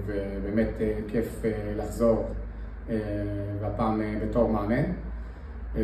ובאמת 0.06 0.68
כיף 1.08 1.42
לחזור, 1.76 2.28
והפעם 3.60 4.02
בתור 4.22 4.52
מאמן. 4.52 4.92
אה, 5.76 5.82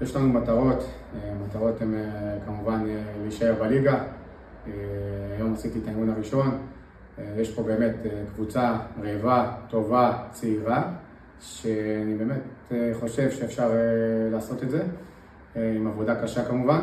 יש 0.00 0.16
לנו 0.16 0.28
מטרות, 0.28 0.78
אה, 1.14 1.32
המטרות 1.32 1.82
הן 1.82 1.94
אה, 1.94 2.36
כמובן 2.46 2.84
להישאר 3.22 3.54
בליגה. 3.60 4.04
היום 5.36 5.54
עשיתי 5.54 5.78
את 5.78 5.88
האימון 5.88 6.10
הראשון. 6.10 6.58
יש 7.36 7.54
פה 7.54 7.62
באמת 7.62 7.94
קבוצה 8.34 8.76
רעבה, 9.02 9.52
טובה, 9.68 10.18
צעירה, 10.30 10.92
שאני 11.40 12.14
באמת 12.18 12.72
חושב 13.00 13.30
שאפשר 13.30 13.70
לעשות 14.32 14.62
את 14.62 14.70
זה, 14.70 14.82
עם 15.56 15.86
עבודה 15.86 16.22
קשה 16.22 16.44
כמובן. 16.44 16.80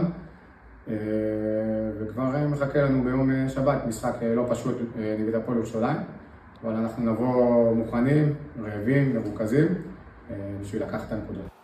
וכבר 2.00 2.48
מחכה 2.48 2.82
לנו 2.82 3.04
ביום 3.04 3.30
שבת 3.50 3.86
משחק 3.88 4.14
לא 4.36 4.46
פשוט 4.50 4.78
נגד 5.20 5.36
הפועל 5.36 5.58
ירושלים, 5.58 5.98
אבל 6.64 6.74
אנחנו 6.74 7.12
נבוא 7.12 7.76
מוכנים, 7.76 8.34
רעבים, 8.64 9.16
מרוכזים. 9.16 9.68
בשביל 10.62 10.84
לקחת 10.84 11.08
את 11.08 11.12
הנקודות. 11.12 11.57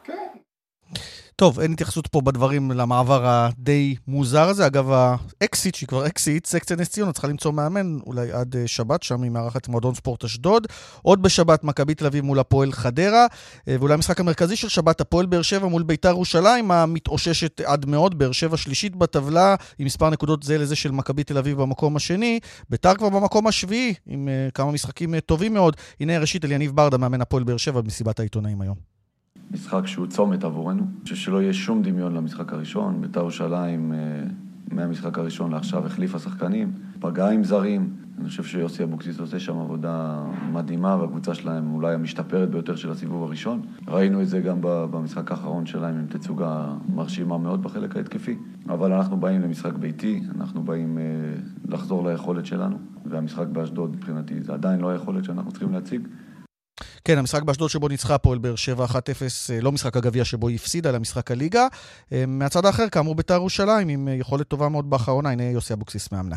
טוב, 1.44 1.60
אין 1.60 1.74
התייחסות 1.74 2.08
פה 2.08 2.22
בדברים 2.22 2.72
למעבר 2.72 3.26
הדי 3.26 3.96
מוזר 4.08 4.48
הזה. 4.48 4.68
אגב, 4.68 4.92
האקסיט, 4.92 5.76
שהיא 5.76 5.88
כבר 5.88 6.08
אקסיט, 6.08 6.46
סקציה 6.46 6.78
נס 6.78 6.90
ציונה 6.90 7.12
צריכה 7.12 7.28
למצוא 7.28 7.52
מאמן 7.52 8.00
אולי 8.06 8.32
עד 8.32 8.56
אה, 8.56 8.68
שבת, 8.68 9.04
שם 9.04 9.24
היא 9.24 9.32
מארחת 9.32 9.68
מועדון 9.68 9.96
ספורט 9.96 10.24
אשדוד. 10.24 10.68
עוד 11.02 11.22
בשבת, 11.22 11.64
מכבי 11.64 11.96
תל 11.96 12.06
אביב 12.06 12.26
מול 12.26 12.40
הפועל 12.40 12.72
חדרה. 12.72 13.26
אה, 13.68 13.76
ואולי 13.80 13.94
המשחק 13.94 14.20
המרכזי 14.20 14.56
של 14.56 14.70
שבת, 14.70 15.02
הפועל 15.02 15.26
באר 15.26 15.42
שבע 15.42 15.68
מול 15.68 15.84
ביתר 15.84 16.10
ירושלים, 16.10 16.72
המתאוששת 16.72 17.62
עד 17.62 17.86
מאוד. 17.86 18.18
באר 18.18 18.32
שבע 18.32 18.58
שלישית 18.58 18.96
בטבלה, 18.96 19.56
עם 19.80 19.86
מספר 19.86 20.10
נקודות 20.10 20.44
זהה 20.44 20.58
לזה 20.58 20.76
של 20.76 20.92
מכבי 20.92 21.24
תל 21.24 21.38
אביב 21.38 21.62
במקום 21.62 21.96
השני. 21.96 22.40
ביתר 22.70 22.96
כבר 22.96 23.10
במקום 23.10 23.48
השביעי, 23.48 23.94
עם 24.08 24.28
uh, 24.28 24.52
כמה 24.52 24.72
משחקים 24.72 25.20
טובים 25.20 25.54
מאוד. 25.54 25.76
הנה 26.00 26.20
ראשית, 26.20 26.46
אליניב 26.46 26.72
ברדה, 26.76 26.98
מאמן 26.98 27.22
הפועל 27.22 27.44
באר 27.44 27.58
שבע, 27.58 27.82
במסיבת 27.82 28.20
העיתונאים 28.20 28.62
היום. 28.62 28.93
משחק 29.52 29.88
שהוא 29.88 30.08
צומת 30.08 30.44
עבורנו. 30.44 30.84
שלא 31.06 31.42
יהיה 31.42 31.54
שום 31.54 31.82
דמיון 31.82 32.14
למשחק 32.14 32.54
הראשון. 32.54 33.02
בית"ר 33.02 33.20
ירושלים, 33.20 33.94
אה, 33.94 33.98
מהמשחק 34.72 35.18
הראשון 35.18 35.52
לעכשיו 35.52 35.86
החליפה 35.86 36.20
שחקנים, 36.20 36.72
פגעה 37.00 37.32
עם 37.32 37.44
זרים. 37.44 37.90
אני 38.20 38.30
חושב 38.30 38.44
שיוסי 38.44 38.84
אבוקסיס 38.84 39.20
עושה 39.20 39.40
שם 39.40 39.58
עבודה 39.58 40.24
מדהימה, 40.52 40.96
והקבוצה 40.96 41.34
שלהם 41.34 41.74
אולי 41.74 41.94
המשתפרת 41.94 42.50
ביותר 42.50 42.76
של 42.76 42.92
הסיבוב 42.92 43.24
הראשון. 43.24 43.62
ראינו 43.88 44.22
את 44.22 44.28
זה 44.28 44.40
גם 44.40 44.58
במשחק 44.62 45.32
האחרון 45.32 45.66
שלהם 45.66 45.96
עם 45.96 46.06
תצוגה 46.06 46.74
מרשימה 46.96 47.38
מאוד 47.38 47.64
בחלק 47.64 47.96
ההתקפי. 47.98 48.38
אבל 48.70 48.94
אנחנו 48.94 49.18
באים 49.18 49.42
למשחק 49.42 49.74
ביתי, 49.74 50.24
אנחנו 50.36 50.64
באים 50.64 50.98
אה, 50.98 51.04
לחזור 51.68 52.10
ליכולת 52.10 52.46
שלנו, 52.46 52.78
והמשחק 53.06 53.48
באשדוד 53.48 53.96
מבחינתי 53.96 54.44
זה 54.44 54.54
עדיין 54.54 54.80
לא 54.80 54.90
היכולת 54.90 55.24
שאנחנו 55.24 55.52
צריכים 55.52 55.74
להציג. 55.74 56.08
כן, 57.06 57.18
המשחק 57.18 57.44
באשדוד 57.44 57.70
שבו 57.70 57.88
ניצחה 57.88 58.16
הפועל 58.16 58.38
באר 58.38 58.56
שבע 58.56 58.86
1-0, 58.86 58.96
אה, 59.50 59.62
לא 59.62 59.72
משחק 59.72 59.98
הגביע 59.98 60.26
שבו 60.26 60.48
היא 60.48 60.56
הפסידה, 60.56 60.90
אלא 60.90 61.00
משחק 61.00 61.32
הליגה. 61.32 61.68
אה, 62.12 62.24
מהצד 62.28 62.66
האחר, 62.66 62.90
כאמור, 62.90 63.16
בית"ר 63.16 63.34
ירושלים, 63.34 63.90
עם 63.90 64.08
אה, 64.08 64.14
יכולת 64.14 64.48
טובה 64.48 64.70
מאוד 64.70 64.90
באחרונה, 64.90 65.30
הנה 65.30 65.44
יוסי 65.44 65.74
אבוקסיס 65.74 66.12
מאמנה. 66.12 66.36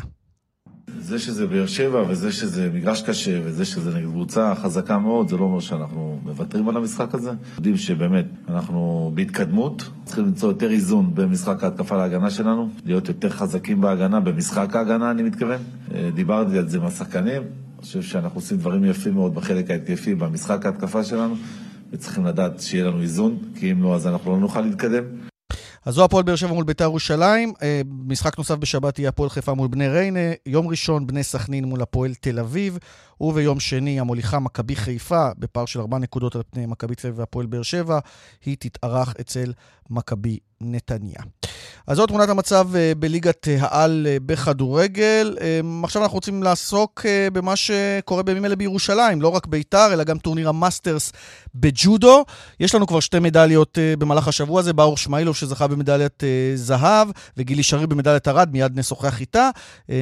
זה 0.99 1.19
שזה 1.19 1.47
באר 1.47 1.67
שבע, 1.67 2.03
וזה 2.09 2.31
שזה 2.31 2.69
מגרש 2.73 3.01
קשה, 3.01 3.39
וזה 3.43 3.65
שזה 3.65 3.97
נגד 3.97 4.09
קבוצה 4.09 4.55
חזקה 4.55 4.97
מאוד, 4.97 5.29
זה 5.29 5.37
לא 5.37 5.43
אומר 5.43 5.59
שאנחנו 5.59 6.19
מוותרים 6.23 6.69
על 6.69 6.77
המשחק 6.77 7.15
הזה. 7.15 7.31
יודעים 7.55 7.77
שבאמת, 7.77 8.25
אנחנו 8.49 9.11
בהתקדמות, 9.15 9.89
צריכים 10.05 10.25
למצוא 10.25 10.49
יותר 10.49 10.71
איזון 10.71 11.15
במשחק 11.15 11.63
ההתקפה 11.63 11.97
להגנה 11.97 12.29
שלנו, 12.29 12.69
להיות 12.85 13.07
יותר 13.07 13.29
חזקים 13.29 13.81
בהגנה, 13.81 14.19
במשחק 14.19 14.75
ההגנה 14.75 15.11
אני 15.11 15.23
מתכוון. 15.23 15.61
דיברתי 16.13 16.57
על 16.57 16.69
זה 16.69 16.77
עם 16.77 16.85
השחקנים, 16.85 17.41
אני 17.77 17.85
חושב 17.85 18.01
שאנחנו 18.01 18.37
עושים 18.39 18.57
דברים 18.57 18.85
יפים 18.85 19.13
מאוד 19.13 19.35
בחלק 19.35 19.71
ההתקפי, 19.71 20.15
במשחק 20.15 20.65
ההתקפה 20.65 21.03
שלנו, 21.03 21.35
וצריכים 21.91 22.25
לדעת 22.25 22.61
שיהיה 22.61 22.85
לנו 22.85 23.01
איזון, 23.01 23.37
כי 23.55 23.71
אם 23.71 23.83
לא, 23.83 23.95
אז 23.95 24.07
אנחנו 24.07 24.31
לא 24.31 24.37
נוכל 24.37 24.61
להתקדם. 24.61 25.03
אז 25.85 25.93
זו 25.93 26.03
הפועל 26.03 26.23
באר 26.23 26.35
שבע 26.35 26.53
מול 26.53 26.63
בית"ר 26.63 26.83
ירושלים. 26.83 27.53
אה, 27.61 27.81
משחק 28.07 28.37
נוסף 28.37 28.55
בשבת 28.55 28.99
יהיה 28.99 29.09
הפועל 29.09 29.29
חיפה 29.29 29.53
מול 29.53 29.67
בני 29.67 29.87
ריינה. 29.87 30.19
יום 30.45 30.67
ראשון 30.67 31.07
בני 31.07 31.23
סכנין 31.23 31.65
מול 31.65 31.81
הפועל 31.81 32.13
תל 32.13 32.39
אביב. 32.39 32.77
וביום 33.21 33.59
שני 33.59 33.99
המוליכה 33.99 34.39
מכבי 34.39 34.75
חיפה 34.75 35.29
בפער 35.37 35.65
של 35.65 35.79
ארבע 35.79 35.97
נקודות 35.97 36.35
על 36.35 36.41
פני 36.49 36.65
מכבי 36.65 36.95
תל 36.95 37.07
אביב 37.07 37.19
והפועל 37.19 37.45
באר 37.45 37.61
שבע. 37.61 37.99
היא 38.45 38.57
תתארח 38.59 39.13
אצל 39.19 39.53
מכבי 39.89 40.37
נתניה. 40.61 41.21
אז 41.87 41.97
זו 41.97 42.05
תמונת 42.05 42.29
המצב 42.29 42.75
אה, 42.75 42.91
בליגת 42.99 43.47
אה, 43.47 43.57
העל 43.59 44.07
אה, 44.09 44.17
בכדורגל. 44.25 45.37
עכשיו 45.83 46.03
אנחנו 46.03 46.15
רוצים 46.15 46.43
לעסוק 46.43 47.05
במה 47.33 47.55
שקורה 47.55 48.23
בימים 48.23 48.45
אלה 48.45 48.55
בירושלים, 48.55 49.21
לא 49.21 49.27
רק 49.27 49.47
בית"ר, 49.47 49.93
אלא 49.93 50.03
גם 50.03 50.17
טורניר 50.17 50.49
המאסטרס 50.49 51.11
בג'ודו. 51.55 52.25
יש 52.59 52.75
לנו 52.75 52.87
כבר 52.87 52.99
שתי 52.99 53.19
מדליות 53.19 53.77
במהלך 53.99 54.27
השבוע 54.27 54.59
הזה, 54.59 54.73
באור 54.73 54.97
שמאילוב 54.97 55.35
שזכה 55.35 55.67
במדליית 55.67 56.23
זהב, 56.55 57.07
וגילי 57.37 57.63
שריר 57.63 57.87
במדליית 57.87 58.27
ארד, 58.27 58.49
מיד 58.51 58.79
נשוחח 58.79 59.19
איתה. 59.19 59.49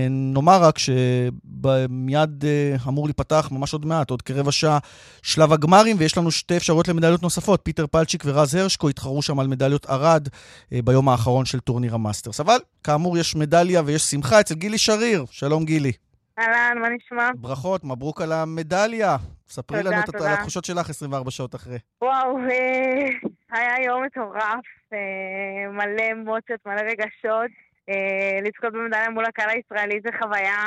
נאמר 0.09 0.63
רק 0.63 0.77
שמיד 0.77 2.45
אמור 2.87 3.07
להיפתח 3.07 3.49
ממש 3.51 3.73
עוד 3.73 3.85
מעט, 3.85 4.09
עוד 4.09 4.21
כרבע 4.21 4.51
שעה, 4.51 4.77
שלב 5.21 5.53
הגמרים, 5.53 5.95
ויש 5.99 6.17
לנו 6.17 6.31
שתי 6.31 6.57
אפשרויות 6.57 6.87
למדליות 6.87 7.23
נוספות. 7.23 7.59
פיטר 7.63 7.87
פלצ'יק 7.87 8.23
ורז 8.25 8.55
הרשקו 8.55 8.89
התחרו 8.89 9.21
שם 9.21 9.39
על 9.39 9.47
מדליות 9.47 9.85
ארד 9.89 10.27
ביום 10.71 11.09
האחרון 11.09 11.45
של 11.45 11.59
טורניר 11.59 11.95
המאסטרס. 11.95 12.39
אבל, 12.39 12.57
כאמור, 12.83 13.17
יש 13.17 13.35
מדליה 13.35 13.81
ויש 13.85 14.01
שמחה 14.01 14.39
אצל 14.39 14.55
גילי 14.55 14.77
שריר. 14.77 15.25
שלום, 15.31 15.65
גילי. 15.65 15.91
אהלן, 16.39 16.77
מה 16.81 16.89
נשמע? 16.89 17.29
ברכות, 17.35 17.83
מברוק 17.83 18.21
על 18.21 18.31
המדליה. 18.31 19.17
ספרי 19.47 19.77
תודה, 19.77 19.95
לנו 19.95 20.05
תודה. 20.05 20.33
את 20.33 20.39
התחושות 20.39 20.65
שלך 20.65 20.89
24 20.89 21.31
שעות 21.31 21.55
אחרי. 21.55 21.77
וואו, 22.01 22.37
אה, 22.37 23.09
היה 23.51 23.85
יום 23.85 24.03
מטורף, 24.03 24.65
אה, 24.93 25.71
מלא 25.71 26.03
אמוציות, 26.11 26.59
מלא 26.65 26.81
רגשות. 26.81 27.51
אה, 27.89 28.39
לזכות 28.41 28.73
במדליה 28.73 29.09
מול 29.09 29.25
הקהל 29.25 29.49
הישראלי 29.49 29.99
זה 30.03 30.09
חוויה 30.21 30.57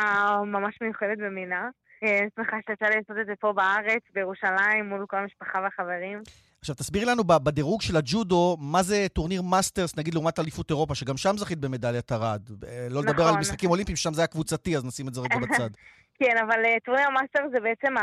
ממש 0.46 0.78
מיוחדת 0.80 1.18
במינה. 1.18 1.68
אני 2.02 2.28
שמחה 2.36 2.56
שיצא 2.66 2.86
לי 2.86 2.96
לעשות 2.96 3.16
את 3.20 3.26
זה 3.26 3.32
פה 3.40 3.52
בארץ, 3.52 4.02
בירושלים, 4.14 4.88
מול 4.88 5.06
כל 5.08 5.16
המשפחה 5.16 5.60
והחברים. 5.62 6.18
עכשיו, 6.60 6.74
תסבירי 6.74 7.04
לנו 7.06 7.24
בדירוג 7.24 7.82
של 7.82 7.96
הג'ודו, 7.96 8.56
מה 8.60 8.82
זה 8.82 9.06
טורניר 9.12 9.42
מאסטרס, 9.42 9.96
נגיד, 9.96 10.14
לעומת 10.14 10.38
אליפות 10.38 10.70
אירופה, 10.70 10.94
שגם 10.94 11.16
שם 11.16 11.36
זכית 11.36 11.58
במדליית 11.58 12.12
ארד. 12.12 12.42
אה, 12.66 12.86
לא 12.90 13.00
לדבר 13.00 13.12
נכון. 13.12 13.34
על 13.34 13.40
משחקים 13.40 13.70
אולימפיים, 13.70 13.96
ששם 13.96 14.12
זה 14.12 14.20
היה 14.20 14.26
קבוצתי, 14.26 14.76
אז 14.76 14.84
נשים 14.84 15.08
את 15.08 15.14
זה 15.14 15.20
רגע 15.20 15.36
בצד. 15.36 15.70
כן, 16.20 16.36
אבל 16.46 16.64
אה, 16.64 16.80
טורניר 16.84 17.06
המאסטר 17.06 17.42
זה 17.54 17.60
בעצם 17.60 17.94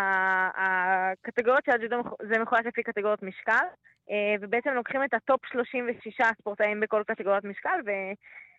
הקטגוריות 0.57 1.63
של 1.65 1.71
הג'ודו, 1.71 1.97
זה 2.29 2.39
מחולק 2.39 2.65
לפי 2.65 2.83
קטגוריות 2.83 3.23
משקל, 3.23 3.65
אה, 4.09 4.11
ובעצם 4.41 4.69
לוקחים 4.69 5.03
את 5.03 5.13
ה 5.13 5.21
top 5.21 5.45
36 5.51 6.21
ספורטאים 6.41 6.79
בכל 6.79 7.03
קטגוריות 7.07 7.43
משקל, 7.43 7.79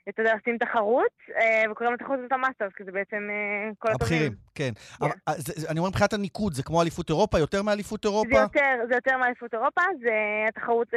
אתה 0.09 0.23
יודע, 0.23 0.33
עושים 0.33 0.59
תחרות, 0.59 1.17
אה, 1.39 1.71
וקוראים 1.71 1.95
לתחרות 1.95 2.19
את 2.27 2.33
המאסטרס, 2.33 2.73
כי 2.77 2.85
זה 2.85 2.93
בעצם 2.93 3.29
אה, 3.31 3.71
כל 3.79 3.89
הטובים. 3.89 4.17
הבכירים, 4.17 4.35
כן. 4.55 4.73
אבל, 5.01 5.11
אה, 5.29 5.35
אני 5.71 5.79
אומר 5.79 5.89
מבחינת 5.91 6.13
הניקוד, 6.13 6.55
זה 6.55 6.63
כמו 6.63 6.83
אליפות 6.83 7.09
אירופה, 7.09 7.39
יותר 7.39 7.63
מאליפות 7.63 8.05
אירופה? 8.05 8.35
זה 8.35 8.41
יותר, 8.41 8.87
זה 8.89 8.95
יותר 8.95 9.17
מאליפות 9.17 9.55
אירופה, 9.55 9.81
זה 10.03 10.15
התחרות, 10.49 10.95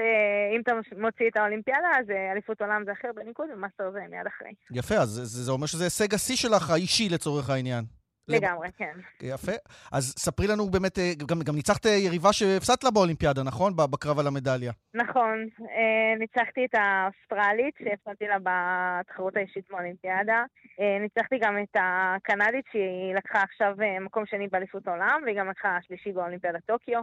אם 0.56 0.62
אתה 0.62 0.72
מוציא 0.98 1.28
את 1.32 1.38
האולימפיאדה, 1.38 1.88
אז 2.00 2.06
אליפות 2.32 2.62
עולם 2.62 2.84
זה 2.86 2.92
אחר 2.92 3.08
בניקוד, 3.16 3.46
ומאסטר 3.54 3.92
זה 3.92 4.00
מיד 4.10 4.28
אחרי. 4.28 4.52
יפה, 4.72 4.96
אז 4.96 5.10
זה, 5.10 5.44
זה 5.44 5.52
אומר 5.52 5.66
שזה 5.66 5.84
הישג 5.84 6.14
השיא 6.14 6.36
שלך, 6.36 6.70
האישי 6.70 7.10
לצורך 7.10 7.50
העניין. 7.50 7.99
לגמרי, 8.30 8.68
כן. 8.78 8.94
יפה. 9.22 9.52
אז 9.92 10.14
ספרי 10.18 10.48
לנו 10.48 10.70
באמת, 10.70 11.00
אה, 11.00 11.12
גם, 11.30 11.40
גם 11.46 11.56
ניצחת 11.56 11.86
יריבה 11.86 12.34
שהפסדת 12.34 12.84
לה 12.84 12.92
באולימפיאדה, 12.92 13.44
נכון? 13.44 13.76
בקרב 13.76 14.20
על 14.20 14.28
המדליה. 14.28 14.72
נכון. 14.94 15.48
אה, 15.62 16.16
ניצחתי 16.20 16.66
את 16.66 16.76
האוסטרלית, 16.76 17.76
שהפסדתי 17.84 18.26
לה 18.28 18.38
בתחרות 18.44 19.38
האישית 19.38 19.66
באולימפיאדה. 19.70 20.44
אה, 20.80 20.98
ניצחתי 21.00 21.38
גם 21.42 21.58
את 21.64 21.76
הקנדית, 21.80 22.66
שהיא 22.72 23.16
לקחה 23.16 23.42
עכשיו 23.42 23.76
מקום 24.02 24.26
שני 24.26 24.48
באליפות 24.48 24.88
העולם, 24.88 25.22
והיא 25.26 25.40
גם 25.40 25.50
לקחה 25.50 25.78
שלישי 25.88 26.12
באולימפיאדת 26.12 26.62
טוקיו. 26.66 27.02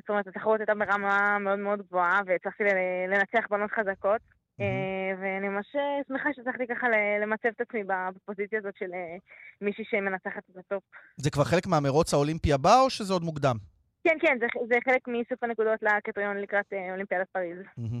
זאת 0.00 0.08
אומרת, 0.08 0.26
התחרות 0.26 0.60
הייתה 0.60 0.74
ברמה 0.74 1.38
מאוד 1.38 1.58
מאוד 1.58 1.82
גבוהה, 1.88 2.20
והצלחתי 2.26 2.64
לנצח 3.08 3.46
בנות 3.50 3.70
חזקות. 3.70 4.20
אה, 4.60 5.12
ואני 5.20 5.48
ממש 5.48 5.66
אה, 5.76 6.00
שמחה 6.08 6.28
שהצלחתי 6.36 6.66
ככה 6.66 6.86
למצב 7.22 7.48
את 7.48 7.60
עצמי 7.60 7.80
בפוזיציה 7.84 8.58
הזאת 8.58 8.74
של 8.78 8.90
אה, 8.94 9.16
מישהי 9.60 9.84
שמנצחת 9.90 10.42
את 10.50 10.56
ה 10.56 10.61
top. 10.61 10.82
זה 11.16 11.30
כבר 11.30 11.44
חלק 11.44 11.66
מהמרוץ 11.66 12.14
האולימפי 12.14 12.52
הבא, 12.52 12.80
או 12.80 12.90
שזה 12.90 13.12
עוד 13.12 13.22
מוקדם? 13.22 13.56
כן, 14.04 14.16
כן, 14.20 14.36
זה, 14.40 14.46
זה 14.68 14.74
חלק 14.84 15.08
מאיסוף 15.08 15.42
הנקודות 15.42 15.82
לקריטריון 15.82 16.36
לקראת 16.36 16.72
אולימפיאדת 16.90 17.28
פריז. 17.32 17.58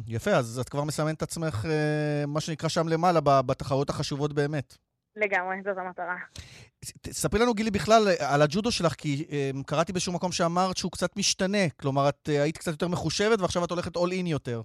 יפה, 0.08 0.30
אז 0.30 0.58
את 0.58 0.68
כבר 0.68 0.84
מסמנת 0.84 1.16
את 1.16 1.22
עצמך, 1.22 1.66
מה 2.26 2.40
שנקרא 2.40 2.68
שם 2.68 2.88
למעלה, 2.88 3.20
בתחרות 3.20 3.90
החשובות 3.90 4.32
באמת. 4.32 4.76
לגמרי, 5.16 5.56
זאת 5.64 5.78
המטרה. 5.78 6.16
ספרי 7.06 7.40
לנו, 7.40 7.54
גילי, 7.54 7.70
בכלל 7.70 8.02
על 8.32 8.42
הג'ודו 8.42 8.72
שלך, 8.72 8.92
כי 8.92 9.24
קראתי 9.66 9.92
באיזשהו 9.92 10.12
מקום 10.12 10.32
שאמרת 10.32 10.76
שהוא 10.76 10.92
קצת 10.92 11.16
משתנה. 11.16 11.68
כלומר, 11.80 12.08
את 12.08 12.28
היית 12.28 12.58
קצת 12.58 12.72
יותר 12.72 12.88
מחושבת 12.88 13.40
ועכשיו 13.40 13.64
את 13.64 13.70
הולכת 13.70 13.96
אול 13.96 14.12
אין 14.12 14.26
יותר. 14.26 14.62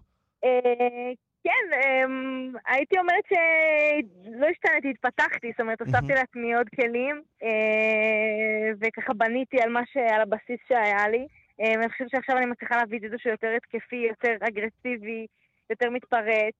כן, 1.43 1.79
אמ, 1.83 2.53
הייתי 2.65 2.99
אומרת 2.99 3.23
שלא 3.29 4.47
השתנתי, 4.47 4.89
התפתחתי, 4.89 5.51
זאת 5.51 5.59
אומרת, 5.59 5.81
הוספתי 5.81 6.13
לעצמי 6.13 6.55
עוד 6.55 6.69
כלים, 6.69 7.21
אה, 7.43 8.69
וככה 8.81 9.13
בניתי 9.13 9.61
על 9.61 9.69
מה 9.69 9.81
ש... 9.85 9.97
על 9.97 10.21
הבסיס 10.21 10.59
שהיה 10.67 11.07
לי. 11.07 11.27
אה, 11.61 11.73
אני 11.73 11.89
חושבת 11.89 12.09
שעכשיו 12.09 12.37
אני 12.37 12.45
מצליחה 12.45 12.77
להביא 12.77 12.99
את 13.05 13.11
זה 13.11 13.17
שהוא 13.17 13.31
יותר 13.31 13.53
התקפי, 13.57 13.95
יותר 13.95 14.35
אגרסיבי, 14.47 15.27
יותר 15.69 15.89
מתפרץ. 15.89 16.55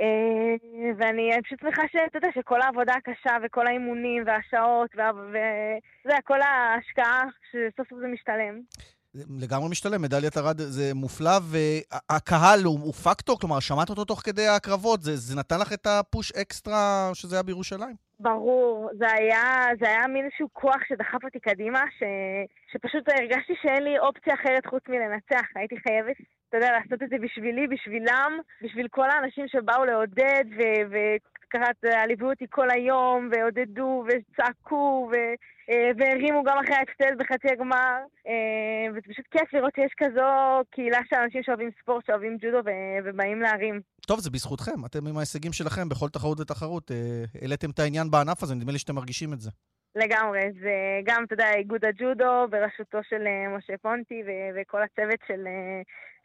אה, 0.00 0.54
ואני 0.96 1.30
פשוט 1.44 1.60
שמחה 1.60 1.82
שאתה 1.92 2.18
יודע, 2.18 2.28
שכל 2.34 2.60
העבודה 2.62 2.92
הקשה 2.94 3.36
וכל 3.42 3.66
האימונים 3.66 4.22
והשעות, 4.26 4.90
יודע, 6.04 6.20
כל 6.24 6.42
ההשקעה, 6.42 7.22
שסוף 7.50 7.88
סוף 7.88 7.98
זה 7.98 8.06
משתלם. 8.06 8.60
לגמרי 9.14 9.68
משתלם, 9.70 10.02
מדליית 10.02 10.36
ארד 10.36 10.58
זה 10.58 10.94
מופלא, 10.94 11.38
והקהל 11.42 12.64
הוא, 12.64 12.78
הוא 12.80 12.92
פקטור? 12.92 13.40
כלומר, 13.40 13.60
שמעת 13.60 13.90
אותו 13.90 14.04
תוך 14.04 14.20
כדי 14.20 14.48
הקרבות? 14.48 15.02
זה, 15.02 15.16
זה 15.16 15.36
נתן 15.36 15.60
לך 15.60 15.72
את 15.72 15.86
הפוש 15.86 16.32
אקסטרה 16.32 17.10
שזה 17.14 17.36
היה 17.36 17.42
בירושלים? 17.42 17.96
ברור, 18.20 18.90
זה 18.98 19.06
היה, 19.12 19.66
זה 19.80 19.86
היה 19.88 20.06
מין 20.06 20.24
איזשהו 20.24 20.48
כוח 20.52 20.80
שדחף 20.88 21.24
אותי 21.24 21.40
קדימה, 21.40 21.82
ש, 21.98 22.02
שפשוט 22.72 23.08
הרגשתי 23.08 23.52
שאין 23.62 23.82
לי 23.82 23.98
אופציה 23.98 24.34
אחרת 24.34 24.66
חוץ 24.66 24.82
מלנצח. 24.88 25.46
הייתי 25.54 25.76
חייבת, 25.88 26.16
אתה 26.48 26.56
יודע, 26.56 26.72
לעשות 26.72 27.02
את 27.02 27.08
זה 27.10 27.16
בשבילי, 27.22 27.66
בשבילם, 27.66 28.32
בשביל 28.62 28.88
כל 28.88 29.10
האנשים 29.10 29.48
שבאו 29.48 29.84
לעודד, 29.84 30.44
וככה 31.54 32.06
ליוו 32.06 32.30
אותי 32.30 32.46
כל 32.50 32.70
היום, 32.70 33.28
ועודדו, 33.32 34.04
וצעקו, 34.08 35.10
ו... 35.12 35.14
אה, 35.70 35.90
והרימו 35.98 36.42
גם 36.44 36.58
אחרי 36.58 36.74
ההפסד 36.74 37.18
בחצי 37.18 37.48
הגמר, 37.52 37.96
אה, 38.26 38.90
וזה 38.90 39.00
פשוט 39.12 39.26
כיף 39.30 39.52
לראות 39.52 39.72
שיש 39.74 39.92
כזו 39.96 40.28
קהילה 40.70 40.98
של 41.10 41.16
אנשים 41.16 41.42
שאוהבים 41.42 41.70
ספורט, 41.82 42.06
שאוהבים 42.06 42.36
ג'ודו 42.40 42.58
ובאים 43.04 43.40
להרים. 43.40 43.80
טוב, 44.06 44.20
זה 44.20 44.30
בזכותכם. 44.30 44.84
אתם 44.86 45.06
עם 45.06 45.16
ההישגים 45.16 45.52
שלכם 45.52 45.88
בכל 45.88 46.08
תחרות 46.08 46.40
ותחרות. 46.40 46.90
אה, 46.90 47.24
העליתם 47.40 47.70
את 47.70 47.78
העניין 47.78 48.10
בענף 48.10 48.42
הזה, 48.42 48.54
נדמה 48.54 48.72
לי 48.72 48.78
שאתם 48.78 48.94
מרגישים 48.94 49.32
את 49.32 49.40
זה. 49.40 49.50
לגמרי, 49.96 50.40
זה 50.62 51.00
גם, 51.04 51.24
אתה 51.24 51.34
יודע, 51.34 51.54
איגוד 51.54 51.84
הג'ודו 51.84 52.48
בראשותו 52.50 52.98
של 53.02 53.22
משה 53.56 53.74
פונטי 53.82 54.22
וכל 54.56 54.82
הצוות 54.82 55.20
של, 55.26 55.46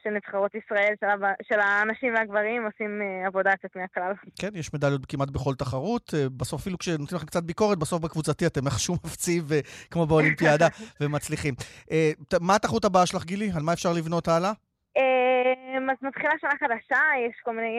של 0.04 0.10
נבחרות 0.10 0.56
ישראל, 0.56 0.94
של, 1.00 1.06
הבא, 1.06 1.32
של 1.44 1.60
האנשים 1.60 2.14
והגברים, 2.14 2.66
עושים 2.66 3.02
uh, 3.02 3.28
עבודה 3.28 3.52
יוצאת 3.52 3.76
מהכלל. 3.76 4.14
כן, 4.40 4.50
יש 4.54 4.74
מדליות 4.74 5.06
כמעט 5.06 5.30
בכל 5.30 5.56
תחרות. 5.56 6.10
Uh, 6.10 6.30
בסוף, 6.38 6.62
אפילו 6.62 6.78
כשנותנים 6.78 7.18
לכם 7.18 7.26
קצת 7.26 7.44
ביקורת, 7.44 7.78
בסוף 7.78 8.02
בקבוצתי 8.02 8.46
אתם 8.46 8.66
איכשהו 8.66 8.96
מפציעים, 9.06 9.44
uh, 9.44 9.88
כמו 9.92 10.06
באולימפיאדה, 10.06 10.68
ומצליחים. 11.02 11.54
מה 12.42 12.56
התחרות 12.56 12.86
הבאה 12.86 13.06
שלך, 13.06 13.26
גילי? 13.26 13.50
על 13.56 13.64
מה 13.64 13.74
אפשר 13.74 13.94
לבנות 13.94 14.28
הלאה? 14.28 14.52
אז 15.92 15.98
מתחילה 16.02 16.32
שנה 16.42 16.50
חדשה, 16.60 17.02
יש 17.28 17.36
כל 17.44 17.56
מיני 17.56 17.78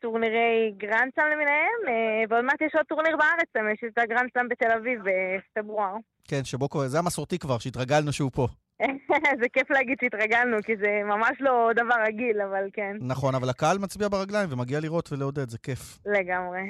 טורנירי 0.00 0.72
גרנדסם 0.76 1.22
למיניהם, 1.32 1.80
ועוד 2.28 2.44
מעט 2.44 2.60
יש 2.60 2.74
עוד 2.74 2.86
טורניר 2.88 3.16
בארץ, 3.16 3.72
יש 3.72 3.84
את 3.92 3.98
הגרנד 3.98 4.26
סלאם 4.26 4.48
בתל 4.48 4.72
אביב 4.76 5.00
בפברואר. 5.04 5.94
כן, 6.28 6.44
שבו 6.44 6.68
זה 6.86 6.98
המסורתי 6.98 7.38
כבר, 7.38 7.58
שהתרגלנו 7.58 8.12
שהוא 8.12 8.30
פה. 8.34 8.46
זה 9.40 9.48
כיף 9.52 9.70
להגיד 9.70 9.98
שהתרגלנו, 10.00 10.56
כי 10.62 10.76
זה 10.76 11.00
ממש 11.04 11.36
לא 11.40 11.70
דבר 11.76 11.94
רגיל, 12.06 12.40
אבל 12.40 12.64
כן. 12.72 12.96
נכון, 13.00 13.34
אבל 13.34 13.48
הקהל 13.48 13.78
מצביע 13.78 14.08
ברגליים 14.08 14.48
ומגיע 14.52 14.80
לראות 14.80 15.12
ולעודד, 15.12 15.48
זה 15.48 15.58
כיף. 15.58 15.98
לגמרי. 16.06 16.60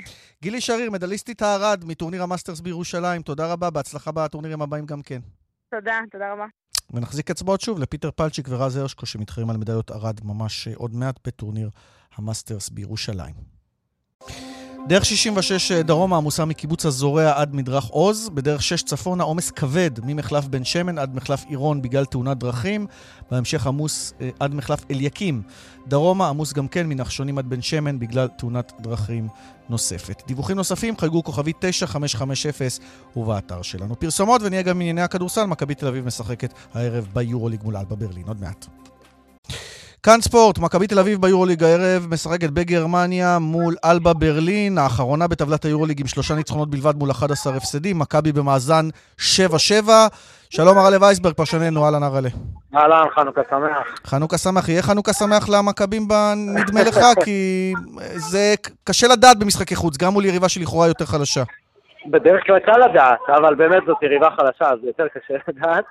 גילי 0.42 0.60
שריר, 0.60 0.90
מדליסטית 0.90 1.42
הארד 1.42 1.84
מטורניר 1.84 2.22
המאסטרס 2.22 2.60
בירושלים, 2.60 3.22
תודה 3.22 3.52
רבה, 3.52 3.70
בהצלחה 3.70 4.12
בטורנירים 4.12 4.62
הבאים 4.62 4.86
גם 4.86 5.02
כן. 5.02 5.20
תודה, 5.70 5.98
תודה 6.12 6.32
רבה. 6.32 6.46
ונחזיק 6.94 7.30
אצבעות 7.30 7.60
שוב 7.60 7.78
לפיטר 7.78 8.10
פלצ'יק 8.10 8.46
ורז 8.48 8.76
הרשקו 8.76 9.06
שמתחרים 9.06 9.50
על 9.50 9.56
מדליות 9.56 9.90
ארד 9.90 10.20
ממש 10.24 10.68
עוד 10.68 10.94
מעט 10.94 11.26
בטורניר 11.26 11.70
המאסטרס 12.16 12.68
בירושלים. 12.68 13.55
דרך 14.88 15.04
66 15.04 15.72
דרומה 15.72 16.16
עמוסה 16.16 16.44
מקיבוץ 16.44 16.86
הזורע 16.86 17.32
עד 17.40 17.54
מדרך 17.54 17.84
עוז, 17.84 18.28
בדרך 18.34 18.62
6 18.62 18.82
צפונה 18.82 19.24
עומס 19.24 19.50
כבד 19.50 19.90
ממחלף 20.04 20.44
בן 20.44 20.64
שמן 20.64 20.98
עד 20.98 21.14
מחלף 21.14 21.44
עירון 21.48 21.82
בגלל 21.82 22.04
תאונת 22.04 22.38
דרכים, 22.38 22.86
בהמשך 23.30 23.66
עמוס 23.66 24.12
אה, 24.20 24.30
עד 24.40 24.54
מחלף 24.54 24.84
אליקים. 24.90 25.42
דרומה 25.88 26.28
עמוס 26.28 26.52
גם 26.52 26.68
כן 26.68 26.86
מנחשונים 26.86 27.38
עד 27.38 27.50
בן 27.50 27.62
שמן 27.62 27.98
בגלל 27.98 28.28
תאונת 28.38 28.72
דרכים 28.80 29.28
נוספת. 29.68 30.22
דיווחים 30.26 30.56
נוספים 30.56 30.96
חייגו 30.96 31.24
כוכבי 31.24 31.52
9550 31.58 32.66
ובאתר 33.16 33.62
שלנו. 33.62 34.00
פרסומות 34.00 34.42
ונהיה 34.44 34.62
גם 34.62 34.78
מענייני 34.78 35.02
הכדורסל, 35.02 35.44
מכבי 35.44 35.74
תל 35.74 35.86
אביב 35.86 36.06
משחקת 36.06 36.54
הערב 36.74 37.08
ביורוליג 37.12 37.62
מול 37.62 37.76
אלבה 37.76 37.96
ברלין. 37.96 38.24
עוד 38.26 38.40
מעט. 38.40 38.85
כאן 40.06 40.20
ספורט, 40.20 40.58
מכבי 40.58 40.86
תל 40.86 40.98
אביב 40.98 41.20
ביורוליג 41.20 41.62
הערב 41.64 42.06
משחקת 42.10 42.50
בגרמניה 42.50 43.38
מול 43.40 43.74
אלבה 43.84 44.12
ברלין, 44.14 44.78
האחרונה 44.78 45.28
בטבלת 45.28 45.64
היורוליג 45.64 46.00
עם 46.00 46.06
שלושה 46.06 46.34
ניצחונות 46.34 46.70
בלבד 46.70 46.94
מול 46.96 47.10
11 47.10 47.56
הפסדים, 47.56 47.98
מכבי 47.98 48.32
במאזן 48.32 48.84
7-7. 49.18 49.20
שלום 50.50 50.78
הרלה 50.78 50.96
וייסברג, 51.00 51.34
פרשננו, 51.34 51.84
אהלן 51.84 52.02
הרלה. 52.02 52.28
אהלן, 52.76 53.04
חנוכה 53.14 53.40
שמח. 53.50 54.00
חנוכה 54.04 54.38
שמח, 54.38 54.68
יהיה 54.68 54.82
חנוכה 54.82 55.12
שמח 55.12 55.48
למכבים 55.48 56.02
נדמה 56.36 56.80
לך, 56.88 56.98
כי 57.24 57.72
זה 58.14 58.54
קשה 58.84 59.06
לדעת 59.12 59.38
במשחקי 59.38 59.76
חוץ, 59.76 59.96
גם 59.96 60.12
מול 60.12 60.24
יריבה 60.24 60.48
שלכאורה 60.48 60.86
יותר 60.86 61.04
חלשה. 61.04 61.42
בדרך 62.06 62.46
כלל 62.46 62.58
קל 62.58 62.78
לדעת, 62.90 63.20
אבל 63.28 63.54
באמת 63.54 63.82
זאת 63.86 64.02
יריבה 64.02 64.28
חלשה, 64.30 64.72
אז 64.72 64.78
יותר 64.82 65.06
קשה 65.14 65.34
לדעת. 65.48 65.84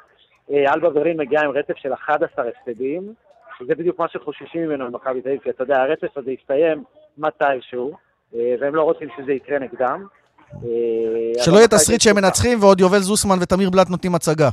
אה, 0.52 0.74
אלבה 0.74 0.90
ברלין 0.90 1.18
מגיעה 1.20 1.44
עם 1.44 1.52
רצף 1.52 1.74
של 1.76 1.94
11 1.94 2.46
הפסדים. 2.48 3.14
שזה 3.60 3.76
בדיוק 3.76 4.00
מה 4.00 4.08
שחוששים 4.08 4.62
ממנו 4.62 4.92
במכבי 4.92 5.22
תל 5.22 5.30
אביב, 5.30 5.42
כי 5.42 5.50
אתה 5.50 5.64
יודע, 5.64 5.82
הרצף 5.82 6.18
הזה 6.18 6.32
יסתיים 6.32 6.84
מתישהו, 7.18 7.98
אה, 8.36 8.56
והם 8.60 8.76
לא 8.76 8.84
רוצים 8.84 9.08
שזה 9.18 9.34
יקרה 9.34 9.60
נגדם. 9.60 10.06
אה, 10.54 11.44
שלא 11.44 11.56
יהיה 11.56 11.68
תסריט 11.68 12.02
שהם 12.02 12.16
מנצחים 12.16 12.58
ועוד 12.62 12.80
יובל 12.80 13.00
זוסמן 13.00 13.36
ותמיר 13.42 13.70
בלאט 13.70 13.90
נותנים 13.90 14.16
הצגה. 14.16 14.50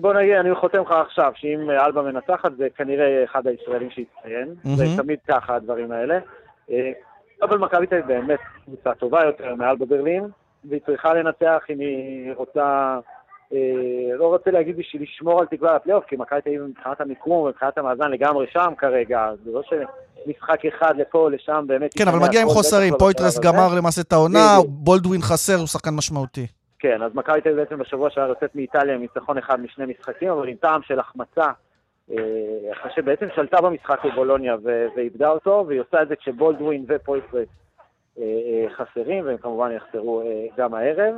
בוא 0.00 0.14
נגיד, 0.14 0.34
אני 0.34 0.54
חותם 0.54 0.82
לך 0.82 0.90
עכשיו, 0.90 1.32
שאם 1.34 1.70
אלבה 1.70 2.02
מנצחת 2.02 2.56
זה 2.56 2.68
כנראה 2.76 3.24
אחד 3.24 3.46
הישראלים 3.46 3.90
שיציין, 3.90 4.54
זה 4.76 4.84
תמיד 4.96 5.18
ככה 5.28 5.54
הדברים 5.54 5.92
האלה. 5.92 6.18
אה, 6.70 6.90
אבל 7.42 7.58
מכבי 7.58 7.86
תל 7.86 7.94
אביב 7.94 8.06
באמת 8.06 8.40
קבוצה 8.64 8.94
טובה 8.94 9.24
יותר 9.24 9.54
מאלבה 9.54 9.86
ברלין, 9.86 10.24
והיא 10.64 10.80
צריכה 10.86 11.14
לנצח 11.14 11.62
אם 11.70 11.78
היא 11.78 12.32
רוצה 12.36 12.98
לא 14.18 14.26
רוצה 14.26 14.50
להגיד 14.50 14.76
בשביל 14.76 15.02
לשמור 15.02 15.40
על 15.40 15.46
תקווה 15.46 15.76
לפלייאוף, 15.76 16.04
כי 16.04 16.16
מכבי 16.16 16.40
תל 16.40 16.48
אביב 16.48 16.62
מבחינת 16.62 17.00
המיקום 17.00 17.32
ומבחינת 17.32 17.78
המאזן 17.78 18.10
לגמרי 18.10 18.46
שם 18.52 18.72
כרגע, 18.78 19.30
זה 19.44 19.50
לא 19.52 19.62
שמשחק 19.62 20.66
אחד 20.66 20.96
לפה 20.96 21.18
או 21.18 21.28
לשם 21.28 21.64
באמת... 21.66 21.94
כן, 21.98 22.08
אבל 22.08 22.18
מגיע 22.28 22.42
עם 22.42 22.48
חוסרים, 22.48 22.94
פויטרס 22.98 23.40
גמר 23.40 23.74
למעשה 23.78 24.00
את 24.00 24.12
העונה, 24.12 24.56
בולדווין 24.68 25.20
חסר, 25.20 25.54
הוא 25.54 25.66
שחקן 25.66 25.90
משמעותי. 25.90 26.46
כן, 26.78 27.02
אז 27.02 27.14
מכבי 27.14 27.40
תל 27.40 27.48
אביב 27.48 27.60
בעצם 27.60 27.78
בשבוע 27.78 28.10
שעבר 28.10 28.28
יוצאת 28.28 28.54
מאיטליה 28.56 28.94
עם 28.94 29.00
ניצחון 29.00 29.38
אחד 29.38 29.60
משני 29.60 29.84
משחקים, 29.86 30.28
אבל 30.28 30.48
עם 30.48 30.56
טעם 30.56 30.82
של 30.82 30.98
החמצה, 30.98 31.46
אה, 32.10 32.16
אחרי 32.72 32.90
שבעצם 32.96 33.26
שלטה 33.34 33.60
במשחק 33.60 33.98
בבולוניה 34.04 34.56
ואיבדה 34.96 35.28
אותו, 35.28 35.64
והיא 35.68 35.80
עושה 35.80 36.02
את 36.02 36.08
זה 36.08 36.16
כשבולדווין 36.16 36.84
ופויטרס 36.88 37.48
אה, 38.18 38.66
חסרים, 38.76 39.26
והם 39.26 39.36
כמובן 39.36 39.72
יחסרו 39.72 40.22
גם 40.58 40.74
הערב. 40.74 41.14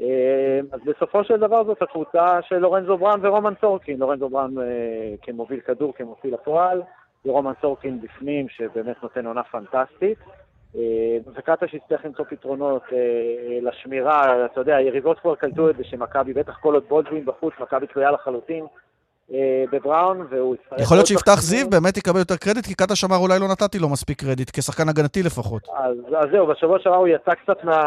אה, 0.00 0.60
אז 0.72 0.80
בסופו 0.84 1.24
של 1.24 1.36
דבר 1.36 1.64
זאת 1.64 1.82
הקבוצה 1.82 2.42
של 2.42 2.58
לורנזו 2.58 2.98
בראון 2.98 3.26
ורומן 3.26 3.54
סורקין. 3.60 3.98
לורנזו 3.98 4.28
בראון 4.28 4.58
אה, 4.58 5.14
כמוביל 5.22 5.60
כדור, 5.60 5.94
כמוביל 5.94 6.34
הפועל, 6.34 6.82
ורומן 7.24 7.52
סורקין 7.60 8.00
בפנים, 8.00 8.48
שבאמת 8.48 9.02
נותן 9.02 9.26
עונה 9.26 9.42
פנטסטית. 9.42 10.18
אה, 10.76 11.18
וקטש 11.34 11.74
יצטרך 11.74 12.04
למצוא 12.04 12.24
פתרונות 12.24 12.82
לשמירה, 13.62 14.46
אתה 14.46 14.60
יודע, 14.60 14.76
היריבות 14.76 15.18
כבר 15.18 15.34
קלטו 15.34 15.70
את 15.70 15.76
זה 15.76 15.84
שמכבי, 15.84 16.32
בטח 16.32 16.58
כל 16.58 16.74
עוד 16.74 16.84
בולדווין 16.88 17.24
בחוץ, 17.24 17.54
מכבי 17.60 17.86
תלויה 17.86 18.10
לחלוטין. 18.10 18.64
אה, 19.32 19.64
בבראון, 19.72 20.26
והוא 20.30 20.54
יצטרך... 20.54 20.80
יכול 20.80 20.96
להיות 20.96 21.06
שיפתח 21.06 21.40
זיו 21.40 21.70
באמת 21.70 21.96
יקבל 21.96 22.18
יותר 22.18 22.36
קרדיט, 22.36 22.66
כי 22.66 22.74
קאטה 22.74 22.96
שמר 22.96 23.16
אולי 23.16 23.38
לא 23.40 23.48
נתתי 23.48 23.78
לו 23.78 23.88
מספיק 23.88 24.20
קרדיט, 24.20 24.50
כשחקן 24.52 24.88
הגנתי 24.88 25.22
לפחות. 25.22 25.62
אז, 25.76 25.96
אז 26.16 26.30
זהו, 26.32 26.46
בשבוע 26.46 26.78
שעבר 26.78 26.96
הוא 26.96 27.08
יצא 27.08 27.30
קצת 27.34 27.64
מה... 27.64 27.80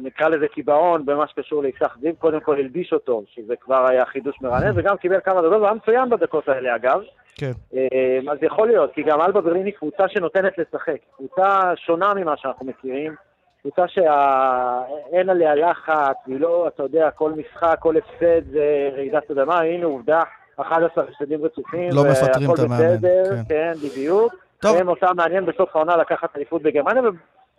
נקרא 0.00 0.28
לזה 0.28 0.48
קיבעון 0.48 1.06
במה 1.06 1.26
שקשור 1.26 1.62
ליפתח 1.62 1.96
זיו, 2.00 2.16
קודם 2.18 2.40
כל 2.40 2.56
הלביש 2.58 2.92
אותו, 2.92 3.22
שזה 3.34 3.54
כבר 3.60 3.86
היה 3.90 4.04
חידוש 4.06 4.36
מרענן, 4.42 4.72
וגם 4.78 4.96
קיבל 4.96 5.20
כמה 5.24 5.42
דקות, 5.42 5.60
והיה 5.60 5.74
מצוין 5.74 6.10
בדקות 6.10 6.48
האלה 6.48 6.76
אגב. 6.76 7.00
כן. 7.34 7.52
אה, 7.74 8.32
אז 8.32 8.38
יכול 8.42 8.68
להיות, 8.68 8.94
כי 8.94 9.02
גם 9.02 9.20
אלבה 9.20 9.40
ברלין 9.40 9.66
היא 9.66 9.74
קבוצה 9.74 10.08
שנותנת 10.08 10.52
לשחק, 10.58 10.98
קבוצה 11.16 11.72
שונה 11.76 12.14
ממה 12.14 12.36
שאנחנו 12.36 12.66
מכירים. 12.66 13.14
קבוצה 13.62 13.88
שאין 13.88 15.30
עליה 15.30 15.54
לחץ, 15.54 16.16
היא 16.26 16.40
לא, 16.40 16.68
אתה 16.68 16.82
יודע, 16.82 17.10
כל 17.10 17.32
משחק, 17.32 17.76
כל 17.78 17.94
הפסד 17.96 18.50
זה 18.52 18.90
רעידת 18.96 19.30
אדמה, 19.30 19.60
הנה 19.60 19.86
עובדה, 19.86 20.20
11 20.60 21.04
הפסדים 21.04 21.44
רצופים. 21.44 21.90
לא 21.92 22.04
מפטרים 22.04 22.54
את 22.54 22.58
המאמן. 22.58 22.96
בסדר, 22.96 23.24
כן. 23.30 23.42
כן, 23.48 23.72
בדיוק. 23.88 24.34
טוב. 24.60 24.76
הם 24.76 24.88
אותם 24.88 25.16
מעניין 25.16 25.46
בסוף 25.46 25.76
העונה 25.76 25.96
לקחת 25.96 26.36
אליפות 26.36 26.62
בגרמניה, 26.62 27.02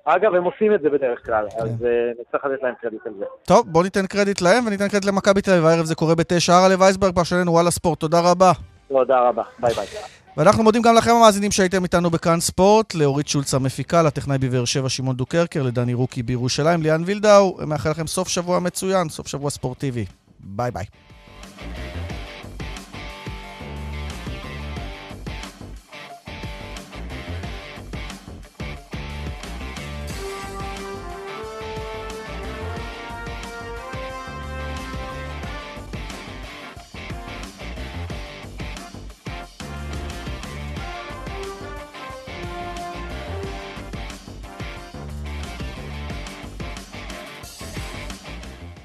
אגב, 0.05 0.35
הם 0.35 0.43
עושים 0.43 0.73
את 0.73 0.81
זה 0.81 0.89
בדרך 0.89 1.25
כלל, 1.25 1.45
כן. 1.49 1.63
אז 1.63 1.69
אה, 1.69 2.21
נצטרך 2.21 2.45
לתת 2.45 2.63
להם 2.63 2.73
קרדיט 2.81 3.05
על 3.05 3.13
זה. 3.19 3.25
טוב, 3.45 3.65
בואו 3.67 3.83
ניתן 3.83 4.05
קרדיט 4.05 4.41
להם 4.41 4.67
וניתן 4.67 4.87
קרדיט 4.87 5.09
למכבי 5.09 5.41
תל 5.41 5.51
אביב. 5.51 5.65
הערב 5.65 5.85
זה 5.85 5.95
קורה 5.95 6.15
בתשע. 6.15 6.53
ארל'ה 6.53 6.75
וייסברג, 6.79 7.15
פרשננו 7.15 7.51
וואלה 7.51 7.71
ספורט, 7.71 7.99
תודה 7.99 8.19
רבה. 8.19 8.51
תודה 8.87 9.19
רבה, 9.19 9.43
ביי 9.59 9.73
ביי. 9.73 9.85
ואנחנו 10.37 10.63
מודים 10.63 10.81
גם 10.81 10.95
לכם 10.95 11.11
המאזינים 11.11 11.51
שהייתם 11.51 11.83
איתנו 11.83 12.09
בכאן 12.09 12.39
ספורט, 12.39 12.95
לאורית 12.95 13.27
שולץ 13.27 13.53
המפיקה, 13.53 14.03
לטכנאי 14.03 14.37
בבאר 14.37 14.65
שבע 14.65 14.89
שמעון 14.89 15.15
דוקרקר, 15.15 15.63
לדני 15.63 15.93
רוקי 15.93 16.23
בירושלים, 16.23 16.81
ליאן 16.81 17.01
וילדאו, 17.05 17.57
מאחל 17.67 17.89
לכם 17.89 18.07
סוף 18.07 18.27
שבוע 18.27 18.59
מצוין, 18.59 19.09
סוף 19.09 19.27
שבוע 19.27 19.49
ספורטיבי. 19.49 20.05
ביי 20.39 20.71
ביי. 20.71 20.85